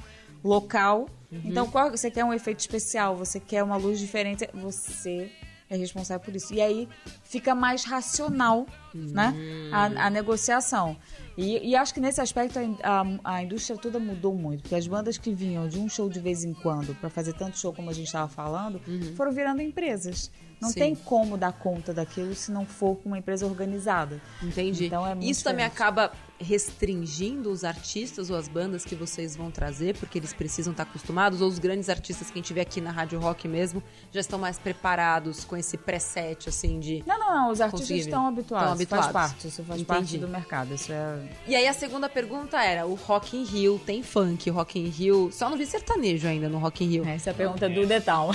local. 0.45 1.09
Uhum. 1.33 1.41
Então, 1.45 1.67
qual, 1.69 1.91
você 1.91 2.11
quer 2.11 2.25
um 2.25 2.33
efeito 2.33 2.61
especial, 2.61 3.17
você 3.17 3.41
quer 3.41 3.63
uma 3.65 3.77
luz 3.77 3.99
diferente, 3.99 4.49
você 4.55 5.31
é 5.69 5.77
responsável 5.77 6.23
por 6.25 6.37
isso. 6.37 6.53
E 6.55 6.61
aí 6.61 6.89
fica 7.25 7.55
mais 7.55 7.85
racional 7.85 8.67
né, 8.95 9.35
Hum. 9.37 9.71
a, 9.73 10.07
a 10.07 10.11
negociação. 10.11 10.97
E, 11.37 11.71
e 11.71 11.75
acho 11.75 11.93
que 11.93 11.99
nesse 12.01 12.21
aspecto 12.21 12.59
a, 12.83 13.01
a, 13.01 13.37
a 13.37 13.43
indústria 13.43 13.77
toda 13.77 13.99
mudou 13.99 14.35
muito, 14.35 14.61
porque 14.63 14.75
as 14.77 14.87
bandas 14.87 15.19
que 15.19 15.35
vinham 15.35 15.67
de 15.67 15.81
um 15.81 15.89
show 15.89 16.09
de 16.09 16.21
vez 16.21 16.45
em 16.45 16.53
quando 16.53 16.95
para 17.01 17.11
fazer 17.11 17.33
tanto 17.33 17.59
show 17.59 17.73
como 17.73 17.91
a 17.91 17.93
gente 17.93 18.07
estava 18.07 18.29
falando, 18.29 18.81
Uhum. 18.87 19.15
foram 19.17 19.33
virando 19.33 19.63
empresas. 19.63 20.31
Não 20.65 20.71
Sim. 20.71 20.81
tem 20.81 20.95
como 20.95 21.37
dar 21.37 21.53
conta 21.53 21.93
daquilo 21.93 22.35
se 22.35 22.51
não 22.51 22.65
for 22.65 22.97
com 22.97 23.11
uma 23.11 23.19
empresa 23.19 23.45
organizada. 23.45 24.19
Entendi. 24.43 24.87
Então 24.87 25.07
é 25.07 25.15
muito 25.15 25.31
Isso 25.31 25.45
também 25.45 25.69
diferente. 25.69 25.83
acaba 25.83 26.13
restringindo 26.41 27.51
os 27.51 27.65
artistas 27.65 28.31
ou 28.31 28.37
as 28.37 28.49
bandas 28.49 28.85
que 28.85 28.95
vocês 28.95 29.37
vão 29.37 29.51
trazer, 29.51 29.97
porque 29.97 30.19
eles 30.19 30.33
precisam 30.33 30.73
estar 30.73 30.83
acostumados, 30.85 31.41
ou 31.41 31.49
os 31.49 31.59
grandes 31.59 31.89
artistas 31.89 32.29
que 32.31 32.39
a 32.39 32.43
gente 32.43 32.53
vê 32.53 32.61
aqui 32.61 32.81
na 32.81 32.91
Rádio 32.91 33.21
Rock 33.21 33.47
mesmo 33.47 33.83
já 34.11 34.21
estão 34.21 34.39
mais 34.39 34.59
preparados 34.59 35.45
com 35.45 35.57
esse 35.57 35.77
preset, 35.77 36.49
assim, 36.49 36.81
de. 36.81 37.05
Não, 37.07 37.19
não, 37.19 37.35
não. 37.35 37.51
Os 37.51 37.61
artistas 37.61 37.89
Conseguir. 37.89 38.01
estão 38.01 38.27
habituados. 38.27 38.81
Estão 38.81 38.99
habituados. 38.99 39.13
Faz 39.13 39.31
parte. 39.31 39.49
Isso 39.49 39.63
faz 39.65 39.81
Entendi. 39.81 39.85
parte 39.85 40.19
do 40.19 40.29
mercado. 40.29 40.75
Isso 40.75 40.93
é. 40.93 41.19
E 41.47 41.55
aí 41.55 41.69
a 41.69 41.73
segunda 41.73 42.09
pergunta 42.09 42.63
era: 42.63 42.87
o 42.87 42.95
Rock 42.95 43.37
in 43.37 43.45
Rio 43.45 43.81
tem 43.85 44.03
funk? 44.03 44.51
O 44.51 44.55
Rock 44.55 44.79
in 44.79 44.89
Rio. 44.89 45.31
Só 45.33 45.49
não 45.51 45.57
vi 45.57 45.67
sertanejo 45.67 46.27
ainda 46.27 46.49
no 46.49 46.59
Rock 46.59 46.85
in 46.85 46.89
Rio. 46.89 47.05
Essa 47.07 47.31
é 47.31 47.33
a 47.33 47.35
pergunta 47.35 47.69
do 47.69 47.87
Detal. 47.87 48.31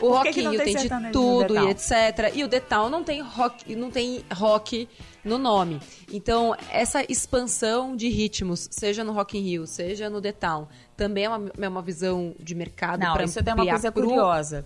O 0.00 0.08
Por 0.10 0.22
que 0.22 0.28
Rock 0.30 0.40
in 0.40 0.48
Rio 0.50 0.64
tem 0.64 0.74
tem 0.74 0.82
de 0.82 0.88
tudo 1.18 1.54
e 1.56 1.70
etc. 1.70 2.32
E 2.34 2.44
o 2.44 2.48
Town 2.60 2.88
não 2.88 3.02
tem 3.02 3.20
rock, 3.20 3.74
não 3.74 3.90
tem 3.90 4.24
rock 4.32 4.88
no 5.24 5.38
nome. 5.38 5.80
Então, 6.12 6.54
essa 6.70 7.04
expansão 7.10 7.96
de 7.96 8.08
ritmos, 8.08 8.68
seja 8.70 9.02
no 9.04 9.12
Rock 9.12 9.38
in 9.38 9.42
Rio, 9.42 9.66
seja 9.66 10.08
no 10.08 10.20
The 10.20 10.32
Town, 10.32 10.66
também 10.96 11.24
é 11.24 11.28
uma, 11.28 11.52
é 11.60 11.68
uma 11.68 11.82
visão 11.82 12.34
de 12.40 12.54
mercado 12.56 12.98
Não, 13.00 13.12
pra 13.12 13.22
isso 13.24 13.42
tem 13.42 13.54
uma 13.54 13.64
coisa 13.64 13.92
pro- 13.92 14.02
curiosa. 14.04 14.64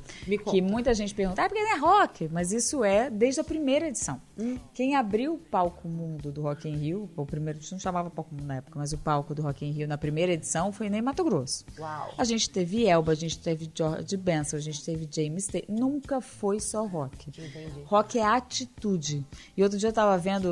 Que 0.51 0.63
muita 0.63 0.95
gente 0.95 1.15
pergunta, 1.15 1.43
ah, 1.45 1.49
porque 1.49 1.63
não 1.63 1.73
é 1.77 1.79
rock? 1.79 2.29
Mas 2.33 2.53
isso 2.53 2.83
é 2.83 3.11
desde 3.11 3.41
a 3.41 3.45
primeira 3.45 3.87
edição. 3.89 4.19
Hum. 4.39 4.59
Quem 4.73 4.97
abriu 4.97 5.35
o 5.35 5.39
palco 5.39 5.87
mundo 5.87 6.33
do 6.33 6.41
Rock 6.41 6.67
in 6.69 6.77
Rio, 6.77 7.11
o 7.15 7.27
primeiro, 7.27 7.59
a 7.59 7.63
gente 7.63 7.73
não 7.73 7.79
chamava 7.79 8.09
palco 8.09 8.35
mundo 8.35 8.47
na 8.47 8.57
época, 8.57 8.79
mas 8.79 8.95
o 8.95 8.99
palco 8.99 9.35
do 9.35 9.43
Rock 9.43 9.67
in 9.67 9.73
Rio 9.73 9.87
na 9.87 9.99
primeira 9.99 10.33
edição 10.33 10.73
foi 10.73 10.89
nem 10.89 11.03
Mato 11.03 11.23
Grosso. 11.23 11.67
Uau. 11.79 12.15
A 12.17 12.25
gente 12.25 12.49
teve 12.49 12.87
Elba, 12.87 13.13
a 13.13 13.15
gente 13.15 13.39
teve 13.39 13.71
George 13.75 14.17
Benson, 14.17 14.57
a 14.57 14.61
gente 14.61 14.83
teve 14.83 15.07
James 15.11 15.47
Taylor. 15.47 15.71
Nunca 15.71 16.23
foi 16.23 16.61
só 16.61 16.87
rock. 16.87 17.31
Rock 17.85 18.19
é 18.19 18.25
atitude. 18.25 19.23
E 19.55 19.63
outro 19.63 19.77
dia 19.79 19.91
eu 19.91 19.93
tava 19.93 20.17
vendo 20.17 20.52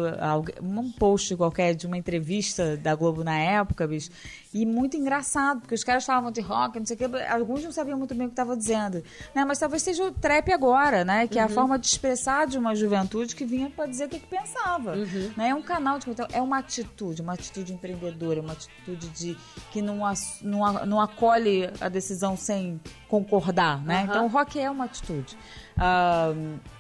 um 0.62 0.90
post 0.92 1.36
qualquer 1.36 1.74
de 1.74 1.86
uma 1.86 1.96
entrevista 1.96 2.76
da 2.76 2.94
Globo 2.94 3.24
na 3.24 3.38
época, 3.38 3.86
bicho. 3.86 4.10
E 4.52 4.66
muito 4.66 4.96
engraçado, 4.96 5.60
porque 5.60 5.74
os 5.74 5.84
caras 5.84 6.04
falavam 6.04 6.32
de 6.32 6.40
rock, 6.40 6.78
não 6.78 6.86
sei 6.86 6.96
o 6.96 6.98
quê, 6.98 7.04
alguns 7.28 7.62
não 7.62 7.70
sabiam 7.70 7.96
muito 7.96 8.14
bem 8.14 8.26
o 8.26 8.30
que 8.30 8.32
estavam 8.32 8.56
dizendo. 8.56 9.02
Né? 9.34 9.44
Mas 9.44 9.58
talvez 9.58 9.82
seja 9.82 10.04
o 10.04 10.10
trap 10.10 10.52
agora, 10.52 11.04
né? 11.04 11.28
Que 11.28 11.38
é 11.38 11.42
a 11.42 11.48
forma 11.48 11.78
de 11.78 11.86
expressar 11.86 12.46
de 12.46 12.58
uma 12.58 12.74
juventude 12.74 13.36
que 13.36 13.44
vinha 13.44 13.70
para 13.70 13.86
dizer 13.86 14.06
o 14.06 14.08
que, 14.08 14.18
que 14.18 14.26
pensava. 14.26 14.96
Né? 15.36 15.50
É 15.50 15.54
um 15.54 15.62
canal 15.62 15.98
de 15.98 16.06
conteúdo, 16.06 16.34
é 16.34 16.42
uma 16.42 16.58
atitude, 16.58 17.22
uma 17.22 17.34
atitude 17.34 17.72
empreendedora, 17.72 18.40
uma 18.40 18.52
atitude 18.52 19.08
de 19.10 19.36
que 19.70 19.80
não, 19.80 20.00
não, 20.42 20.86
não 20.86 21.00
acolhe 21.00 21.70
a 21.80 21.88
decisão 21.88 22.36
sem 22.36 22.80
concordar, 23.08 23.82
né? 23.82 24.02
Aham. 24.02 24.04
Então 24.04 24.24
o 24.26 24.28
rock 24.28 24.58
é 24.58 24.70
uma 24.70 24.84
atitude. 24.84 25.36
Ah, 25.76 26.32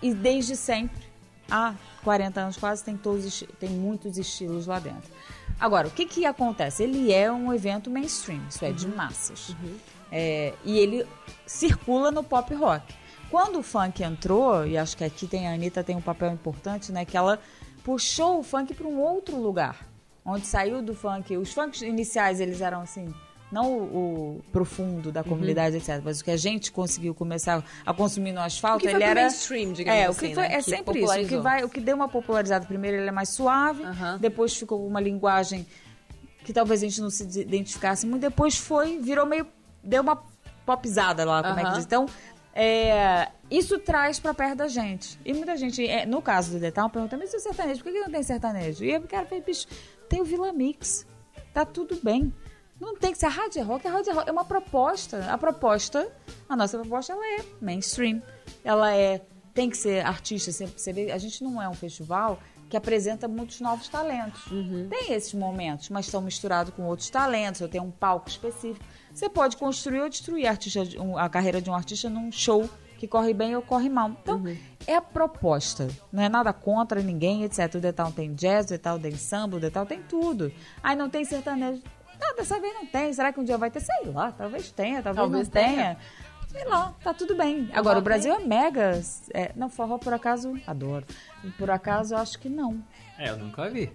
e 0.02 0.12
desde 0.12 0.56
sempre, 0.56 1.09
há 1.50 1.74
40 2.04 2.40
anos 2.40 2.56
quase, 2.56 2.84
tem, 2.84 2.96
todos, 2.96 3.44
tem 3.58 3.70
muitos 3.70 4.16
estilos 4.16 4.66
lá 4.66 4.78
dentro. 4.78 5.10
Agora, 5.58 5.88
o 5.88 5.90
que, 5.90 6.06
que 6.06 6.24
acontece? 6.24 6.82
Ele 6.82 7.12
é 7.12 7.30
um 7.30 7.52
evento 7.52 7.90
mainstream, 7.90 8.40
isso 8.48 8.64
é, 8.64 8.72
de 8.72 8.88
massas. 8.88 9.54
É, 10.10 10.54
e 10.64 10.78
ele 10.78 11.06
circula 11.46 12.10
no 12.10 12.22
pop 12.24 12.54
rock. 12.54 12.94
Quando 13.30 13.60
o 13.60 13.62
funk 13.62 14.02
entrou, 14.02 14.66
e 14.66 14.76
acho 14.76 14.96
que 14.96 15.04
aqui 15.04 15.26
tem 15.26 15.46
a 15.46 15.52
Anitta 15.52 15.84
tem 15.84 15.94
um 15.94 16.00
papel 16.00 16.32
importante, 16.32 16.90
né? 16.90 17.04
Que 17.04 17.16
ela 17.16 17.38
puxou 17.84 18.40
o 18.40 18.42
funk 18.42 18.74
para 18.74 18.86
um 18.86 18.98
outro 19.00 19.36
lugar. 19.36 19.86
Onde 20.24 20.46
saiu 20.46 20.82
do 20.82 20.94
funk. 20.94 21.36
Os 21.36 21.52
funks 21.52 21.82
iniciais, 21.82 22.40
eles 22.40 22.60
eram 22.60 22.80
assim. 22.80 23.14
Não 23.50 23.72
o, 23.72 24.36
o 24.38 24.42
profundo 24.52 25.10
da 25.10 25.24
comunidade, 25.24 25.76
etc. 25.76 26.00
Mas 26.04 26.20
o 26.20 26.24
que 26.24 26.30
a 26.30 26.36
gente 26.36 26.70
conseguiu 26.70 27.14
começar 27.14 27.64
a 27.84 27.92
consumir 27.92 28.32
no 28.32 28.40
asfalto, 28.40 28.88
ele 28.88 29.02
era. 29.02 29.22
mainstream, 29.22 29.72
digamos 29.72 30.00
é, 30.00 30.06
assim, 30.06 30.26
o 30.26 30.28
que 30.28 30.34
foi, 30.34 30.48
né? 30.48 30.54
é 30.54 30.56
Que 30.58 30.62
sempre 30.62 31.00
isso. 31.00 31.20
O 31.20 31.28
que, 31.28 31.36
vai, 31.38 31.64
o 31.64 31.68
que 31.68 31.80
deu 31.80 31.96
uma 31.96 32.08
popularizada 32.08 32.64
primeiro, 32.64 32.98
ele 32.98 33.08
é 33.08 33.12
mais 33.12 33.30
suave. 33.30 33.82
Aham. 33.82 34.18
Depois 34.18 34.54
ficou 34.56 34.86
uma 34.86 35.00
linguagem 35.00 35.66
que 36.44 36.52
talvez 36.52 36.82
a 36.82 36.86
gente 36.86 37.00
não 37.00 37.10
se 37.10 37.24
identificasse 37.40 38.06
muito. 38.06 38.22
Depois 38.22 38.56
foi, 38.56 38.98
virou 38.98 39.26
meio. 39.26 39.46
Deu 39.82 40.02
uma 40.02 40.22
popizada 40.64 41.24
lá, 41.24 41.42
como 41.42 41.58
é 41.58 41.64
que 41.64 41.72
diz. 41.72 41.84
Então, 41.84 42.06
é, 42.54 43.28
isso 43.50 43.78
traz 43.78 44.18
pra 44.18 44.34
perto 44.34 44.58
da 44.58 44.68
gente. 44.68 45.18
E 45.24 45.32
muita 45.32 45.56
gente, 45.56 45.86
é, 45.86 46.06
no 46.06 46.20
caso 46.22 46.52
do 46.52 46.58
Detal, 46.58 46.88
pergunta, 46.90 47.16
mas 47.16 47.32
e 47.32 47.36
o 47.36 47.40
sertanejo? 47.40 47.82
Por 47.82 47.92
que 47.92 47.98
que 47.98 48.04
não 48.04 48.10
tem 48.10 48.22
sertanejo? 48.22 48.84
E 48.84 48.92
eu, 48.92 49.02
cara, 49.02 49.26
falei, 49.26 49.42
bicho, 49.42 49.66
tem 50.08 50.20
o 50.20 50.24
Vila 50.24 50.52
Mix. 50.52 51.06
Tá 51.52 51.64
tudo 51.64 51.98
bem. 52.02 52.32
Não 52.80 52.96
tem 52.96 53.12
que 53.12 53.18
ser 53.18 53.26
é 53.26 53.28
rock, 53.28 53.58
é 53.58 53.62
rock. 53.62 53.86
É 54.26 54.32
uma 54.32 54.44
proposta. 54.44 55.30
A 55.30 55.36
proposta, 55.36 56.10
a 56.48 56.56
nossa 56.56 56.78
proposta, 56.78 57.12
ela 57.12 57.40
é 57.40 57.44
mainstream. 57.60 58.22
Ela 58.64 58.94
é. 58.94 59.20
Tem 59.52 59.68
que 59.68 59.76
ser 59.76 60.06
artista. 60.06 60.50
Você, 60.52 60.92
vê, 60.92 61.10
a 61.10 61.18
gente 61.18 61.42
não 61.42 61.60
é 61.60 61.68
um 61.68 61.74
festival 61.74 62.38
que 62.68 62.76
apresenta 62.76 63.26
muitos 63.26 63.60
novos 63.60 63.88
talentos. 63.88 64.44
Tem 64.88 65.12
esses 65.12 65.34
momentos, 65.34 65.88
mas 65.90 66.06
estão 66.06 66.22
misturados 66.22 66.72
com 66.72 66.84
outros 66.84 67.10
talentos. 67.10 67.60
Eu 67.60 67.68
tenho 67.68 67.82
um 67.82 67.90
palco 67.90 68.28
específico. 68.28 68.84
Você 69.12 69.28
pode 69.28 69.56
construir 69.56 70.00
ou 70.00 70.08
destruir 70.08 70.46
a, 70.46 70.50
artista, 70.50 70.80
a 71.18 71.28
carreira 71.28 71.60
de 71.60 71.68
um 71.68 71.74
artista 71.74 72.08
num 72.08 72.30
show 72.30 72.70
que 72.96 73.08
corre 73.08 73.34
bem 73.34 73.56
ou 73.56 73.62
corre 73.62 73.88
mal. 73.88 74.10
Então, 74.22 74.44
é 74.86 74.94
a 74.94 75.00
proposta. 75.00 75.88
Não 76.12 76.22
é 76.22 76.28
nada 76.28 76.52
contra 76.52 77.02
ninguém, 77.02 77.42
etc. 77.42 77.74
O 77.74 77.80
Detal 77.80 78.12
tem 78.12 78.34
jazz, 78.34 78.66
o 78.66 78.68
Detal 78.68 78.98
tem 79.00 79.16
samba, 79.16 79.56
o 79.56 79.60
Detal 79.60 79.84
tem 79.84 80.00
tudo. 80.02 80.52
Aí 80.82 80.94
não 80.94 81.10
tem 81.10 81.24
sertanejo. 81.24 81.82
Não, 82.20 82.36
dessa 82.36 82.60
vez 82.60 82.74
não 82.74 82.86
tem. 82.86 83.12
Será 83.12 83.32
que 83.32 83.40
um 83.40 83.44
dia 83.44 83.56
vai 83.56 83.70
ter? 83.70 83.80
Sei 83.80 84.10
lá, 84.12 84.30
talvez 84.32 84.70
tenha, 84.70 85.02
talvez, 85.02 85.16
Talvez 85.16 85.46
não 85.48 85.52
tenha. 85.52 85.74
tenha. 85.76 85.96
Sei 86.48 86.64
lá, 86.64 86.92
tá 87.02 87.14
tudo 87.14 87.36
bem. 87.36 87.70
Agora, 87.72 87.98
o 87.98 88.02
Brasil 88.02 88.34
é 88.34 88.40
mega. 88.40 89.00
É, 89.32 89.52
não, 89.54 89.70
forró 89.70 89.98
por 89.98 90.12
acaso, 90.12 90.60
adoro. 90.66 91.06
E 91.44 91.50
por 91.50 91.70
acaso, 91.70 92.14
eu 92.14 92.18
acho 92.18 92.38
que 92.40 92.48
não. 92.48 92.82
É, 93.16 93.30
eu 93.30 93.36
nunca 93.36 93.68
vi. 93.70 93.92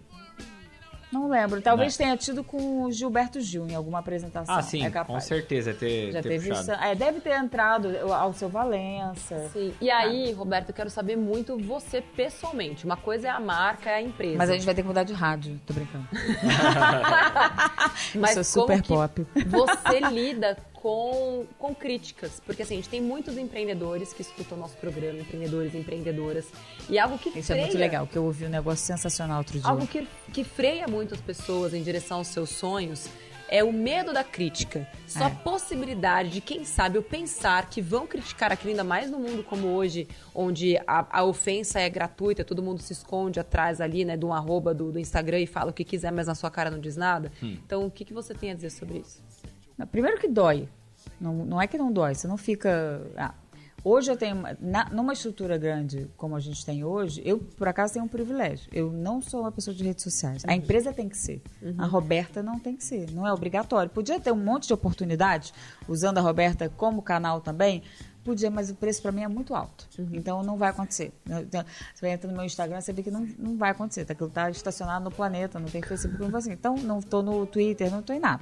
Não 1.15 1.29
lembro. 1.29 1.61
Talvez 1.61 1.95
tenha 1.95 2.17
tido 2.17 2.43
com 2.43 2.83
o 2.83 2.91
Gilberto 2.91 3.39
Gil 3.39 3.65
em 3.69 3.73
alguma 3.73 3.99
apresentação. 3.99 4.53
Ah, 4.53 4.61
sim, 4.61 4.85
é 4.85 4.91
com 4.91 5.17
certeza 5.21 5.73
ter, 5.73 6.11
Já 6.11 6.21
ter 6.21 6.27
teve 6.27 6.49
puxado. 6.49 6.73
isso. 6.73 6.83
É, 6.83 6.93
deve 6.93 7.21
ter 7.21 7.31
entrado 7.31 7.87
ao 8.11 8.33
seu 8.33 8.49
Valença. 8.49 9.49
Sim. 9.53 9.73
E 9.79 9.89
aí, 9.89 10.33
Roberto, 10.33 10.69
eu 10.69 10.75
quero 10.75 10.89
saber 10.89 11.15
muito 11.15 11.57
você 11.57 12.01
pessoalmente. 12.01 12.83
Uma 12.83 12.97
coisa 12.97 13.29
é 13.29 13.31
a 13.31 13.39
marca, 13.39 13.89
é 13.89 13.95
a 13.95 14.01
empresa. 14.01 14.37
Mas 14.37 14.49
a 14.49 14.53
gente 14.53 14.65
vai 14.65 14.75
ter 14.75 14.81
que 14.81 14.87
mudar 14.89 15.03
de 15.03 15.13
rádio, 15.13 15.57
tô 15.65 15.73
brincando. 15.73 16.05
Mas 18.13 18.35
eu 18.35 18.43
sou 18.43 18.65
como 18.65 18.77
super 18.77 18.83
que 18.83 18.89
pop. 18.89 19.25
Você 19.47 19.99
lida 20.11 20.57
com, 20.89 21.47
com 21.57 21.73
críticas. 21.73 22.39
Porque 22.45 22.61
assim, 22.61 22.75
a 22.75 22.77
gente 22.77 22.89
tem 22.89 23.01
muitos 23.01 23.35
empreendedores 23.39 24.13
que 24.13 24.21
escutam 24.21 24.55
o 24.55 24.61
nosso 24.61 24.77
programa, 24.77 25.17
empreendedores 25.19 25.73
e 25.73 25.77
empreendedoras. 25.79 26.45
E 26.87 26.99
algo 26.99 27.17
que 27.17 27.29
Isso 27.29 27.53
é 27.53 27.55
muito 27.55 27.71
freia- 27.71 27.85
legal, 27.85 28.05
que 28.05 28.15
eu 28.15 28.23
ouvi 28.23 28.45
um 28.45 28.49
negócio 28.49 28.85
sensacional 28.85 29.39
outro 29.39 29.57
dia. 29.59 29.67
Algo 29.67 29.87
que, 29.87 30.07
que 30.31 30.43
freia 30.43 30.87
muitas 30.87 31.19
pessoas 31.19 31.73
em 31.73 31.81
direção 31.81 32.19
aos 32.19 32.27
seus 32.27 32.51
sonhos 32.51 33.09
é 33.49 33.63
o 33.63 33.73
medo 33.73 34.13
da 34.13 34.23
crítica. 34.23 34.87
Só 35.07 35.21
É. 35.21 35.23
a 35.25 35.29
possibilidade 35.31 36.29
de, 36.29 36.41
quem 36.41 36.63
sabe, 36.65 36.99
eu 36.99 37.03
pensar 37.03 37.67
que 37.67 37.81
vão 37.81 38.05
criticar 38.05 38.51
aquilo, 38.51 38.69
ainda 38.71 38.83
mais 38.83 39.09
no 39.09 39.17
mundo 39.19 39.43
como 39.43 39.67
hoje, 39.69 40.07
onde 40.35 40.77
a, 40.85 41.05
a 41.19 41.23
ofensa 41.23 41.79
é 41.79 41.89
gratuita, 41.89 42.43
todo 42.43 42.61
mundo 42.61 42.79
se 42.81 42.93
esconde 42.93 43.39
atrás 43.39 43.81
ali, 43.81 44.05
né, 44.05 44.15
de 44.17 44.25
um 44.25 44.33
arroba 44.33 44.71
do, 44.71 44.91
do 44.91 44.99
Instagram 44.99 45.39
e 45.39 45.47
fala 45.47 45.71
o 45.71 45.73
que 45.73 45.83
quiser, 45.83 46.11
mas 46.11 46.27
na 46.27 46.35
sua 46.35 46.51
cara 46.51 46.69
não 46.69 46.79
diz 46.79 46.95
nada. 46.95 47.31
Então, 47.41 47.85
o 47.87 47.91
que, 47.91 48.05
que 48.05 48.13
você 48.13 48.35
tem 48.35 48.51
a 48.51 48.53
dizer 48.53 48.69
sobre 48.71 48.99
isso? 48.99 49.23
Primeiro 49.91 50.19
que 50.19 50.27
dói. 50.27 50.67
Não, 51.19 51.33
não 51.45 51.61
é 51.61 51.67
que 51.67 51.77
não 51.77 51.91
dói, 51.91 52.15
você 52.15 52.27
não 52.27 52.37
fica. 52.37 53.01
ah, 53.17 53.33
hoje 53.83 54.09
eu 54.11 54.17
tenho. 54.17 54.35
na- 54.59 54.89
numa 54.89 55.13
estrutura 55.13 55.57
grande 55.57 56.09
como 56.17 56.35
a 56.35 56.39
gente 56.39 56.65
tem 56.65 56.83
hoje, 56.83 57.21
eu, 57.23 57.37
por 57.39 57.67
acaso, 57.67 57.93
tenho 57.93 58.05
um 58.05 58.07
privilégio. 58.07 58.67
Eu 58.73 58.91
não 58.91 59.21
sou 59.21 59.41
uma 59.41 59.51
pessoa 59.51 59.75
de 59.75 59.83
redes 59.83 60.03
sociais. 60.03 60.43
A 60.45 60.55
empresa 60.55 60.91
tem 60.93 61.07
que 61.07 61.17
ser. 61.17 61.41
A 61.77 61.85
Roberta 61.85 62.41
não 62.41 62.59
tem 62.59 62.75
que 62.75 62.83
ser. 62.83 63.11
Não 63.11 63.25
é 63.27 63.31
obrigatório. 63.33 63.89
Podia 63.89 64.19
ter 64.19 64.31
um 64.31 64.35
monte 64.43 64.67
de 64.67 64.73
oportunidades, 64.73 65.53
usando 65.87 66.17
a 66.17 66.21
Roberta 66.21 66.69
como 66.69 67.01
canal 67.01 67.39
também. 67.41 67.83
Podia, 68.25 68.49
mas 68.49 68.71
o 68.71 68.75
preço 68.75 69.03
para 69.03 69.11
mim 69.11 69.21
é 69.21 69.27
muito 69.27 69.53
alto. 69.53 69.87
Então 70.11 70.41
não 70.41 70.57
vai 70.57 70.71
acontecer. 70.71 71.13
Você 71.27 72.01
vai 72.01 72.09
entrar 72.09 72.27
no 72.27 72.35
meu 72.35 72.43
Instagram, 72.43 72.81
você 72.81 72.91
vê 72.91 73.03
que 73.03 73.11
não, 73.11 73.27
não 73.37 73.55
vai 73.55 73.69
acontecer. 73.69 74.03
Tá, 74.03 74.13
aquilo 74.13 74.31
tá 74.31 74.49
estacionado 74.49 75.05
no 75.05 75.11
planeta, 75.11 75.59
não 75.59 75.67
tem 75.67 75.79
Facebook, 75.83 76.19
não 76.19 76.35
assim. 76.35 76.51
Então 76.51 76.75
não 76.75 77.03
tô 77.03 77.21
no 77.21 77.45
Twitter, 77.45 77.91
não 77.91 78.01
tô 78.01 78.13
em 78.13 78.19
nada. 78.19 78.41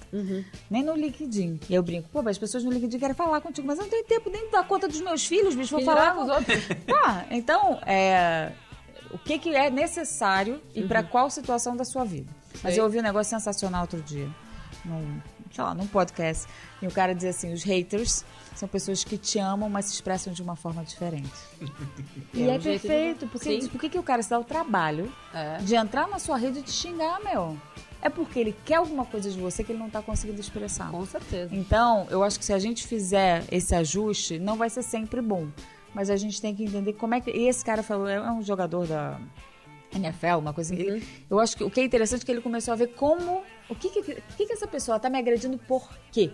Nem 0.71 0.83
no 0.83 0.95
LinkedIn. 0.95 1.59
E 1.69 1.75
eu 1.75 1.83
brinco, 1.83 2.07
pô, 2.07 2.23
mas 2.23 2.31
as 2.31 2.37
pessoas 2.37 2.63
no 2.63 2.71
LinkedIn 2.71 2.97
querem 2.97 3.13
falar 3.13 3.41
contigo, 3.41 3.67
mas 3.67 3.77
eu 3.77 3.83
não 3.83 3.89
tenho 3.91 4.05
tempo 4.05 4.29
nem 4.29 4.49
dar 4.49 4.65
conta 4.65 4.87
dos 4.87 5.01
meus 5.01 5.27
filhos, 5.27 5.53
bicho, 5.53 5.71
vou 5.71 5.79
Que 5.79 5.85
falar 5.85 6.15
com 6.15 6.23
os 6.23 6.29
outros. 6.29 6.57
Pá, 6.87 7.25
então, 7.29 7.77
é, 7.85 8.53
o 9.11 9.17
que, 9.17 9.37
que 9.37 9.53
é 9.53 9.69
necessário 9.69 10.61
e 10.73 10.83
pra 10.83 11.03
qual 11.03 11.29
situação 11.29 11.75
da 11.75 11.83
sua 11.83 12.05
vida. 12.05 12.31
Mas 12.63 12.73
Sei. 12.73 12.79
eu 12.79 12.85
ouvi 12.85 12.99
um 12.99 13.03
negócio 13.03 13.29
sensacional 13.29 13.81
outro 13.81 14.01
dia, 14.01 14.29
num, 14.85 15.19
sei 15.53 15.63
lá, 15.63 15.73
num 15.73 15.87
podcast, 15.87 16.47
e 16.81 16.87
o 16.87 16.91
cara 16.91 17.13
dizia 17.13 17.29
assim, 17.29 17.53
os 17.53 17.63
haters 17.63 18.25
são 18.55 18.67
pessoas 18.67 19.03
que 19.03 19.17
te 19.17 19.39
amam, 19.39 19.69
mas 19.69 19.85
se 19.85 19.93
expressam 19.93 20.33
de 20.33 20.41
uma 20.41 20.55
forma 20.55 20.83
diferente. 20.83 21.31
e 22.33 22.43
É 22.43 22.55
é 22.55 22.57
um 22.57 22.61
jeito 22.61 22.81
de- 22.81 22.87
perfeito, 22.87 23.27
porque 23.27 23.61
Sim. 23.61 23.67
por 23.69 23.79
que, 23.81 23.89
que 23.89 23.99
o 23.99 24.03
cara 24.03 24.21
se 24.21 24.29
dá 24.29 24.39
o 24.39 24.43
trabalho 24.43 25.13
É. 25.33 25.57
de 25.57 25.75
entrar 25.75 26.07
na 26.07 26.19
sua 26.19 26.37
rede 26.37 26.59
e 26.59 26.61
te 26.63 26.71
xingar, 26.71 27.19
meu? 27.23 27.57
É 28.01 28.09
porque 28.09 28.37
ele 28.37 28.53
quer 28.65 28.75
alguma 28.75 29.05
coisa 29.05 29.31
de 29.31 29.39
você 29.39 29.63
que 29.63 29.71
ele 29.71 29.79
não 29.79 29.89
tá 29.89 30.01
conseguindo 30.01 30.39
expressar. 30.41 30.91
Com 30.91 31.05
certeza. 31.05 31.55
Então, 31.55 32.05
eu 32.09 32.21
acho 32.21 32.37
que 32.37 32.43
se 32.43 32.51
a 32.51 32.59
gente 32.59 32.85
fizer 32.85 33.45
esse 33.49 33.73
ajuste, 33.73 34.37
não 34.39 34.57
vai 34.57 34.69
ser 34.69 34.81
sempre 34.83 35.21
bom. 35.21 35.47
mas 35.95 36.09
a 36.09 36.15
gente 36.17 36.41
tem 36.41 36.55
que 36.55 36.63
entender 36.63 36.93
como 36.93 37.13
é 37.13 37.21
que. 37.21 37.29
E 37.29 37.47
esse 37.47 37.63
cara 37.63 37.83
falou, 37.83 38.07
é 38.07 38.19
um 38.31 38.41
jogador 38.41 38.87
da 38.87 39.19
NFL, 39.93 40.37
uma 40.39 40.51
coisa 40.51 40.73
assim. 40.73 40.83
Ele- 40.83 41.07
eu 41.29 41.39
acho 41.39 41.55
que 41.55 41.63
o 41.63 41.69
que 41.69 41.79
é 41.81 41.83
interessante 41.85 42.23
é 42.23 42.25
que 42.25 42.31
ele 42.31 42.41
começou 42.41 42.71
a 42.71 42.75
ver 42.75 42.87
como. 42.95 43.43
O 43.73 43.75
que, 43.75 43.89
que, 43.89 43.99
o 43.99 44.23
que, 44.37 44.45
que 44.45 44.53
essa 44.53 44.67
pessoa 44.67 44.99
tá 44.99 45.09
me 45.09 45.17
agredindo 45.17 45.57
por 45.57 45.89
quê? 46.11 46.31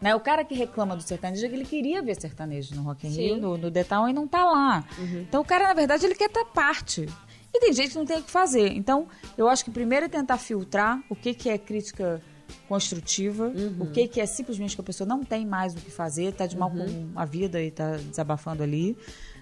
Né? 0.00 0.14
O 0.14 0.20
cara 0.20 0.44
que 0.44 0.54
reclama 0.54 0.96
do 0.96 1.02
sertanejo 1.02 1.44
é 1.44 1.48
que 1.48 1.54
ele 1.54 1.64
queria 1.64 2.02
ver 2.02 2.20
sertanejo 2.20 2.74
no 2.74 2.82
Rock 2.82 3.06
in 3.06 3.10
Sim. 3.10 3.20
Rio, 3.20 3.36
no, 3.38 3.56
no 3.58 3.70
The 3.70 3.84
Town, 3.84 4.08
e 4.08 4.12
não 4.12 4.28
tá 4.28 4.44
lá. 4.44 4.84
Então 5.20 5.40
o 5.42 5.44
cara, 5.44 5.68
na 5.68 5.74
verdade, 5.74 6.04
ele 6.04 6.14
quer 6.14 6.28
estar 6.28 6.44
parte. 6.44 7.06
E 7.52 7.60
tem 7.60 7.72
gente 7.72 7.90
que 7.90 7.98
não 7.98 8.04
tem 8.04 8.18
o 8.18 8.22
que 8.22 8.30
fazer. 8.30 8.72
Então, 8.72 9.08
eu 9.36 9.48
acho 9.48 9.64
que 9.64 9.70
primeiro 9.70 10.06
é 10.06 10.08
tentar 10.08 10.36
filtrar 10.36 11.02
o 11.08 11.16
que, 11.16 11.32
que 11.32 11.48
é 11.48 11.56
crítica 11.56 12.20
construtiva, 12.68 13.52
o 13.80 13.86
que, 13.86 14.06
que 14.08 14.20
é 14.20 14.26
simplesmente 14.26 14.74
que 14.74 14.80
a 14.80 14.84
pessoa 14.84 15.06
não 15.06 15.24
tem 15.24 15.46
mais 15.46 15.74
o 15.74 15.78
que 15.78 15.90
fazer, 15.90 16.32
tá 16.32 16.46
de 16.46 16.56
mal 16.56 16.70
com 16.70 17.10
a 17.16 17.24
vida 17.24 17.62
e 17.62 17.70
tá 17.70 17.96
desabafando 17.96 18.62
ali. 18.62 18.96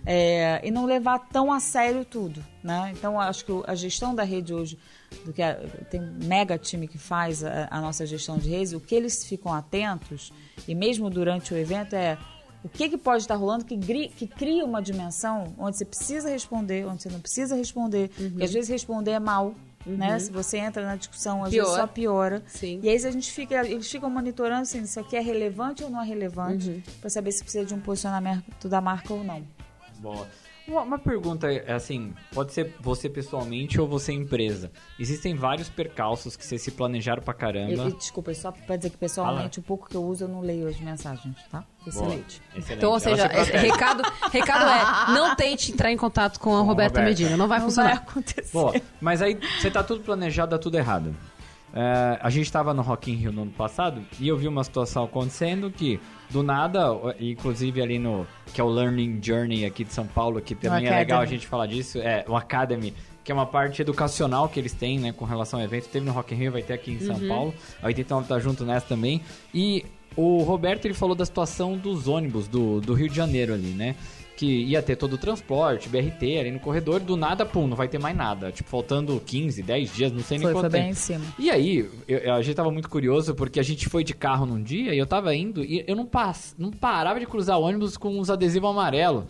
É, 0.07 0.61
e 0.63 0.71
não 0.71 0.85
levar 0.85 1.19
tão 1.19 1.51
a 1.53 1.59
sério 1.61 2.05
tudo, 2.05 2.45
né? 2.63 2.93
Então, 2.97 3.19
acho 3.19 3.45
que 3.45 3.53
a 3.67 3.75
gestão 3.75 4.15
da 4.15 4.23
rede 4.23 4.53
hoje, 4.53 4.79
do 5.25 5.33
que 5.33 5.41
a- 5.43 5.59
tem 5.91 6.01
um 6.01 6.19
mega 6.25 6.59
time 6.59 6.87
que 6.87 6.99
faz 6.99 7.43
a, 7.43 7.69
a 7.71 7.81
nossa 7.81 8.05
gestão 8.05 8.37
de 8.37 8.51
redes, 8.51 8.73
o 8.75 8.81
que 8.81 8.95
eles 8.95 9.25
ficam 9.25 9.53
atentos, 9.53 10.31
e 10.69 10.75
mesmo 10.75 11.09
durante 11.09 11.55
o 11.55 11.57
evento, 11.57 11.95
é 11.95 12.19
o 12.63 12.69
que, 12.69 12.89
que 12.89 12.99
pode 12.99 13.23
estar 13.23 13.35
rolando 13.35 13.65
que, 13.65 13.77
que 14.09 14.27
cria 14.27 14.65
uma 14.65 14.81
dimensão 14.83 15.55
onde 15.59 15.77
você 15.77 15.85
precisa 15.85 16.29
responder, 16.31 16.87
onde 16.87 17.03
você 17.03 17.09
não 17.11 17.21
precisa 17.21 17.55
responder, 17.57 18.11
porque 18.11 18.45
às 18.45 18.53
vezes 18.53 18.69
responder 18.71 19.13
é 19.13 19.19
mal, 19.21 19.55
né? 19.87 20.19
Se 20.19 20.31
você 20.33 20.59
entra 20.59 20.85
na 20.85 20.97
discussão, 20.97 21.45
às 21.45 21.51
vezes 21.51 21.67
Pior. 21.67 21.77
só 21.79 21.87
piora. 21.87 22.43
Sim. 22.47 22.81
E 22.83 22.89
aí 22.89 22.97
a 22.97 23.11
gente 23.11 23.31
fica, 23.31 23.67
eles 23.67 23.91
ficam 23.91 24.09
monitorando 24.09 24.63
assim, 24.63 24.83
isso 24.83 24.99
aqui 24.99 25.15
é 25.15 25.21
relevante 25.21 25.85
ou 25.85 25.91
não 25.91 26.01
é 26.03 26.07
relevante, 26.07 26.83
para 27.01 27.11
saber 27.11 27.33
se 27.33 27.43
precisa 27.43 27.65
de 27.67 27.75
um 27.75 27.81
posicionamento 27.81 28.67
da 28.69 28.81
marca 28.81 29.13
ou 29.13 29.23
não. 29.23 29.43
Boa. 30.05 30.29
Uma, 30.67 30.81
uma 30.83 30.99
pergunta 30.99 31.51
é 31.51 31.73
assim, 31.73 32.15
pode 32.33 32.53
ser 32.53 32.75
você 32.81 33.09
pessoalmente 33.09 33.79
ou 33.81 33.87
você 33.87 34.13
empresa. 34.13 34.71
Existem 34.99 35.35
vários 35.35 35.69
percalços 35.69 36.37
que 36.37 36.45
vocês 36.45 36.63
se 36.63 36.71
planejaram 36.71 37.23
pra 37.23 37.35
caramba. 37.35 37.85
E, 37.85 37.89
e, 37.89 37.93
desculpa, 37.93 38.33
só 38.35 38.51
para 38.51 38.77
dizer 38.77 38.91
que 38.91 38.97
pessoalmente 38.97 39.59
o 39.59 39.63
pouco 39.63 39.89
que 39.89 39.95
eu 39.95 40.03
uso 40.03 40.25
eu 40.25 40.29
não 40.29 40.41
leio 40.41 40.67
as 40.69 40.79
mensagens, 40.81 41.37
tá? 41.51 41.65
Excelente. 41.87 42.41
Excelente. 42.55 42.73
Então, 42.75 42.93
ou 42.93 43.01
seja, 43.01 43.23
se 43.23 43.29
protege. 43.29 43.57
recado, 43.59 44.03
recado 44.31 44.65
é: 44.65 45.15
não 45.15 45.37
tente 45.37 45.71
entrar 45.73 45.93
em 45.93 45.97
contato 45.97 46.39
com 46.41 46.51
a 46.51 46.53
Com 46.53 46.59
a 46.61 46.63
Roberta 46.63 47.01
Roberta. 47.01 47.23
Medina. 47.23 47.37
Não 47.37 47.49
vai 47.49 47.59
Não 47.59 47.67
funcionar. 47.67 47.89
vai 47.91 47.99
acontecer. 47.99 48.53
Boa, 48.53 48.75
mas 49.01 49.21
aí 49.21 49.39
você 49.61 49.71
tá 49.71 49.83
tudo 49.83 50.03
planejado, 50.03 50.51
dá 50.53 50.59
tudo 50.59 50.79
errado. 50.79 51.15
É, 51.77 52.19
a 52.23 52.31
gente 52.31 52.51
tava 52.51 52.73
no 52.73 52.83
Rock 52.83 53.11
in 53.11 53.17
Rio 53.17 53.33
no 53.33 53.43
ano 53.43 53.51
passado 53.51 54.01
e 54.21 54.29
eu 54.29 54.37
vi 54.37 54.47
uma 54.47 54.63
situação 54.63 55.05
acontecendo 55.05 55.71
que 55.73 56.01
do 56.35 56.43
nada, 56.43 56.89
inclusive 57.20 57.80
ali 57.80 57.97
no 57.97 58.26
que 58.53 58.61
é 58.61 58.64
o 58.64 58.68
Learning 58.68 59.20
Journey 59.22 59.64
aqui 59.64 59.85
de 59.85 59.93
São 59.93 60.05
Paulo, 60.05 60.41
que 60.41 60.57
também 60.57 60.87
é 60.87 60.97
legal 60.97 61.20
a 61.20 61.26
gente 61.26 61.47
falar 61.47 61.66
disso, 61.66 61.99
é 61.99 62.24
o 62.26 62.37
Academy, 62.37 62.93
que 63.22 63.30
é 63.30 63.35
uma 63.35 63.47
parte 63.47 63.80
educacional 63.80 64.49
que 64.49 64.59
eles 64.59 64.72
têm, 64.72 64.99
né, 64.99 65.12
com 65.12 65.24
relação 65.24 65.61
ao 65.61 65.64
evento. 65.64 65.89
Teve 65.89 66.05
no 66.05 66.12
Rock 66.12 66.35
in 66.35 66.39
Rio, 66.39 66.53
vai 66.53 66.62
ter 66.62 66.72
aqui 66.72 66.91
em 66.91 66.99
São 66.99 67.18
Paulo. 67.28 67.55
A 67.80 67.87
89 67.87 68.28
tá 68.28 68.41
junto 68.41 68.64
nessa 68.64 68.87
também. 68.87 69.22
E 69.55 69.85
o 70.16 70.43
Roberto 70.43 70.85
ele 70.87 70.95
falou 70.95 71.14
da 71.14 71.24
situação 71.24 71.78
dos 71.78 72.09
ônibus 72.09 72.49
do, 72.49 72.80
do 72.80 72.95
Rio 72.95 73.09
de 73.09 73.14
Janeiro 73.14 73.55
ali, 73.55 73.70
né? 73.70 73.95
Que 74.37 74.47
ia 74.47 74.82
ter 74.82 74.97
todo 74.97 75.12
o 75.12 75.18
transporte, 75.18 75.89
BRT 75.89 76.39
ali 76.41 76.51
no 76.51 76.59
corredor, 76.59 76.99
do 76.99 77.16
nada, 77.16 77.47
pum, 77.47 77.68
não 77.68 77.76
vai 77.76 77.87
ter 77.87 78.01
mais 78.01 78.16
nada. 78.16 78.51
Tipo, 78.51 78.68
faltando 78.68 79.20
15, 79.24 79.62
10 79.62 79.95
dias, 79.95 80.11
não 80.11 80.24
sei 80.24 80.39
nem 80.39 80.47
Foi, 80.47 80.53
quanto 80.55 80.62
foi 80.62 80.70
tempo. 80.70 80.82
bem 80.82 80.91
em 80.91 80.95
cima. 80.95 81.24
E 81.39 81.51
aí, 81.51 81.89
eu- 82.09 82.35
a 82.35 82.43
gente 82.43 82.57
tava 82.57 82.70
muito 82.70 82.91
curioso 82.91 83.32
porque 83.35 83.61
a 83.61 83.62
gente 83.62 83.89
foi 83.89 84.03
de 84.03 84.12
carro 84.12 84.45
num 84.45 84.61
dia 84.61 84.93
e 84.93 84.99
eu 84.99 85.07
tava 85.07 85.32
indo 85.37 85.62
e 85.62 85.85
eu 85.87 85.95
não, 85.95 86.05
pass, 86.05 86.55
não 86.59 86.72
parava 86.72 87.20
de 87.20 87.26
cruzar 87.26 87.61
ônibus 87.61 87.97
com 87.97 88.18
uns 88.18 88.28
adesivos 88.28 88.68
amarelos. 88.70 89.24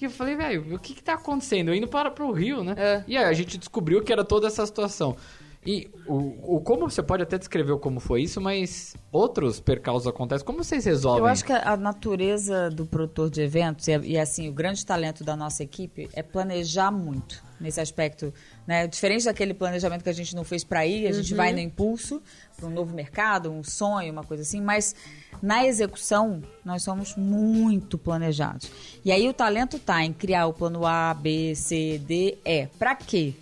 E 0.00 0.04
eu 0.04 0.10
falei, 0.10 0.34
velho, 0.34 0.74
o 0.74 0.78
que 0.80 0.94
que 0.94 1.02
tá 1.02 1.14
acontecendo? 1.14 1.68
Eu 1.68 1.74
indo 1.76 1.86
para 1.86 2.10
pro 2.10 2.32
Rio, 2.32 2.64
né? 2.64 2.74
É. 2.76 3.04
E 3.06 3.16
aí 3.16 3.24
a 3.24 3.32
gente 3.32 3.56
descobriu 3.56 4.02
que 4.02 4.12
era 4.12 4.24
toda 4.24 4.48
essa 4.48 4.66
situação. 4.66 5.16
E 5.64 5.88
o, 6.08 6.56
o 6.56 6.60
como 6.60 6.90
você 6.90 7.02
pode 7.02 7.22
até 7.22 7.38
descrever 7.38 7.76
como 7.78 8.00
foi 8.00 8.22
isso, 8.22 8.40
mas 8.40 8.96
outros 9.12 9.60
percalços 9.60 10.08
acontecem. 10.08 10.44
Como 10.44 10.64
vocês 10.64 10.84
resolvem? 10.84 11.20
Eu 11.20 11.26
acho 11.26 11.44
que 11.44 11.52
a 11.52 11.76
natureza 11.76 12.68
do 12.68 12.84
produtor 12.84 13.30
de 13.30 13.42
eventos 13.42 13.86
e, 13.86 13.96
e, 13.98 14.18
assim 14.18 14.48
o 14.48 14.52
grande 14.52 14.84
talento 14.84 15.22
da 15.22 15.36
nossa 15.36 15.62
equipe 15.62 16.08
é 16.14 16.22
planejar 16.22 16.90
muito 16.90 17.44
nesse 17.60 17.80
aspecto, 17.80 18.34
né? 18.66 18.88
Diferente 18.88 19.24
daquele 19.24 19.54
planejamento 19.54 20.02
que 20.02 20.10
a 20.10 20.14
gente 20.14 20.34
não 20.34 20.42
fez 20.42 20.64
para 20.64 20.84
ir, 20.84 21.06
a 21.06 21.12
gente 21.12 21.32
vai 21.32 21.52
no 21.52 21.60
impulso 21.60 22.20
para 22.56 22.66
um 22.66 22.70
novo 22.70 22.92
mercado, 22.92 23.48
um 23.52 23.62
sonho, 23.62 24.12
uma 24.12 24.24
coisa 24.24 24.42
assim, 24.42 24.60
mas 24.60 24.96
na 25.40 25.64
execução 25.64 26.42
nós 26.64 26.82
somos 26.82 27.14
muito 27.14 27.96
planejados. 27.96 28.68
E 29.04 29.12
aí 29.12 29.28
o 29.28 29.32
talento 29.32 29.78
tá 29.78 30.04
em 30.04 30.12
criar 30.12 30.48
o 30.48 30.52
plano 30.52 30.84
A, 30.84 31.14
B, 31.14 31.54
C, 31.54 32.00
D, 32.04 32.36
E. 32.44 32.66
Para 32.80 32.96
quê? 32.96 33.34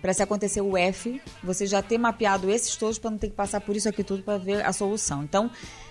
Para 0.00 0.12
se 0.14 0.22
acontecer 0.22 0.60
o 0.62 0.76
F, 0.76 1.20
você 1.44 1.66
já 1.66 1.82
ter 1.82 1.98
mapeado 1.98 2.50
esses 2.50 2.74
todos 2.76 2.98
para 2.98 3.10
não 3.10 3.18
ter 3.18 3.28
que 3.28 3.34
passar 3.34 3.60
por 3.60 3.76
isso 3.76 3.88
aqui 3.88 4.02
tudo 4.02 4.22
para 4.22 4.38
ver 4.38 4.64
a 4.64 4.72
solução. 4.72 5.22
Então, 5.22 5.50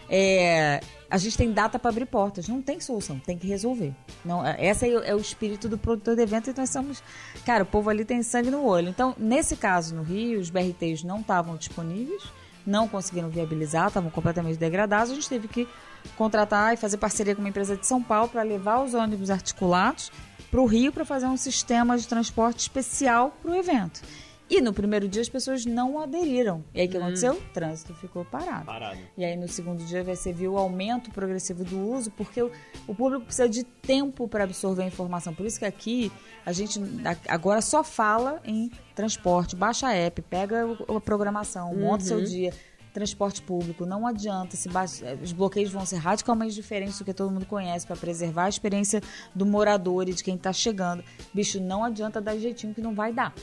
é, 0.10 0.82
a 1.10 1.18
gente 1.18 1.38
tem 1.38 1.52
data 1.52 1.78
para 1.78 1.92
abrir 1.92 2.06
portas, 2.08 2.48
não 2.48 2.62
tem 2.62 2.80
solução, 2.80 3.20
tem 3.20 3.38
que 3.38 3.46
resolver. 3.48 3.94
Não, 4.26 4.46
é- 4.46 4.66
essa 4.66 4.88
é, 4.88 4.90
o- 4.98 5.04
é 5.04 5.14
o 5.16 5.20
espírito 5.20 5.70
do 5.70 5.78
produtor 5.78 6.16
de 6.16 6.22
evento 6.24 6.50
e 6.50 6.54
nós 6.58 6.70
somos, 6.72 7.04
cara, 7.46 7.64
o 7.64 7.68
povo 7.68 7.90
ali 7.90 8.04
tem 8.04 8.24
sangue 8.24 8.50
no 8.50 8.64
olho. 8.66 8.90
Então, 8.90 9.14
nesse 9.18 9.56
caso 9.56 9.94
no 9.96 10.02
Rio, 10.02 10.40
os 10.40 10.50
BRTs 10.50 11.04
não 11.04 11.20
estavam 11.20 11.56
disponíveis, 11.56 12.24
não 12.66 12.88
conseguiram 12.88 13.30
viabilizar, 13.30 13.88
estavam 13.88 14.10
completamente 14.10 14.58
degradados. 14.58 15.12
A 15.12 15.16
gente 15.16 15.30
teve 15.30 15.48
que 15.48 15.68
contratar 16.16 16.74
e 16.74 16.78
fazer 16.78 16.98
parceria 16.98 17.36
com 17.36 17.42
uma 17.42 17.50
empresa 17.50 17.76
de 17.78 17.86
São 17.86 18.02
Paulo 18.02 18.30
para 18.30 18.42
levar 18.42 18.84
os 18.84 18.94
ônibus 18.94 19.30
articulados 19.30 20.12
para 20.50 20.62
o 20.62 20.66
Rio 20.66 20.92
para 20.92 21.06
fazer 21.06 21.28
um 21.28 21.38
sistema 21.38 21.98
de 21.98 22.08
transporte 22.08 22.60
especial 22.60 23.36
para 23.42 23.52
o 23.52 23.56
evento. 23.56 24.02
E 24.50 24.62
no 24.62 24.74
primeiro 24.74 25.08
dia 25.08 25.22
as 25.22 25.30
pessoas 25.30 25.64
não 25.64 26.00
aderiram. 26.00 26.64
E 26.74 26.82
aí 26.82 26.88
o 26.88 26.90
que 26.90 26.98
aconteceu? 26.98 27.34
O 27.34 27.54
trânsito 27.54 27.94
ficou 27.94 28.26
parado. 28.26 28.66
Parado. 28.66 28.98
E 29.16 29.24
aí 29.24 29.38
no 29.38 29.48
segundo 29.48 29.84
dia 29.86 30.04
você 30.04 30.34
viu 30.34 30.54
o 30.54 30.58
aumento 30.58 31.12
progressivo 31.12 31.64
do 31.64 31.78
uso, 31.78 32.10
porque 32.12 32.42
o, 32.42 32.52
o 32.88 32.96
público 32.96 33.26
precisa 33.26 33.48
de 33.48 33.64
tempo 33.64 34.28
para 34.28 34.46
absorver 34.46 34.82
a 34.82 34.88
informação. 34.88 35.36
Por 35.36 35.46
isso 35.46 35.60
que 35.60 35.66
aqui 35.66 36.12
a 36.44 36.52
gente 36.52 36.82
agora 37.28 37.62
só 37.62 37.84
fala 37.84 38.42
em 38.44 38.72
transporte, 38.96 39.56
baixa 39.56 39.88
a 39.88 39.94
app, 39.94 40.20
pega 40.24 40.66
a 40.88 41.00
programação, 41.00 41.76
monta 41.76 42.04
o 42.04 42.08
seu 42.08 42.24
dia. 42.24 42.52
Transporte 42.94 43.42
público, 43.42 43.86
não 43.86 44.06
adianta. 44.08 44.58
Se 44.58 44.68
baixa- 44.68 45.18
os 45.22 45.32
bloqueios 45.32 45.72
vão 45.72 45.86
ser 45.86 45.98
radicalmente 45.98 46.54
diferentes 46.56 46.98
do 46.98 47.06
que 47.06 47.14
todo 47.14 47.32
mundo 47.32 47.46
conhece 47.46 47.86
para 47.86 47.96
preservar 47.96 48.46
a 48.46 48.50
experiência 48.50 49.02
do 49.34 49.46
morador 49.46 50.10
e 50.10 50.14
de 50.14 50.24
quem 50.24 50.36
está 50.36 50.52
chegando. 50.52 51.04
Bicho, 51.34 51.60
não 51.62 51.84
adianta 51.84 52.20
dar 52.20 52.36
jeitinho 52.38 52.74
que 52.74 52.82
não 52.82 52.96
vai 52.96 53.14
dar. 53.14 53.34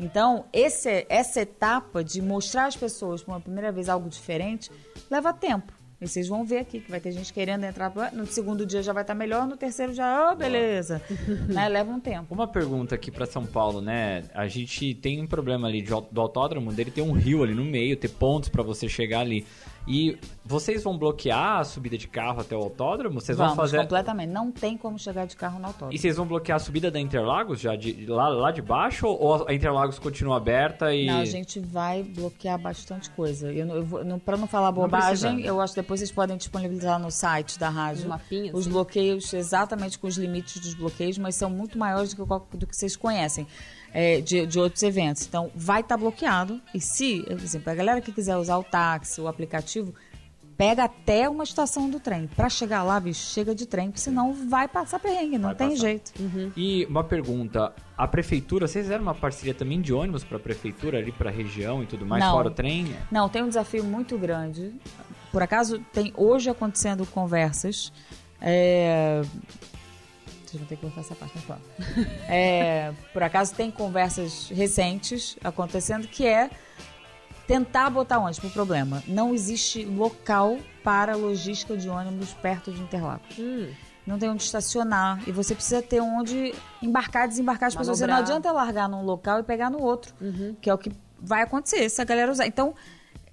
Então, 0.00 0.44
esse, 0.52 1.06
essa 1.08 1.40
etapa 1.40 2.04
de 2.04 2.22
mostrar 2.22 2.66
às 2.66 2.76
pessoas 2.76 3.22
por 3.22 3.32
uma 3.32 3.40
primeira 3.40 3.72
vez 3.72 3.88
algo 3.88 4.08
diferente 4.08 4.70
leva 5.10 5.32
tempo. 5.32 5.72
E 6.00 6.06
vocês 6.06 6.28
vão 6.28 6.44
ver 6.44 6.58
aqui 6.58 6.78
que 6.80 6.90
vai 6.90 7.00
ter 7.00 7.10
gente 7.10 7.32
querendo 7.32 7.64
entrar. 7.64 7.92
No 8.12 8.24
segundo 8.24 8.64
dia 8.64 8.82
já 8.82 8.92
vai 8.92 9.02
estar 9.02 9.16
melhor, 9.16 9.48
no 9.48 9.56
terceiro 9.56 9.92
já, 9.92 10.30
oh, 10.30 10.36
beleza. 10.36 11.02
né? 11.48 11.68
Leva 11.68 11.90
um 11.90 11.98
tempo. 11.98 12.32
Uma 12.32 12.46
pergunta 12.46 12.94
aqui 12.94 13.10
pra 13.10 13.26
São 13.26 13.44
Paulo, 13.44 13.80
né? 13.80 14.22
A 14.32 14.46
gente 14.46 14.94
tem 14.94 15.20
um 15.20 15.26
problema 15.26 15.66
ali 15.66 15.82
de, 15.82 15.90
do 15.90 16.20
autódromo, 16.20 16.72
dele 16.72 16.92
ter 16.92 17.02
um 17.02 17.10
rio 17.10 17.42
ali 17.42 17.52
no 17.52 17.64
meio, 17.64 17.96
ter 17.96 18.08
pontos 18.08 18.48
pra 18.48 18.62
você 18.62 18.88
chegar 18.88 19.20
ali. 19.20 19.44
E 19.90 20.18
vocês 20.44 20.84
vão 20.84 20.98
bloquear 20.98 21.60
a 21.60 21.64
subida 21.64 21.96
de 21.96 22.06
carro 22.06 22.40
até 22.42 22.54
o 22.54 22.58
autódromo? 22.60 23.20
Vocês 23.22 23.38
Vamos, 23.38 23.54
vão 23.56 23.64
fazer 23.64 23.78
completamente. 23.80 24.30
Não 24.30 24.52
tem 24.52 24.76
como 24.76 24.98
chegar 24.98 25.26
de 25.26 25.34
carro 25.34 25.58
no 25.58 25.66
autódromo. 25.66 25.94
E 25.94 25.98
vocês 25.98 26.16
vão 26.16 26.26
bloquear 26.26 26.56
a 26.56 26.58
subida 26.58 26.90
da 26.90 27.00
Interlagos 27.00 27.58
já 27.58 27.74
de, 27.74 28.04
lá, 28.06 28.28
lá 28.28 28.50
de 28.50 28.60
baixo 28.60 29.06
ou 29.06 29.48
a 29.48 29.54
Interlagos 29.54 29.98
continua 29.98 30.36
aberta 30.36 30.94
e 30.94 31.06
Não, 31.06 31.20
a 31.20 31.24
gente 31.24 31.58
vai 31.58 32.02
bloquear 32.02 32.58
bastante 32.60 33.08
coisa. 33.10 33.50
Eu, 33.50 33.64
não- 33.64 33.74
eu 33.76 33.84
vou- 33.84 34.04
não, 34.04 34.18
pra 34.18 34.36
não 34.36 34.46
falar 34.46 34.66
Não 34.72 34.74
bobagem, 34.82 35.30
precisa. 35.32 35.48
eu 35.48 35.58
acho 35.60 35.72
que 35.74 35.80
depois 35.80 36.00
vocês 36.00 36.12
podem 36.12 36.36
disponibilizar 36.36 36.98
no 37.00 37.10
site 37.10 37.58
da 37.58 37.70
rádio 37.70 38.08
mapinhas, 38.10 38.54
os 38.54 38.66
né? 38.66 38.72
bloqueios 38.74 39.32
exatamente 39.32 39.98
com 39.98 40.06
os 40.06 40.18
limites 40.18 40.60
dos 40.60 40.74
bloqueios, 40.74 41.16
mas 41.16 41.34
são 41.34 41.48
muito 41.48 41.78
maiores 41.78 42.12
do 42.12 42.26
que, 42.26 42.56
do 42.58 42.66
que 42.66 42.76
vocês 42.76 42.94
conhecem 42.94 43.46
é, 43.92 44.20
de, 44.20 44.46
de 44.46 44.58
outros 44.58 44.82
eventos. 44.82 45.26
Então, 45.26 45.50
vai 45.54 45.80
estar 45.80 45.96
bloqueado. 45.96 46.60
E 46.74 46.80
se, 46.80 47.22
por 47.22 47.32
exemplo, 47.42 47.70
a 47.72 47.74
galera 47.74 48.00
que 48.00 48.12
quiser 48.12 48.36
usar 48.36 48.58
o 48.58 48.64
táxi, 48.64 49.20
o 49.20 49.28
aplicativo, 49.28 49.94
pega 50.56 50.84
até 50.84 51.28
uma 51.28 51.44
estação 51.44 51.88
do 51.88 52.00
trem. 52.00 52.26
Pra 52.34 52.48
chegar 52.48 52.82
lá, 52.82 52.98
bicho, 52.98 53.20
chega 53.32 53.54
de 53.54 53.64
trem, 53.64 53.86
porque 53.88 54.00
senão 54.00 54.32
vai 54.48 54.66
passar 54.66 54.98
perrengue, 54.98 55.38
não 55.38 55.50
Vai 55.50 55.54
tem 55.54 55.68
passar. 55.70 55.80
jeito. 55.80 56.12
E 56.56 56.84
uma 56.86 57.04
pergunta, 57.04 57.72
a 57.96 58.08
prefeitura, 58.08 58.66
vocês 58.66 58.84
fizeram 58.86 59.04
uma 59.04 59.14
parceria 59.14 59.54
também 59.54 59.80
de 59.80 59.92
ônibus 59.92 60.24
pra 60.24 60.38
prefeitura 60.38 60.98
ali 60.98 61.12
pra 61.12 61.30
região 61.30 61.82
e 61.82 61.86
tudo 61.86 62.04
mais, 62.04 62.24
Não. 62.24 62.32
fora 62.32 62.48
o 62.48 62.50
trem? 62.50 62.92
Não, 63.10 63.28
tem 63.28 63.42
um 63.42 63.48
desafio 63.48 63.84
muito 63.84 64.18
grande. 64.18 64.72
Por 65.30 65.42
acaso, 65.42 65.78
tem 65.92 66.12
hoje 66.16 66.50
acontecendo 66.50 67.06
conversas. 67.06 67.92
É... 68.40 69.22
Vocês 70.48 70.60
vão 70.60 70.68
ter 70.68 70.76
que 70.76 70.82
cortar 70.82 71.00
essa 71.00 71.14
parte, 71.14 71.34
mas 71.34 71.44
fala. 71.44 71.60
É, 72.28 72.92
por 73.12 73.22
acaso, 73.22 73.54
tem 73.54 73.70
conversas 73.70 74.48
recentes 74.50 75.36
acontecendo 75.44 76.08
que 76.08 76.26
é 76.26 76.50
tentar 77.46 77.90
botar 77.90 78.18
ônibus 78.18 78.38
pro 78.38 78.50
problema. 78.50 79.02
Não 79.06 79.34
existe 79.34 79.84
local 79.84 80.58
para 80.82 81.16
logística 81.16 81.76
de 81.76 81.88
ônibus 81.88 82.32
perto 82.34 82.70
de 82.72 82.80
Interlagos. 82.80 83.38
Hum, 83.38 83.70
não 84.06 84.18
tem 84.18 84.28
onde 84.28 84.42
estacionar. 84.42 85.20
E 85.26 85.32
você 85.32 85.54
precisa 85.54 85.82
ter 85.82 86.00
onde 86.00 86.54
embarcar, 86.82 87.28
desembarcar 87.28 87.68
as 87.68 87.74
pessoas. 87.74 87.98
Você 87.98 88.06
não 88.06 88.14
Manobrar. 88.14 88.36
adianta 88.36 88.52
largar 88.52 88.88
num 88.88 89.02
local 89.02 89.40
e 89.40 89.42
pegar 89.42 89.70
no 89.70 89.82
outro, 89.82 90.14
que 90.60 90.68
é 90.70 90.74
o 90.74 90.78
que 90.78 90.90
vai 91.20 91.42
acontecer 91.42 91.88
se 91.88 92.00
a 92.00 92.04
galera 92.04 92.30
usar. 92.30 92.46
Então, 92.46 92.74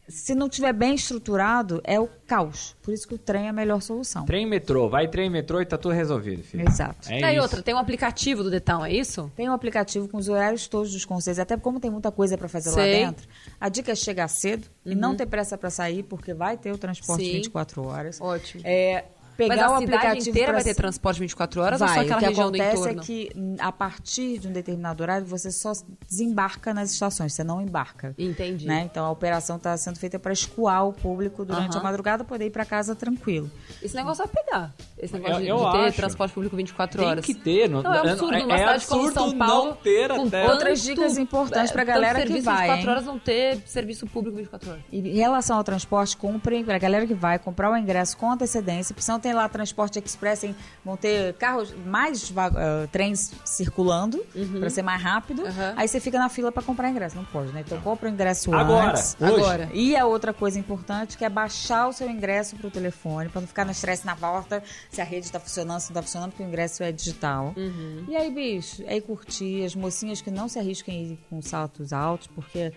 se 0.07 0.35
não 0.35 0.47
tiver 0.47 0.73
bem 0.73 0.95
estruturado, 0.95 1.81
é 1.83 1.99
o 1.99 2.07
caos. 2.27 2.75
Por 2.81 2.93
isso 2.93 3.07
que 3.07 3.15
o 3.15 3.17
trem 3.17 3.45
é 3.45 3.49
a 3.49 3.53
melhor 3.53 3.81
solução. 3.81 4.25
Trem 4.25 4.45
metrô, 4.45 4.87
vai 4.87 5.07
trem 5.07 5.29
metrô 5.29 5.61
e 5.61 5.65
tá 5.65 5.77
tudo 5.77 5.93
resolvido, 5.93 6.43
filho. 6.43 6.67
Exato. 6.67 7.09
É 7.11 7.19
e 7.19 7.23
aí 7.23 7.39
outra, 7.39 7.61
tem 7.61 7.73
um 7.73 7.77
aplicativo 7.77 8.43
do 8.43 8.51
Detal, 8.51 8.85
é 8.85 8.93
isso? 8.93 9.31
Tem 9.35 9.49
um 9.49 9.53
aplicativo 9.53 10.07
com 10.07 10.17
os 10.17 10.29
horários 10.29 10.67
todos 10.67 10.91
dos 10.91 11.05
conselhos, 11.05 11.39
até 11.39 11.57
como 11.57 11.79
tem 11.79 11.89
muita 11.89 12.11
coisa 12.11 12.37
para 12.37 12.47
fazer 12.47 12.69
Sei. 12.71 13.01
lá 13.01 13.07
dentro. 13.07 13.27
A 13.59 13.69
dica 13.69 13.91
é 13.91 13.95
chegar 13.95 14.27
cedo 14.27 14.67
e 14.85 14.93
não 14.93 15.15
ter 15.15 15.25
pressa 15.25 15.57
para 15.57 15.69
sair, 15.69 16.03
porque 16.03 16.33
vai 16.33 16.57
ter 16.57 16.71
o 16.71 16.77
transporte 16.77 17.25
Sim. 17.25 17.33
24 17.33 17.85
horas. 17.85 18.21
Ótimo. 18.21 18.61
É, 18.63 19.05
pegar 19.37 19.55
Mas 19.55 19.59
a 19.63 19.65
o 19.75 19.79
cidade 19.79 19.95
aplicativo 19.97 20.29
inteira 20.29 20.47
pra 20.47 20.55
vai 20.55 20.63
ter 20.63 20.75
transporte 20.75 21.19
24 21.19 21.61
horas 21.61 21.81
ou 21.81 21.87
Vai. 21.87 21.95
só 21.95 22.01
aquela 22.01 22.17
o 22.17 22.19
que 22.19 22.25
região 22.27 22.51
do 22.51 22.55
acontece 22.61 22.81
entorno? 22.81 23.01
é 23.01 23.05
que 23.05 23.29
a 23.59 23.71
partir 23.71 24.39
de 24.39 24.47
um 24.47 24.51
determinado 24.51 25.01
horário 25.03 25.25
você 25.25 25.51
só 25.51 25.71
desembarca 26.07 26.73
nas 26.73 26.91
estações, 26.91 27.33
você 27.33 27.43
não 27.43 27.61
embarca. 27.61 28.13
Entendi. 28.17 28.67
Né? 28.67 28.87
Então 28.89 29.05
a 29.05 29.11
operação 29.11 29.57
está 29.57 29.75
sendo 29.77 29.97
feita 29.99 30.17
para 30.19 30.31
escoar 30.33 30.87
o 30.87 30.93
público 30.93 31.43
durante 31.45 31.77
a 31.77 31.81
madrugada 31.81 32.23
poder 32.23 32.45
ir 32.45 32.49
para 32.51 32.65
casa 32.65 32.95
tranquilo. 32.95 33.49
Esse 33.81 33.95
negócio 33.95 34.23
vai 34.25 34.43
pegar. 34.43 34.73
Esse 34.97 35.13
negócio 35.13 35.35
Eu- 35.35 35.39
de, 35.41 35.47
eu 35.47 35.57
de 35.57 35.71
ter 35.71 35.85
acho. 35.87 35.97
transporte 35.97 36.33
público 36.33 36.55
24 36.55 36.99
Tem 36.99 37.07
horas. 37.09 37.25
que 37.25 37.33
ter. 37.33 37.69
Não, 37.69 37.81
Não, 37.81 37.93
é 37.93 37.97
um 38.03 38.09
absurdo. 38.11 38.37
Numa 38.37 38.53
é 38.55 38.57
cidade 38.57 38.85
como 38.87 39.01
absurdo 39.07 39.13
São 39.29 39.37
Paulo, 39.37 39.65
não 39.69 39.75
ter 39.75 40.09
com 40.09 40.27
até. 40.27 40.47
Outras 40.51 40.81
dicas 40.81 41.17
importantes 41.17 41.71
tanto 41.71 41.85
galera 41.85 42.25
que 42.25 42.41
vai, 42.41 42.67
24 42.67 42.81
hein? 42.81 42.89
horas 42.89 43.05
não 43.05 43.19
ter 43.19 43.59
serviço 43.65 44.05
público 44.07 44.37
24 44.37 44.69
horas. 44.71 44.81
E 44.91 44.99
em 44.99 45.17
relação 45.19 45.57
ao 45.57 45.63
transporte, 45.63 46.15
comprem, 46.17 46.63
para 46.63 46.75
a 46.75 46.79
galera 46.79 47.05
que 47.05 47.13
vai 47.13 47.37
comprar 47.39 47.71
o 47.71 47.77
ingresso 47.77 48.17
com 48.17 48.31
antecedência, 48.31 48.93
porque 48.93 49.05
tem 49.25 49.33
lá 49.33 49.49
transporte 49.49 49.97
express, 49.97 50.43
hein? 50.43 50.55
vão 50.83 50.95
ter 50.95 51.33
carros, 51.33 51.73
mais 51.83 52.31
ah, 52.37 52.87
trens 52.91 53.31
circulando, 53.43 54.23
para 54.59 54.69
ser 54.69 54.83
mais 54.83 55.01
rápido. 55.01 55.41
Uhum. 55.41 55.73
Aí 55.75 55.87
você 55.87 55.99
fica 55.99 56.19
na 56.19 56.29
fila 56.29 56.51
para 56.51 56.61
comprar 56.61 56.91
ingresso. 56.91 57.15
Não 57.15 57.25
pode, 57.25 57.51
né? 57.51 57.63
Então 57.65 57.81
compra 57.81 58.07
o 58.07 58.11
ingresso 58.11 58.53
Agora, 58.53 58.91
antes. 58.91 59.17
hoje. 59.19 59.33
Agora. 59.33 59.69
E 59.73 59.95
a 59.95 60.05
outra 60.05 60.31
coisa 60.31 60.59
importante, 60.59 61.17
que 61.17 61.25
é 61.25 61.29
baixar 61.29 61.87
o 61.87 61.93
seu 61.93 62.07
ingresso 62.07 62.55
pro 62.55 62.69
telefone, 62.69 63.29
para 63.29 63.41
não 63.41 63.47
ficar 63.47 63.65
no 63.65 63.71
estresse 63.71 64.05
na 64.05 64.15
porta, 64.15 64.61
se 64.91 65.01
a 65.01 65.03
rede 65.03 65.31
tá 65.31 65.39
funcionando, 65.39 65.79
se 65.79 65.89
não 65.89 65.95
tá 65.95 66.01
funcionando, 66.03 66.29
porque 66.29 66.43
o 66.43 66.47
ingresso 66.47 66.83
é 66.83 66.91
digital. 66.91 67.55
Uhum. 67.57 68.05
E 68.07 68.15
aí, 68.15 68.29
bicho, 68.29 68.83
aí 68.87 69.01
curtir, 69.01 69.65
as 69.65 69.73
mocinhas 69.73 70.21
que 70.21 70.29
não 70.29 70.47
se 70.47 70.59
arrisquem 70.59 70.99
a 70.99 71.03
ir 71.13 71.19
com 71.31 71.41
saltos 71.41 71.91
altos, 71.91 72.27
porque 72.27 72.71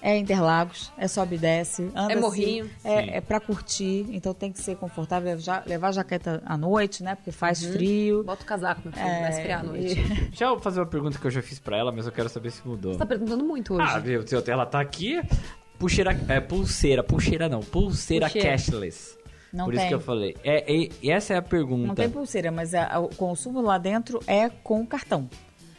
é 0.00 0.16
Interlagos, 0.16 0.92
é 0.96 1.08
sobe 1.08 1.34
e 1.34 1.38
desce, 1.38 1.82
anda 1.94 2.12
É 2.12 2.14
assim, 2.14 2.20
morrinho. 2.20 2.70
É, 2.84 3.16
é 3.16 3.20
pra 3.20 3.40
curtir, 3.40 4.06
então 4.10 4.32
tem 4.32 4.52
que 4.52 4.60
ser 4.60 4.76
confortável, 4.76 5.28
levar, 5.34 5.64
levar 5.66 5.92
jaqueta 5.92 6.42
à 6.46 6.56
noite, 6.56 7.02
né, 7.02 7.14
porque 7.16 7.32
faz 7.32 7.62
Uhum. 7.62 7.72
frio. 7.72 8.24
Bota 8.24 8.42
o 8.42 8.46
casaco, 8.46 8.82
meu 8.84 8.92
filho, 8.92 9.04
É, 9.06 9.20
vai 9.22 9.30
esfriar 9.30 9.60
à 9.60 9.62
noite. 9.62 9.98
e- 10.00 10.14
Deixa 10.30 10.44
eu 10.44 10.60
fazer 10.60 10.80
uma 10.80 10.86
pergunta 10.86 11.18
que 11.18 11.26
eu 11.26 11.30
já 11.30 11.42
fiz 11.42 11.58
pra 11.58 11.76
ela, 11.76 11.90
mas 11.90 12.06
eu 12.06 12.12
quero 12.12 12.28
saber 12.28 12.50
se 12.50 12.66
mudou. 12.66 12.92
Você 12.92 12.98
tá 12.98 13.06
perguntando 13.06 13.44
muito 13.44 13.74
hoje. 13.74 13.82
Ah, 13.90 13.98
viu? 13.98 14.24
Ela 14.46 14.66
tá 14.66 14.80
aqui. 14.80 15.20
Pulseira, 15.78 16.10
é, 16.28 16.40
pulseira, 16.40 17.02
pulseira 17.04 17.48
não, 17.48 17.60
pulseira, 17.60 18.26
Pulseira. 18.26 18.50
cashless. 18.50 19.16
Não 19.52 19.64
Por 19.64 19.70
tem. 19.72 19.78
isso 19.80 19.88
que 19.88 19.94
eu 19.94 20.00
falei. 20.00 20.36
É, 20.44 20.70
e- 20.72 20.90
e 21.02 21.10
essa 21.10 21.32
é 21.34 21.36
a 21.36 21.42
pergunta. 21.42 21.86
Não 21.86 21.94
tem 21.94 22.10
pulseira, 22.10 22.50
mas 22.52 22.74
a- 22.74 22.98
o 22.98 23.08
consumo 23.14 23.60
lá 23.62 23.78
dentro 23.78 24.20
é 24.26 24.48
com 24.50 24.84
cartão. 24.84 25.28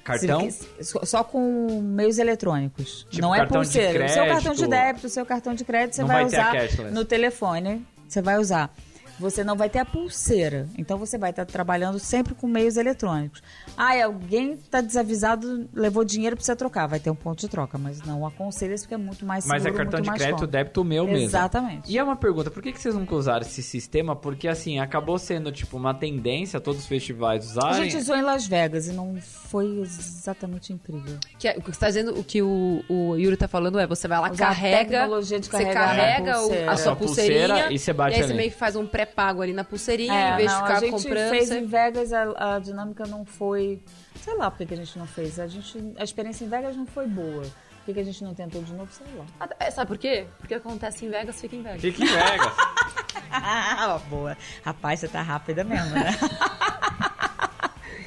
Cartão? 0.10 0.50
Só, 0.82 1.06
só 1.06 1.24
com 1.24 1.82
meios 1.82 2.18
eletrônicos. 2.18 3.06
Tipo 3.10 3.22
não 3.22 3.36
é 3.36 3.46
pulseira. 3.46 4.06
o 4.06 4.10
seu 4.10 4.26
cartão 4.26 4.54
de 4.54 4.68
débito, 4.68 5.08
o 5.08 5.10
seu 5.10 5.26
cartão 5.26 5.54
de 5.54 5.64
crédito, 5.64 5.96
você 5.96 6.04
vai, 6.04 6.26
vai 6.26 6.26
usar 6.26 6.92
no 6.92 7.06
telefone. 7.06 7.86
Você 8.08 8.22
vai 8.22 8.38
usar. 8.40 8.74
Você 9.20 9.44
não 9.44 9.56
vai 9.56 9.70
ter 9.70 9.80
a 9.80 9.86
pulseira. 9.86 10.68
Então 10.78 10.98
você 10.98 11.18
vai 11.18 11.32
estar 11.32 11.46
trabalhando 11.46 12.00
sempre 12.00 12.34
com 12.34 12.48
meios 12.48 12.78
eletrônicos. 12.78 13.42
Ah, 13.78 13.96
e 13.96 14.02
alguém 14.02 14.54
está 14.54 14.82
desavisado, 14.82 15.68
levou 15.74 16.04
dinheiro 16.06 16.36
para 16.36 16.46
você 16.46 16.56
trocar. 16.56 16.88
Vai 16.88 17.00
ter 17.00 17.10
um 17.10 17.16
ponto 17.16 17.40
de 17.40 17.48
troca, 17.50 17.78
mas 17.78 18.02
não 18.04 18.26
aconselho 18.26 18.74
isso 18.74 18.84
porque 18.86 18.94
é 18.96 18.98
muito 18.98 19.26
mais 19.26 19.44
seguro, 19.44 19.64
Mas 19.64 19.74
é 19.74 19.76
cartão 19.76 20.02
de 20.02 20.10
crédito, 20.10 20.36
cómodo. 20.36 20.48
débito 20.52 20.84
meu 20.84 21.06
mesmo. 21.06 21.26
Exatamente. 21.26 21.92
E 21.92 21.98
é 21.98 22.04
uma 22.04 22.16
pergunta, 22.16 22.50
por 22.50 22.64
que, 22.64 22.72
que 22.72 22.82
vocês 22.82 22.96
nunca 22.96 23.14
usaram 23.16 23.42
esse 23.46 23.62
sistema? 23.62 24.16
Porque, 24.16 24.48
assim, 24.48 24.80
acabou 24.80 25.18
sendo, 25.20 25.52
tipo, 25.52 25.78
uma 25.78 25.94
tendência 25.94 26.60
todos 26.60 26.82
os 26.82 26.88
festivais 26.88 27.46
A 27.46 27.52
usarem. 27.70 27.90
gente 27.90 27.98
usou 28.02 28.16
em 28.16 28.22
Las 28.22 28.48
Vegas 28.48 28.88
e 28.88 28.94
não 28.94 29.18
foi 29.22 29.80
exatamente 29.82 30.74
incrível. 30.74 31.18
Que 31.38 31.48
é- 31.48 31.58
o 31.58 31.62
que 31.62 31.72
você 31.72 31.80
tá 31.80 31.88
dizendo, 31.88 32.18
o 32.20 32.24
que 32.24 32.42
o, 32.42 32.84
o 32.90 33.16
Yuri 33.16 33.38
tá 33.38 33.48
falando 33.48 33.80
é, 33.80 33.86
você 33.88 34.08
vai 34.08 34.20
lá, 34.20 34.32
Usar 34.32 34.46
a 34.46 34.48
carrega, 34.48 34.78
tecnologia 35.00 35.40
de 35.40 35.48
você 35.48 35.66
carrega 35.66 36.36
a 36.36 36.72
a 36.72 36.78
sua 36.78 36.94
A 36.94 36.96
pulseira 36.96 37.48
pulseirinha, 37.56 37.72
e 37.72 37.80
você 37.80 37.94
bate 37.94 38.16
aí 38.16 38.22
você 38.22 38.26
ali. 38.30 38.34
meio 38.38 38.52
que 38.52 38.58
faz 38.58 38.76
um 38.76 38.86
pré-pago 39.10 39.42
ali 39.42 39.54
na 39.54 39.64
pulseirinha, 39.64 40.14
É, 40.14 40.34
em 40.34 40.38
vez 40.38 40.52
de 40.52 40.56
não, 40.58 40.64
ficar 40.66 40.78
a 40.78 40.80
gente 40.82 40.92
comprando. 41.04 41.30
fez 41.30 41.48
você- 41.50 41.60
em 41.60 41.66
Vegas, 41.66 42.14
a, 42.14 42.56
a 42.56 42.60
dinâmica 42.60 43.06
não 43.08 43.26
foi. 43.26 43.82
Sei 44.22 44.36
lá 44.36 44.50
por 44.52 44.58
que 44.58 44.66
que 44.68 44.74
a 44.74 44.78
gente 44.78 44.98
não 44.98 45.08
fez. 45.08 45.40
A, 45.40 45.48
gente, 45.48 45.94
a 45.98 46.04
experiência 46.04 46.46
em 46.46 46.50
Vegas 46.50 46.76
não 46.76 46.86
foi 46.86 47.08
boa. 47.08 47.42
Por 47.44 47.86
que, 47.86 47.94
que 47.94 48.00
a 48.02 48.04
gente 48.04 48.24
não 48.24 48.36
tentou 48.36 48.62
de 48.62 48.74
novo? 48.74 48.92
Sei 48.92 49.06
lá. 49.16 49.26
Ah, 49.40 49.50
é, 49.60 49.72
Sabe 49.72 49.88
por 49.88 49.98
quê? 49.98 50.28
Porque 50.38 50.54
acontece 50.54 51.06
em 51.06 51.10
Vegas, 51.10 51.40
fica 51.42 51.56
em 51.56 51.62
Vegas. 51.64 51.82
Fica 51.82 52.04
em 52.04 52.08
Vegas. 52.08 52.54
Ah, 53.32 54.00
boa. 54.10 54.36
Rapaz, 54.66 55.00
você 55.00 55.08
tá 55.08 55.22
rápida 55.22 55.64
mesmo, 55.64 55.92
né? 55.92 56.18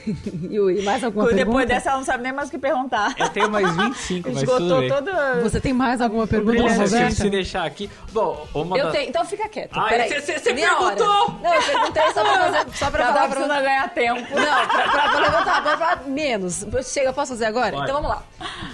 Yuri, 0.51 0.83
mais 0.83 1.03
alguma 1.05 1.25
Depois 1.27 1.37
pergunta? 1.45 1.67
dessa, 1.67 1.89
ela 1.91 1.99
não 1.99 2.05
sabe 2.05 2.23
nem 2.23 2.33
mais 2.33 2.49
o 2.49 2.51
que 2.51 2.59
perguntar. 2.59 3.15
Eu 3.19 3.29
tenho 3.29 3.51
mais 3.51 3.71
25, 3.77 4.31
mas 4.33 4.43
tudo 4.43 4.53
Esgotou 4.55 4.81
bem. 4.81 4.89
todo. 4.89 5.43
Você 5.43 5.61
tem 5.61 5.73
mais 5.73 6.01
alguma 6.01 6.27
pergunta. 6.27 6.63
Nossa, 6.63 6.87
se, 6.87 6.95
Roberta? 6.95 7.15
se 7.17 7.31
deixar 7.31 7.65
aqui... 7.65 7.89
Bom, 8.13 8.47
uma 8.55 8.77
Eu 8.79 8.87
da- 8.87 8.91
tenho, 8.93 9.09
então 9.09 9.25
fica 9.25 9.49
quieto. 9.49 9.71
Ah, 9.79 9.89
você- 9.89 10.21
você- 10.21 10.39
você 10.39 10.53
Minha 10.53 10.77
hora. 10.79 10.97
perguntou! 10.97 11.39
Não, 11.43 11.55
eu 11.55 11.63
perguntei 11.63 12.03
só 12.13 12.23
pra, 12.25 12.53
fazer, 12.53 12.71
só 12.77 12.91
pra 12.91 13.03
Pra 13.03 13.07
falar 13.07 13.13
dar 13.13 13.21
pra 13.21 13.29
pra 13.29 13.41
você 13.41 13.49
não 13.55 13.63
ganhar 13.63 13.95
tempo. 13.95 14.21
Não, 14.21 14.67
pra, 14.69 14.89
pra, 14.89 15.09
pra 15.11 15.21
levantar, 15.21 15.63
pra 15.63 15.79
falar 15.79 16.03
menos. 16.07 16.67
Chega, 16.85 17.09
eu 17.09 17.15
posso 17.15 17.33
fazer 17.33 17.45
agora? 17.47 17.73
Pode. 17.73 17.83
Então 17.91 18.03
vamos 18.03 18.11
lá. 18.11 18.23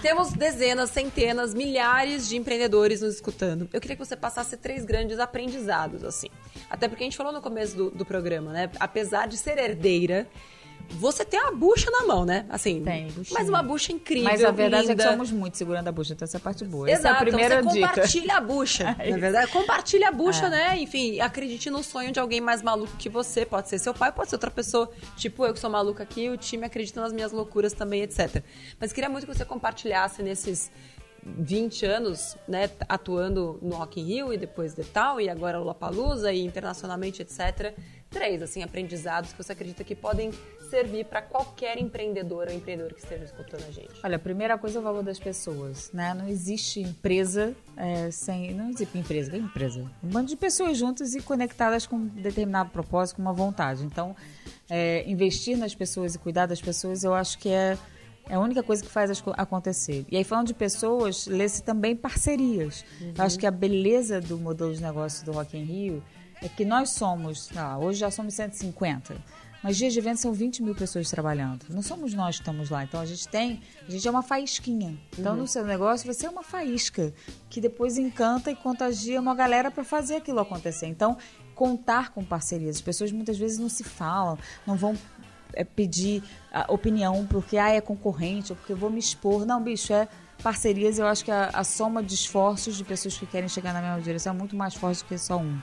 Temos 0.02 0.32
dezenas, 0.32 0.90
centenas, 0.90 1.54
milhares 1.54 2.28
de 2.28 2.36
empreendedores 2.36 3.00
nos 3.02 3.14
escutando. 3.14 3.68
Eu 3.72 3.80
queria 3.80 3.96
que 3.96 4.04
você 4.04 4.16
passasse 4.16 4.56
três 4.56 4.84
grandes 4.84 5.18
aprendizados, 5.18 6.04
assim. 6.04 6.28
Até 6.70 6.88
porque 6.88 7.02
a 7.04 7.06
gente 7.06 7.16
falou 7.16 7.32
no 7.32 7.40
começo 7.40 7.76
do, 7.76 7.90
do 7.90 8.04
programa, 8.04 8.52
né? 8.52 8.70
Apesar 8.78 9.26
de 9.28 9.36
ser 9.36 9.58
herdeira, 9.58 10.26
você 10.90 11.24
tem 11.24 11.38
uma 11.40 11.52
bucha 11.52 11.90
na 11.90 12.06
mão, 12.06 12.24
né? 12.24 12.46
Assim, 12.48 12.82
Tem, 12.82 13.06
buchinha. 13.08 13.38
mas 13.38 13.48
uma 13.48 13.62
bucha 13.62 13.92
incrível, 13.92 14.24
Mas 14.30 14.42
a 14.44 14.50
verdade 14.50 14.86
é 14.86 14.88
linda. 14.90 15.04
que 15.04 15.10
somos 15.10 15.30
muito 15.30 15.56
segurando 15.56 15.88
a 15.88 15.92
bucha, 15.92 16.12
então 16.14 16.24
essa 16.24 16.36
é 16.36 16.38
a 16.38 16.40
parte 16.40 16.64
boa. 16.64 16.88
Essa 16.90 17.08
é 17.08 17.10
Exato, 17.10 17.14
a 17.22 17.26
primeira 17.26 17.54
então 17.60 17.70
você 17.70 17.76
dica. 17.78 17.88
compartilha 17.88 18.36
a 18.36 18.40
bucha. 18.40 18.84
na 19.10 19.16
verdade, 19.18 19.50
compartilha 19.52 20.08
a 20.08 20.12
bucha, 20.12 20.46
É. 20.46 20.50
né? 20.50 20.78
Enfim, 20.78 21.20
acredite 21.20 21.70
no 21.70 21.82
sonho 21.82 22.10
de 22.10 22.18
alguém 22.18 22.40
mais 22.40 22.62
maluco 22.62 22.96
que 22.96 23.08
você. 23.08 23.44
Pode 23.46 23.68
ser 23.68 23.78
seu 23.78 23.92
pai, 23.94 24.10
pode 24.12 24.30
ser 24.30 24.36
outra 24.36 24.50
pessoa. 24.50 24.90
Tipo 25.16 25.44
eu 25.46 25.52
que 25.52 25.60
sou 25.60 25.70
maluca 25.70 26.02
aqui, 26.02 26.28
o 26.28 26.36
time 26.36 26.64
acredita 26.64 27.00
nas 27.00 27.12
minhas 27.12 27.32
loucuras 27.32 27.72
também, 27.72 28.02
etc. 28.02 28.42
Mas 28.80 28.92
queria 28.92 29.08
muito 29.10 29.26
que 29.26 29.34
você 29.34 29.44
compartilhasse 29.44 30.22
nesses 30.22 30.70
20 31.24 31.86
anos, 31.86 32.36
né, 32.46 32.70
atuando 32.88 33.58
no 33.60 33.76
Rock 33.76 34.00
in 34.00 34.04
Rio 34.04 34.32
e 34.32 34.38
depois 34.38 34.74
de 34.74 34.84
tal, 34.84 35.20
e 35.20 35.28
agora 35.28 35.58
Lollapalooza 35.58 36.32
e 36.32 36.44
internacionalmente, 36.44 37.22
etc. 37.22 37.74
Três, 38.10 38.40
assim, 38.40 38.62
aprendizados 38.62 39.32
que 39.32 39.42
você 39.42 39.52
acredita 39.52 39.84
que 39.84 39.94
podem 39.94 40.30
servir 40.70 41.04
para 41.06 41.22
qualquer 41.22 41.78
empreendedor 41.78 42.46
ou 42.48 42.54
empreendedor 42.54 42.94
que 42.94 43.00
esteja 43.00 43.24
escutando 43.24 43.64
a 43.66 43.70
gente. 43.70 43.92
Olha, 44.02 44.16
a 44.16 44.18
primeira 44.18 44.56
coisa 44.56 44.78
é 44.78 44.80
o 44.80 44.82
valor 44.82 45.02
das 45.02 45.18
pessoas, 45.18 45.90
né? 45.92 46.14
Não 46.14 46.28
existe 46.28 46.80
empresa 46.80 47.54
é, 47.76 48.10
sem... 48.10 48.54
Não 48.54 48.70
existe 48.70 48.96
empresa, 48.98 49.34
é 49.34 49.38
empresa? 49.38 49.90
Um 50.02 50.08
bando 50.08 50.28
de 50.28 50.36
pessoas 50.36 50.76
juntas 50.76 51.14
e 51.14 51.22
conectadas 51.22 51.86
com 51.86 51.96
um 51.96 52.06
determinado 52.06 52.70
propósito, 52.70 53.16
com 53.16 53.22
uma 53.22 53.32
vontade. 53.32 53.84
Então, 53.84 54.14
é, 54.68 55.08
investir 55.08 55.56
nas 55.56 55.74
pessoas 55.74 56.14
e 56.14 56.18
cuidar 56.18 56.46
das 56.46 56.60
pessoas, 56.60 57.02
eu 57.02 57.14
acho 57.14 57.38
que 57.38 57.48
é, 57.48 57.76
é 58.28 58.34
a 58.34 58.40
única 58.40 58.62
coisa 58.62 58.82
que 58.82 58.90
faz 58.90 59.10
as 59.10 59.20
co- 59.20 59.32
acontecer. 59.36 60.04
E 60.10 60.16
aí, 60.16 60.24
falando 60.24 60.46
de 60.48 60.54
pessoas, 60.54 61.26
lê-se 61.26 61.62
também 61.62 61.96
parcerias. 61.96 62.84
Eu 63.00 63.24
acho 63.24 63.38
que 63.38 63.46
a 63.46 63.50
beleza 63.50 64.20
do 64.20 64.36
modelo 64.38 64.74
de 64.74 64.82
negócio 64.82 65.24
do 65.24 65.32
Rock 65.32 65.56
in 65.56 65.64
Rio 65.64 66.02
é 66.42 66.48
que 66.48 66.64
nós 66.64 66.90
somos, 66.90 67.50
lá, 67.52 67.78
hoje 67.78 68.00
já 68.00 68.10
somos 68.10 68.34
150. 68.34 69.16
Mas 69.60 69.76
dias 69.76 69.92
de 69.92 69.98
evento 69.98 70.18
são 70.18 70.32
20 70.32 70.62
mil 70.62 70.72
pessoas 70.72 71.10
trabalhando. 71.10 71.66
Não 71.68 71.82
somos 71.82 72.14
nós 72.14 72.36
que 72.36 72.42
estamos 72.42 72.70
lá. 72.70 72.84
Então 72.84 73.00
a 73.00 73.04
gente 73.04 73.26
tem, 73.26 73.60
a 73.88 73.90
gente 73.90 74.06
é 74.06 74.10
uma 74.10 74.22
faísquinha. 74.22 74.96
Então 75.18 75.34
no 75.34 75.48
seu 75.48 75.64
negócio 75.64 76.06
você 76.06 76.26
é 76.26 76.30
uma 76.30 76.44
faísca 76.44 77.12
que 77.50 77.60
depois 77.60 77.98
encanta 77.98 78.52
e 78.52 78.54
contagia 78.54 79.20
uma 79.20 79.34
galera 79.34 79.68
para 79.68 79.82
fazer 79.82 80.14
aquilo 80.16 80.38
acontecer. 80.38 80.86
Então 80.86 81.16
contar 81.56 82.10
com 82.12 82.24
parcerias. 82.24 82.76
As 82.76 82.82
pessoas 82.82 83.10
muitas 83.10 83.36
vezes 83.36 83.58
não 83.58 83.68
se 83.68 83.82
falam, 83.82 84.38
não 84.64 84.76
vão 84.76 84.96
pedir 85.64 86.22
a 86.52 86.72
opinião 86.72 87.26
porque 87.26 87.56
ah, 87.56 87.70
é 87.70 87.80
concorrente 87.80 88.52
ou 88.52 88.56
porque 88.56 88.72
eu 88.72 88.76
vou 88.76 88.90
me 88.90 88.98
expor. 88.98 89.44
Não, 89.46 89.62
bicho, 89.62 89.92
é 89.92 90.08
parcerias. 90.42 90.98
Eu 90.98 91.06
acho 91.06 91.24
que 91.24 91.30
a, 91.30 91.50
a 91.52 91.64
soma 91.64 92.02
de 92.02 92.14
esforços 92.14 92.76
de 92.76 92.84
pessoas 92.84 93.16
que 93.16 93.26
querem 93.26 93.48
chegar 93.48 93.72
na 93.72 93.80
mesma 93.80 94.00
direção 94.00 94.34
é 94.34 94.36
muito 94.36 94.56
mais 94.56 94.74
forte 94.74 95.02
do 95.02 95.06
que 95.06 95.18
só 95.18 95.38
um. 95.38 95.58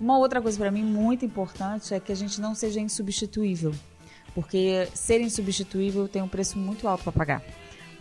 Uma 0.00 0.18
outra 0.18 0.40
coisa 0.40 0.58
para 0.58 0.70
mim 0.70 0.82
muito 0.82 1.24
importante 1.24 1.94
é 1.94 2.00
que 2.00 2.10
a 2.10 2.16
gente 2.16 2.40
não 2.40 2.54
seja 2.54 2.80
insubstituível, 2.80 3.72
porque 4.34 4.88
ser 4.94 5.20
insubstituível 5.20 6.08
tem 6.08 6.20
um 6.22 6.28
preço 6.28 6.58
muito 6.58 6.88
alto 6.88 7.04
para 7.04 7.12
pagar. 7.12 7.42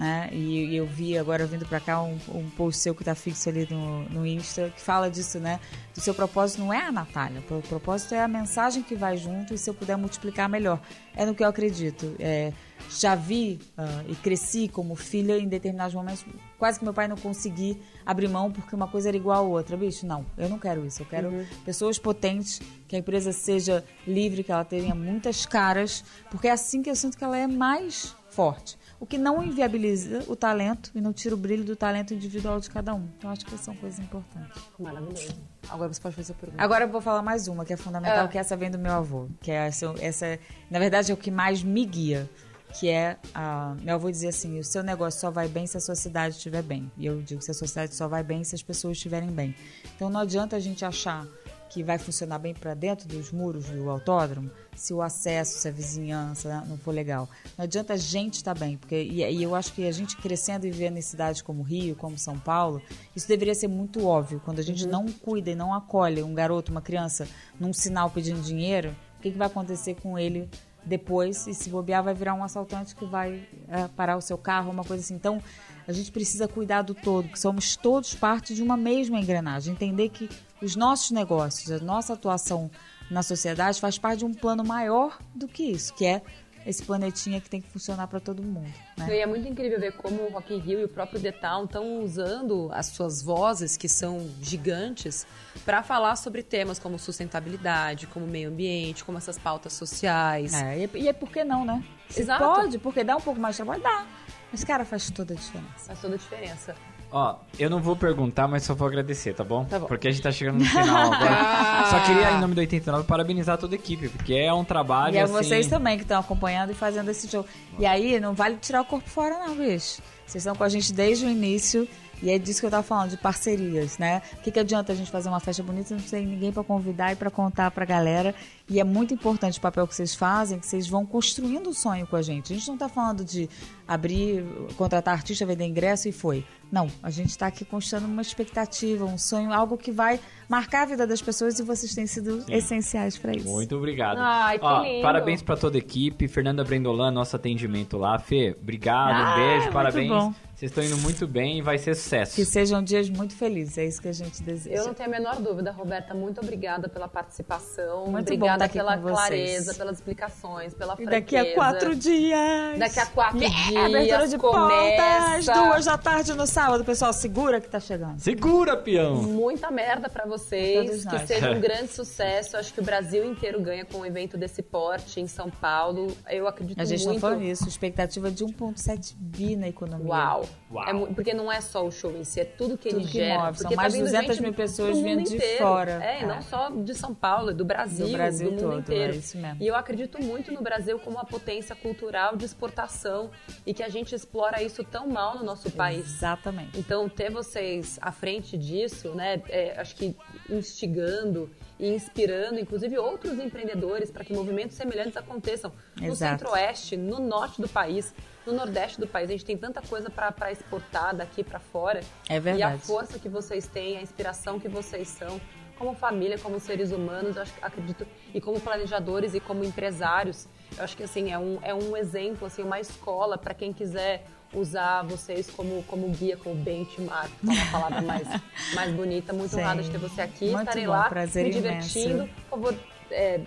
Né? 0.02 0.30
E, 0.32 0.66
e 0.66 0.76
eu 0.76 0.88
vi 0.88 1.16
agora 1.16 1.46
vindo 1.46 1.64
para 1.64 1.80
cá 1.80 2.02
um, 2.02 2.18
um 2.30 2.50
post 2.50 2.82
seu 2.82 2.96
que 2.96 3.04
tá 3.04 3.14
fixo 3.14 3.48
ali 3.48 3.68
no, 3.70 4.02
no 4.10 4.26
Insta 4.26 4.74
que 4.76 4.82
fala 4.82 5.12
disso, 5.12 5.40
né? 5.40 5.60
Do 5.94 6.02
seu 6.02 6.16
propósito 6.16 6.60
não 6.60 6.74
é 6.74 6.88
a 6.88 6.92
Natália, 6.92 7.40
o 7.52 7.62
propósito 7.62 8.16
é 8.16 8.24
a 8.24 8.28
mensagem 8.28 8.82
que 8.82 8.96
vai 8.96 9.16
junto 9.16 9.54
e 9.54 9.60
se 9.60 9.70
eu 9.70 9.76
puder 9.76 9.96
multiplicar 9.98 10.50
melhor. 10.50 10.82
É 11.16 11.24
no 11.24 11.36
que 11.36 11.44
eu 11.44 11.48
acredito. 11.48 12.16
É, 12.18 12.52
já 12.90 13.14
vi 13.14 13.60
uh, 13.78 14.12
e 14.12 14.16
cresci 14.16 14.68
como 14.68 14.96
filha 14.96 15.38
em 15.38 15.48
determinados 15.48 15.94
momentos, 15.94 16.26
quase 16.58 16.80
que 16.80 16.84
meu 16.84 16.96
pai 16.96 17.08
não 17.08 17.16
consegui 17.16 17.80
abrir 18.04 18.28
mão 18.28 18.52
porque 18.52 18.76
uma 18.76 18.88
coisa 18.88 19.10
era 19.10 19.18
igual 19.18 19.46
a 19.46 19.48
outra. 19.48 19.78
Bicho, 19.78 20.08
não, 20.08 20.26
eu 20.36 20.50
não 20.50 20.58
quero 20.58 20.84
isso. 20.84 21.04
Eu 21.04 21.06
quero 21.06 21.30
uhum. 21.30 21.46
pessoas 21.64 22.00
potentes, 22.00 22.60
que 22.88 22.96
a 22.96 23.00
empresa 23.00 23.32
seja 23.32 23.86
livre, 24.08 24.44
que 24.44 24.52
ela 24.52 24.66
tenha 24.66 24.96
muitas 24.96 25.46
caras, 25.46 26.04
porque 26.32 26.48
é 26.48 26.52
assim 26.52 26.82
que 26.82 26.90
eu 26.90 26.96
sinto 26.96 27.16
que 27.16 27.24
ela 27.24 27.38
é 27.38 27.46
mais 27.46 28.16
forte. 28.32 28.81
O 29.02 29.06
que 29.08 29.18
não 29.18 29.44
inviabiliza 29.44 30.24
o 30.28 30.36
talento 30.36 30.92
e 30.94 31.02
não 31.02 31.12
tira 31.12 31.34
o 31.34 31.38
brilho 31.38 31.64
do 31.64 31.76
talento 31.76 32.14
individual 32.14 32.60
de 32.60 32.70
cada 32.70 32.94
um. 32.94 33.10
Então, 33.18 33.32
acho 33.32 33.44
que 33.44 33.58
são 33.58 33.76
coisas 33.76 34.00
importantes. 34.00 34.62
Maravilhoso. 34.78 35.36
Agora 35.68 35.92
você 35.92 36.00
pode 36.00 36.16
fazer 36.16 36.34
a 36.34 36.36
pergunta. 36.36 36.64
Agora 36.64 36.84
eu 36.84 36.88
vou 36.88 37.02
falar 37.02 37.24
mais 37.24 37.48
uma, 37.48 37.66
que 37.66 37.74
é 37.74 37.78
fundamental, 37.78 38.26
é. 38.26 38.28
que 38.28 38.38
é 38.38 38.42
essa 38.42 38.56
vem 38.56 38.70
do 38.70 38.78
meu 38.78 38.94
avô. 38.94 39.28
Que 39.42 39.50
é 39.50 39.68
essa, 39.68 39.92
essa, 40.00 40.40
na 40.70 40.78
verdade, 40.78 41.12
é 41.12 41.16
o 41.16 41.18
que 41.18 41.32
mais 41.32 41.64
me 41.64 41.84
guia 41.84 42.30
que 42.74 42.90
é 42.90 43.18
a 43.34 43.76
meu 43.82 43.96
avô 43.96 44.10
dizia 44.10 44.30
assim 44.30 44.58
o 44.58 44.64
seu 44.64 44.82
negócio 44.82 45.20
só 45.20 45.30
vai 45.30 45.48
bem 45.48 45.68
se 45.68 45.76
a 45.76 45.80
sociedade 45.82 46.36
estiver 46.36 46.64
bem 46.64 46.90
e 46.98 47.06
eu 47.06 47.22
digo 47.22 47.44
que 47.44 47.52
a 47.52 47.54
sociedade 47.54 47.94
só 47.94 48.08
vai 48.08 48.24
bem 48.24 48.46
se 48.46 48.56
as 48.56 48.64
pessoas 48.64 48.96
estiverem 48.96 49.30
bem 49.30 49.54
então 49.96 50.10
não 50.10 50.22
adianta 50.22 50.56
a 50.56 50.60
gente 50.60 50.86
achar 50.86 51.28
que 51.72 51.82
vai 51.82 51.98
funcionar 51.98 52.38
bem 52.38 52.54
para 52.54 52.74
dentro 52.74 53.08
dos 53.08 53.32
muros 53.32 53.70
do 53.70 53.90
autódromo 53.90 54.52
se 54.76 54.94
o 54.94 55.02
acesso 55.02 55.58
se 55.58 55.68
a 55.70 55.72
vizinhança 55.72 56.66
não 56.68 56.78
for 56.78 56.94
legal 56.94 57.30
não 57.58 57.64
adianta 57.64 57.94
a 57.94 57.98
gente 57.98 58.36
estar 58.36 58.54
tá 58.54 58.60
bem 58.60 58.76
porque 58.76 59.02
e, 59.02 59.24
e, 59.24 59.42
eu 59.42 59.56
acho 59.56 59.72
que 59.72 59.88
a 59.88 59.92
gente 59.92 60.18
crescendo 60.18 60.68
e 60.68 60.72
vivendo 60.72 60.98
em 60.98 61.02
cidades 61.02 61.42
como 61.42 61.64
Rio 61.64 61.96
como 61.96 62.18
São 62.18 62.38
Paulo 62.38 62.82
isso 63.16 63.26
deveria 63.26 63.56
ser 63.56 63.70
muito 63.70 64.06
óbvio 64.06 64.42
quando 64.44 64.60
a 64.60 64.64
gente 64.64 64.84
uhum. 64.84 64.92
não 64.92 65.06
cuida 65.06 65.52
e 65.52 65.56
não 65.56 65.74
acolhe 65.74 66.22
um 66.22 66.34
garoto 66.34 66.72
uma 66.72 66.82
criança 66.82 67.26
num 67.58 67.72
sinal 67.72 68.10
pedindo 68.10 68.42
dinheiro 68.42 68.94
o 69.18 69.22
que, 69.22 69.32
que 69.32 69.38
vai 69.38 69.48
acontecer 69.48 69.96
com 69.96 70.20
ele 70.20 70.50
depois, 70.84 71.46
e 71.46 71.54
se 71.54 71.70
bobear, 71.70 72.04
vai 72.04 72.14
virar 72.14 72.34
um 72.34 72.44
assaltante 72.44 72.96
que 72.96 73.06
vai 73.06 73.48
é, 73.68 73.88
parar 73.90 74.18
o 74.18 74.22
seu 74.22 74.38
carro, 74.38 74.72
uma 74.72 74.84
coisa 74.84 75.04
assim. 75.04 75.14
Então, 75.14 75.42
a 75.88 75.92
gente 75.92 76.12
precisa 76.12 76.48
cuidar 76.48 76.82
do 76.82 76.96
todo, 76.96 77.30
que 77.30 77.40
somos 77.40 77.76
todos 77.76 78.16
parte 78.16 78.56
de 78.56 78.64
uma 78.64 78.76
mesma 78.76 79.20
engrenagem. 79.20 79.74
Entender 79.74 80.10
que 80.10 80.28
os 80.62 80.76
nossos 80.76 81.12
negócios, 81.12 81.72
a 81.72 81.84
nossa 81.84 82.14
atuação 82.14 82.70
na 83.10 83.24
sociedade 83.24 83.80
faz 83.80 83.98
parte 83.98 84.20
de 84.20 84.26
um 84.26 84.34
plano 84.34 84.64
maior 84.64 85.18
do 85.36 85.48
que 85.48 85.64
isso, 85.64 85.94
que 85.94 86.06
é 86.06 86.22
esse 86.66 86.84
planetinha 86.84 87.42
que 87.42 87.50
tem 87.50 87.60
que 87.60 87.68
funcionar 87.70 88.08
para 88.08 88.20
todo 88.20 88.42
mundo. 88.44 88.72
Né? 88.98 89.18
E 89.18 89.20
é 89.20 89.26
muito 89.26 89.48
incrível 89.48 89.80
ver 89.80 89.94
como 89.94 90.22
o 90.24 90.32
Rock 90.32 90.54
in 90.54 90.60
Rio 90.60 90.80
e 90.80 90.84
o 90.86 90.90
próprio 90.90 91.20
The 91.20 91.32
Town 91.32 91.66
estão 91.66 92.04
usando 92.04 92.70
as 92.72 92.88
suas 92.88 93.22
vozes, 93.22 93.78
que 93.78 93.90
são 93.90 94.30
gigantes, 94.42 95.26
para 95.66 95.82
falar 95.82 96.16
sobre 96.16 96.44
temas 96.44 96.78
como 96.78 97.00
sustentabilidade, 97.00 98.08
como 98.08 98.28
meio 98.28 98.50
ambiente, 98.50 99.04
como 99.04 99.18
essas 99.18 99.38
pautas 99.38 99.74
sociais. 99.74 100.54
É, 100.54 100.88
e 100.94 101.08
é 101.08 101.14
por 101.14 101.32
que 101.32 101.44
não, 101.44 101.66
né? 101.66 101.84
Se 102.10 102.22
Exato. 102.22 102.44
pode, 102.44 102.78
porque 102.78 103.04
dá 103.04 103.16
um 103.16 103.22
pouco 103.22 103.40
mais 103.40 103.56
de 103.56 103.64
trabalho, 103.64 103.82
dá. 103.82 104.06
Mas, 104.52 104.64
cara, 104.64 104.84
faz 104.86 105.10
toda 105.10 105.34
a 105.34 105.38
diferença. 105.38 105.86
Faz 105.88 106.02
toda 106.02 106.16
a 106.16 106.18
diferença. 106.18 106.76
Ó, 107.12 107.36
eu 107.60 107.70
não 107.70 107.82
vou 107.82 107.96
perguntar, 107.96 108.48
mas 108.48 108.64
só 108.64 108.74
vou 108.74 108.88
agradecer, 108.88 109.34
tá 109.34 109.44
bom? 109.44 109.66
Tá 109.66 109.78
bom. 109.80 109.86
Porque 109.86 110.08
a 110.08 110.12
gente 110.12 110.24
tá 110.24 110.32
chegando 110.32 110.60
no 110.60 110.66
final 110.66 111.12
agora. 111.12 111.86
só 111.92 112.00
queria, 112.06 112.32
em 112.32 112.40
nome 112.40 112.56
do 112.56 112.60
89, 112.62 113.06
parabenizar 113.06 113.58
toda 113.58 113.76
a 113.76 113.78
equipe, 113.78 114.08
porque 114.08 114.34
é 114.34 114.54
um 114.54 114.64
trabalho 114.64 115.16
E 115.16 115.18
é 115.18 115.24
assim... 115.24 115.34
vocês 115.34 115.68
também 115.68 115.98
que 115.98 116.04
estão 116.04 116.22
acompanhando 116.22 116.72
e 116.72 116.74
fazendo 116.74 117.12
esse 117.12 117.30
jogo. 117.30 117.48
E 117.78 117.86
aí, 117.86 118.18
não 118.20 118.34
vale 118.34 118.56
tirar 118.58 118.82
o 118.82 118.86
corpo 118.86 119.10
fora 119.10 119.38
não, 119.46 119.56
bicho. 119.56 120.02
Vocês 120.26 120.44
estão 120.44 120.56
com 120.56 120.64
a 120.64 120.70
gente 120.70 120.94
desde 120.94 121.26
o 121.26 121.30
início 121.30 121.86
e 122.22 122.30
é 122.30 122.38
disso 122.38 122.60
que 122.60 122.66
eu 122.66 122.72
tava 122.72 122.84
falando, 122.84 123.10
de 123.10 123.18
parcerias, 123.18 123.98
né? 123.98 124.22
O 124.34 124.42
que, 124.42 124.52
que 124.52 124.60
adianta 124.60 124.92
a 124.92 124.96
gente 124.96 125.10
fazer 125.10 125.30
uma 125.30 125.40
festa 125.40 125.64
bonita 125.64 125.88
se 125.88 125.94
não 125.94 126.02
tem 126.02 126.26
ninguém 126.26 126.52
para 126.52 126.64
convidar 126.64 127.12
e 127.12 127.16
para 127.16 127.32
contar 127.32 127.72
pra 127.72 127.86
galera? 127.86 128.36
E 128.70 128.80
é 128.80 128.84
muito 128.84 129.14
importante 129.14 129.58
o 129.58 129.62
papel 129.62 129.88
que 129.88 129.96
vocês 129.96 130.16
fazem, 130.16 130.60
que 130.60 130.66
vocês 130.66 130.88
vão 130.88 131.06
construindo 131.06 131.70
o 131.70 131.74
sonho 131.74 132.06
com 132.06 132.16
a 132.16 132.22
gente. 132.22 132.54
A 132.54 132.56
gente 132.56 132.68
não 132.68 132.78
tá 132.78 132.88
falando 132.88 133.26
de 133.26 133.50
abrir, 133.88 134.46
contratar 134.78 135.14
artista, 135.14 135.46
vender 135.46 135.66
ingresso 135.66 136.08
e 136.08 136.12
foi. 136.12 136.46
Não, 136.72 136.88
a 137.04 137.10
gente 137.10 137.32
está 137.32 137.48
aqui 137.48 137.66
construindo 137.66 138.06
uma 138.06 138.22
expectativa, 138.22 139.04
um 139.04 139.18
sonho, 139.18 139.52
algo 139.52 139.78
que 139.78 139.92
vai 139.92 140.20
marcar 140.48 140.84
a 140.84 140.86
vida 140.86 141.06
das 141.06 141.22
pessoas 141.22 141.60
e 141.60 141.64
vocês 141.64 141.94
têm 141.94 142.08
sido 142.08 142.44
Sim. 142.44 142.54
essenciais 142.54 143.18
para 143.18 143.36
isso. 143.36 143.50
Muito 143.50 143.76
obrigado. 143.76 144.20
Ai, 144.20 144.58
que 144.58 144.64
Ó, 144.64 144.82
lindo. 144.82 145.02
Parabéns 145.02 145.42
para 145.42 145.58
toda 145.58 145.78
a 145.78 145.80
equipe. 145.80 146.30
Fernanda 146.30 146.64
Brendolan, 146.64 147.12
nosso 147.12 147.36
atendimento 147.36 147.98
lá. 147.98 148.18
Fê, 148.20 148.56
obrigado, 148.62 149.16
ah, 149.16 149.32
um 149.32 149.36
beijo, 149.36 149.72
parabéns. 149.74 150.10
Bom. 150.10 150.34
Vocês 150.62 150.70
estão 150.70 150.84
indo 150.84 150.98
muito 151.00 151.26
bem 151.26 151.58
e 151.58 151.62
vai 151.64 151.80
ser 151.80 151.96
sucesso. 151.96 152.36
Que 152.36 152.46
sejam 152.46 152.84
dias 152.84 153.10
muito 153.10 153.34
felizes, 153.34 153.80
é 153.80 153.86
isso 153.86 154.00
que 154.00 154.08
a 154.08 154.14
gente 154.14 154.44
deseja. 154.44 154.76
Eu 154.76 154.86
não 154.86 154.94
tenho 154.94 155.10
a 155.10 155.12
menor 155.12 155.38
dúvida, 155.38 155.72
Roberta. 155.72 156.14
Muito 156.14 156.40
obrigada 156.40 156.88
pela 156.88 157.08
participação. 157.08 158.06
Muito 158.06 158.32
obrigada 158.32 158.70
pela 158.70 158.96
clareza, 158.96 159.74
pelas 159.74 159.98
explicações, 159.98 160.76
pela 160.76 160.96
franqueza. 160.96 161.18
E 161.18 161.20
daqui 161.20 161.36
a 161.36 161.56
quatro 161.56 161.96
dias. 161.96 162.78
Daqui 162.78 163.00
a 163.00 163.06
quatro 163.08 163.40
yeah, 163.40 163.70
dias. 163.70 163.86
Abertura 163.86 164.28
de 164.28 164.38
começa. 164.38 165.02
portas, 165.02 165.46
duas 165.46 165.86
da 165.86 165.98
tarde 165.98 166.34
no 166.36 166.46
sábado. 166.46 166.86
Pessoal, 166.86 167.12
segura 167.12 167.60
que 167.60 167.68
tá 167.68 167.80
chegando. 167.80 168.20
Segura, 168.20 168.78
peão. 168.78 169.16
Muita 169.16 169.72
merda 169.72 170.10
para 170.10 170.28
vocês. 170.28 171.04
Que 171.06 171.26
seja 171.26 171.50
um 171.50 171.58
grande 171.60 171.88
sucesso. 171.88 172.56
Acho 172.56 172.72
que 172.72 172.82
o 172.82 172.84
Brasil 172.84 173.26
inteiro 173.26 173.60
ganha 173.60 173.84
com 173.84 173.98
um 173.98 174.06
evento 174.06 174.38
desse 174.38 174.62
porte 174.62 175.20
em 175.20 175.26
São 175.26 175.50
Paulo. 175.50 176.16
Eu 176.30 176.48
acredito 176.48 176.78
muito. 176.78 176.82
A 176.82 176.86
gente 176.86 177.04
muito... 177.04 177.20
não 177.20 177.30
falou 177.32 177.42
isso. 177.42 177.68
Expectativa 177.68 178.30
de 178.30 178.46
1,7 178.46 179.16
bi 179.18 179.56
na 179.56 179.68
economia. 179.68 180.08
Uau. 180.08 180.51
É, 180.88 181.14
porque 181.14 181.34
não 181.34 181.52
é 181.52 181.60
só 181.60 181.86
o 181.86 181.92
show 181.92 182.16
em 182.16 182.24
si, 182.24 182.40
é 182.40 182.46
tudo 182.46 182.78
que 182.78 182.90
tudo 182.90 183.02
ele 183.02 183.08
que 183.08 183.14
gera. 183.14 183.46
Move. 183.46 183.58
São 183.58 183.70
tá 183.70 183.76
mais 183.76 183.94
de 183.94 184.00
200 184.00 184.40
mil 184.40 184.54
pessoas 184.54 185.00
vindo 185.00 185.24
de 185.24 185.36
inteiro. 185.36 185.58
fora. 185.58 186.04
É, 186.04 186.22
é, 186.22 186.26
não 186.26 186.42
só 186.42 186.70
de 186.70 186.96
São 186.96 187.14
Paulo, 187.14 187.54
do 187.54 187.66
Brasil, 187.66 188.08
do, 188.08 188.14
Brasil 188.14 188.50
do 188.50 188.56
mundo 188.56 188.70
todo, 188.70 188.80
inteiro. 188.80 189.14
É 189.14 189.16
isso 189.18 189.38
mesmo. 189.38 189.58
E 189.62 189.68
eu 189.68 189.76
acredito 189.76 190.22
muito 190.24 190.52
no 190.52 190.62
Brasil 190.62 190.98
como 191.00 191.18
uma 191.18 191.26
potência 191.26 191.76
cultural 191.76 192.36
de 192.36 192.46
exportação 192.46 193.30
e 193.66 193.74
que 193.74 193.84
a 193.84 193.90
gente 193.90 194.16
explora 194.16 194.62
isso 194.62 194.84
tão 194.84 195.08
mal 195.08 195.38
no 195.38 195.44
nosso 195.44 195.70
país. 195.72 196.06
Exatamente. 196.06 196.78
Então, 196.78 197.08
ter 197.10 197.30
vocês 197.30 198.00
à 198.02 198.12
frente 198.12 198.58
disso, 198.58 199.10
né, 199.10 199.42
é, 199.50 199.80
acho 199.80 199.96
que 199.96 200.16
instigando 200.50 201.50
e 201.82 201.90
inspirando, 201.90 202.60
inclusive, 202.60 202.96
outros 203.00 203.40
empreendedores 203.40 204.12
para 204.12 204.24
que 204.24 204.32
movimentos 204.32 204.78
semelhantes 204.78 205.18
aconteçam 205.18 205.74
no 206.00 206.16
centro-oeste, 206.16 206.96
no 206.96 207.20
norte 207.20 207.60
do 207.60 207.68
país, 207.68 208.14
no 208.46 208.54
nordeste 208.54 209.00
do 209.00 209.08
país. 209.08 209.30
A 209.30 209.32
gente 209.32 209.46
tem 209.46 209.58
tanta 209.58 209.82
coisa 209.82 210.08
para 210.08 210.52
exportar 210.52 211.16
daqui 211.16 211.44
para 211.44 211.60
fora. 211.60 212.02
É 212.30 212.40
verdade. 212.40 212.60
E 212.60 212.64
a 212.64 212.78
força 212.78 213.18
que 213.18 213.28
vocês 213.28 213.66
têm, 213.66 213.98
a 213.98 214.02
inspiração 214.02 214.60
que 214.60 214.70
vocês 214.70 215.08
são, 215.08 215.42
como 215.76 215.96
família, 215.96 216.38
como 216.38 216.60
seres 216.60 216.92
humanos, 216.92 217.36
eu 217.36 217.42
acho, 217.42 217.54
acredito, 217.60 218.06
e 218.32 218.40
como 218.40 218.62
planejadores 218.62 219.34
e 219.34 219.40
como 219.40 219.64
empresários, 219.64 220.48
eu 220.78 220.84
acho 220.84 220.96
que 220.96 221.02
assim 221.02 221.32
é 221.32 221.40
um, 221.40 221.58
é 221.64 221.74
um 221.74 221.98
exemplo, 221.98 222.46
assim, 222.46 222.62
uma 222.62 222.80
escola 222.80 223.40
para 223.40 223.56
quem 223.56 223.74
quiser 223.74 224.24
usar 224.54 225.04
vocês 225.04 225.50
como, 225.50 225.84
como 225.84 226.10
guia, 226.10 226.38
como 226.38 226.56
benchmark, 226.56 227.32
uma 227.44 227.66
palavra 227.72 228.02
mais, 228.04 228.28
mais 228.74 228.92
bonita. 228.94 229.34
Muito 229.34 229.58
honrada 229.58 229.82
de 229.82 229.90
ter 229.90 229.98
você 229.98 230.22
aqui. 230.22 230.46
Muito 230.46 230.60
Estarei 230.60 230.86
bom, 230.86 230.92
lá 230.92 231.10
prazer 231.10 231.46
me 231.46 231.52
divertindo. 231.52 232.24
Imenso. 232.24 232.34
Por 232.50 232.60
favor, 232.60 232.76
é, 233.12 233.42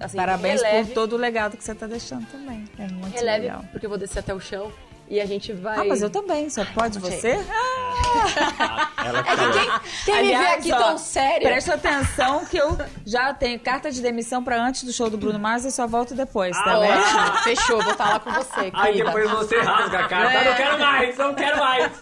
assim, 0.00 0.16
Parabéns 0.16 0.62
releve, 0.62 0.88
por 0.88 0.94
todo 0.94 1.12
o 1.14 1.16
legado 1.16 1.56
que 1.56 1.64
você 1.64 1.72
está 1.72 1.86
deixando 1.86 2.26
também. 2.30 2.64
É 2.78 2.86
muito 2.88 3.14
releve, 3.14 3.46
legal. 3.46 3.64
porque 3.70 3.86
eu 3.86 3.90
vou 3.90 3.98
descer 3.98 4.20
até 4.20 4.34
o 4.34 4.40
chão 4.40 4.72
e 5.08 5.20
a 5.20 5.26
gente 5.26 5.52
vai. 5.52 5.78
Ah, 5.78 5.84
mas 5.84 6.02
eu 6.02 6.10
também, 6.10 6.48
só 6.48 6.64
pode 6.64 6.98
você? 6.98 7.38
Ah! 7.50 8.90
Ela 9.04 9.18
é 9.18 9.22
que 9.22 9.58
quem, 9.58 9.80
quem 10.06 10.14
Aliás, 10.14 10.38
me 10.38 10.46
vê 10.46 10.52
aqui 10.54 10.72
ó, 10.72 10.78
tão 10.78 10.98
sério. 10.98 11.46
Presta 11.46 11.74
atenção 11.74 12.44
que 12.46 12.56
eu 12.56 12.76
já 13.04 13.34
tenho 13.34 13.58
carta 13.60 13.90
de 13.90 14.00
demissão 14.00 14.42
para 14.42 14.62
antes 14.62 14.84
do 14.84 14.92
show 14.92 15.10
do 15.10 15.18
Bruno 15.18 15.38
Mars 15.38 15.64
e 15.64 15.70
só 15.70 15.86
volto 15.86 16.14
depois, 16.14 16.56
tá 16.56 16.74
ah, 16.76 17.42
Fechou, 17.44 17.82
vou 17.82 17.94
lá 17.98 18.18
com 18.18 18.32
você. 18.32 18.70
Aí 18.74 19.02
depois 19.02 19.30
você 19.30 19.60
rasga 19.60 19.98
a 19.98 20.08
carta. 20.08 20.32
É. 20.32 20.44
Não 20.44 20.56
quero 20.56 20.78
mais, 20.78 21.16
não 21.18 21.34
quero 21.34 21.58
mais. 21.58 21.92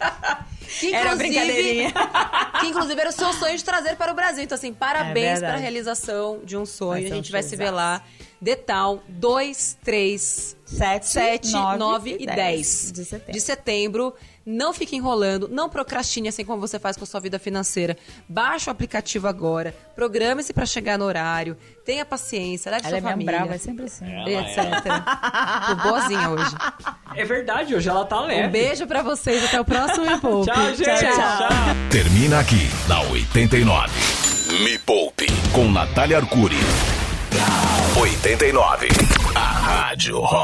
Que, 0.78 0.94
era 0.94 1.14
brincadeirinha. 1.14 1.92
que 2.60 2.66
inclusive 2.66 3.00
era 3.00 3.10
o 3.10 3.12
seu 3.12 3.32
sonho 3.32 3.56
de 3.56 3.64
trazer 3.64 3.96
para 3.96 4.12
o 4.12 4.14
Brasil. 4.14 4.42
Então, 4.44 4.56
assim, 4.56 4.72
parabéns 4.72 5.42
é 5.42 5.46
pela 5.46 5.58
realização 5.58 6.40
de 6.44 6.56
um 6.56 6.64
sonho. 6.64 7.06
a 7.06 7.14
gente 7.14 7.30
vai 7.30 7.42
se 7.42 7.56
ver 7.56 7.70
lá. 7.70 8.02
Detal 8.42 9.00
2, 9.08 9.78
3, 9.84 10.56
7, 10.66 11.06
7 11.08 11.52
9, 11.52 11.78
9 11.78 12.16
e 12.18 12.26
10, 12.26 12.36
10 12.36 12.92
de 12.92 13.04
setembro. 13.04 13.32
de 13.32 13.40
setembro. 13.40 14.14
Não 14.44 14.72
fique 14.74 14.96
enrolando, 14.96 15.46
não 15.48 15.68
procrastine 15.68 16.26
assim 16.28 16.44
como 16.44 16.60
você 16.60 16.76
faz 16.76 16.96
com 16.96 17.04
a 17.04 17.06
sua 17.06 17.20
vida 17.20 17.38
financeira. 17.38 17.96
Baixe 18.28 18.68
o 18.68 18.72
aplicativo 18.72 19.28
agora, 19.28 19.72
programe-se 19.94 20.52
para 20.52 20.66
chegar 20.66 20.98
no 20.98 21.04
horário, 21.04 21.56
tenha 21.84 22.04
paciência, 22.04 22.68
leve 22.72 22.88
Ela 22.88 22.98
sua 23.00 23.08
é 23.08 23.12
família. 23.12 23.32
brava, 23.36 23.54
é 23.54 23.58
sempre 23.58 23.84
assim. 23.84 24.04
Ela 24.12 24.28
etc. 24.28 24.58
É. 24.58 25.66
Tô 25.76 25.88
boazinha 25.88 26.30
hoje. 26.30 26.56
É 27.14 27.24
verdade, 27.24 27.72
hoje 27.76 27.88
ela 27.88 28.04
tá 28.04 28.20
leve. 28.20 28.48
Um 28.48 28.50
beijo 28.50 28.84
para 28.88 29.02
vocês, 29.04 29.44
até 29.44 29.60
o 29.60 29.64
próximo 29.64 30.06
Me 30.10 30.18
Poupe. 30.18 30.50
tchau, 30.50 30.74
gente. 30.74 30.84
Tchau, 30.98 31.12
tchau. 31.38 31.48
Termina 31.92 32.40
aqui, 32.40 32.68
na 32.88 33.00
89. 33.02 33.90
Me 34.64 34.76
Poupe, 34.80 35.26
com 35.54 35.70
Natália 35.70 36.16
Arcuri. 36.16 36.56
89. 37.96 38.88
A 39.34 39.60
Rádio 39.66 40.20
Rock. 40.20 40.42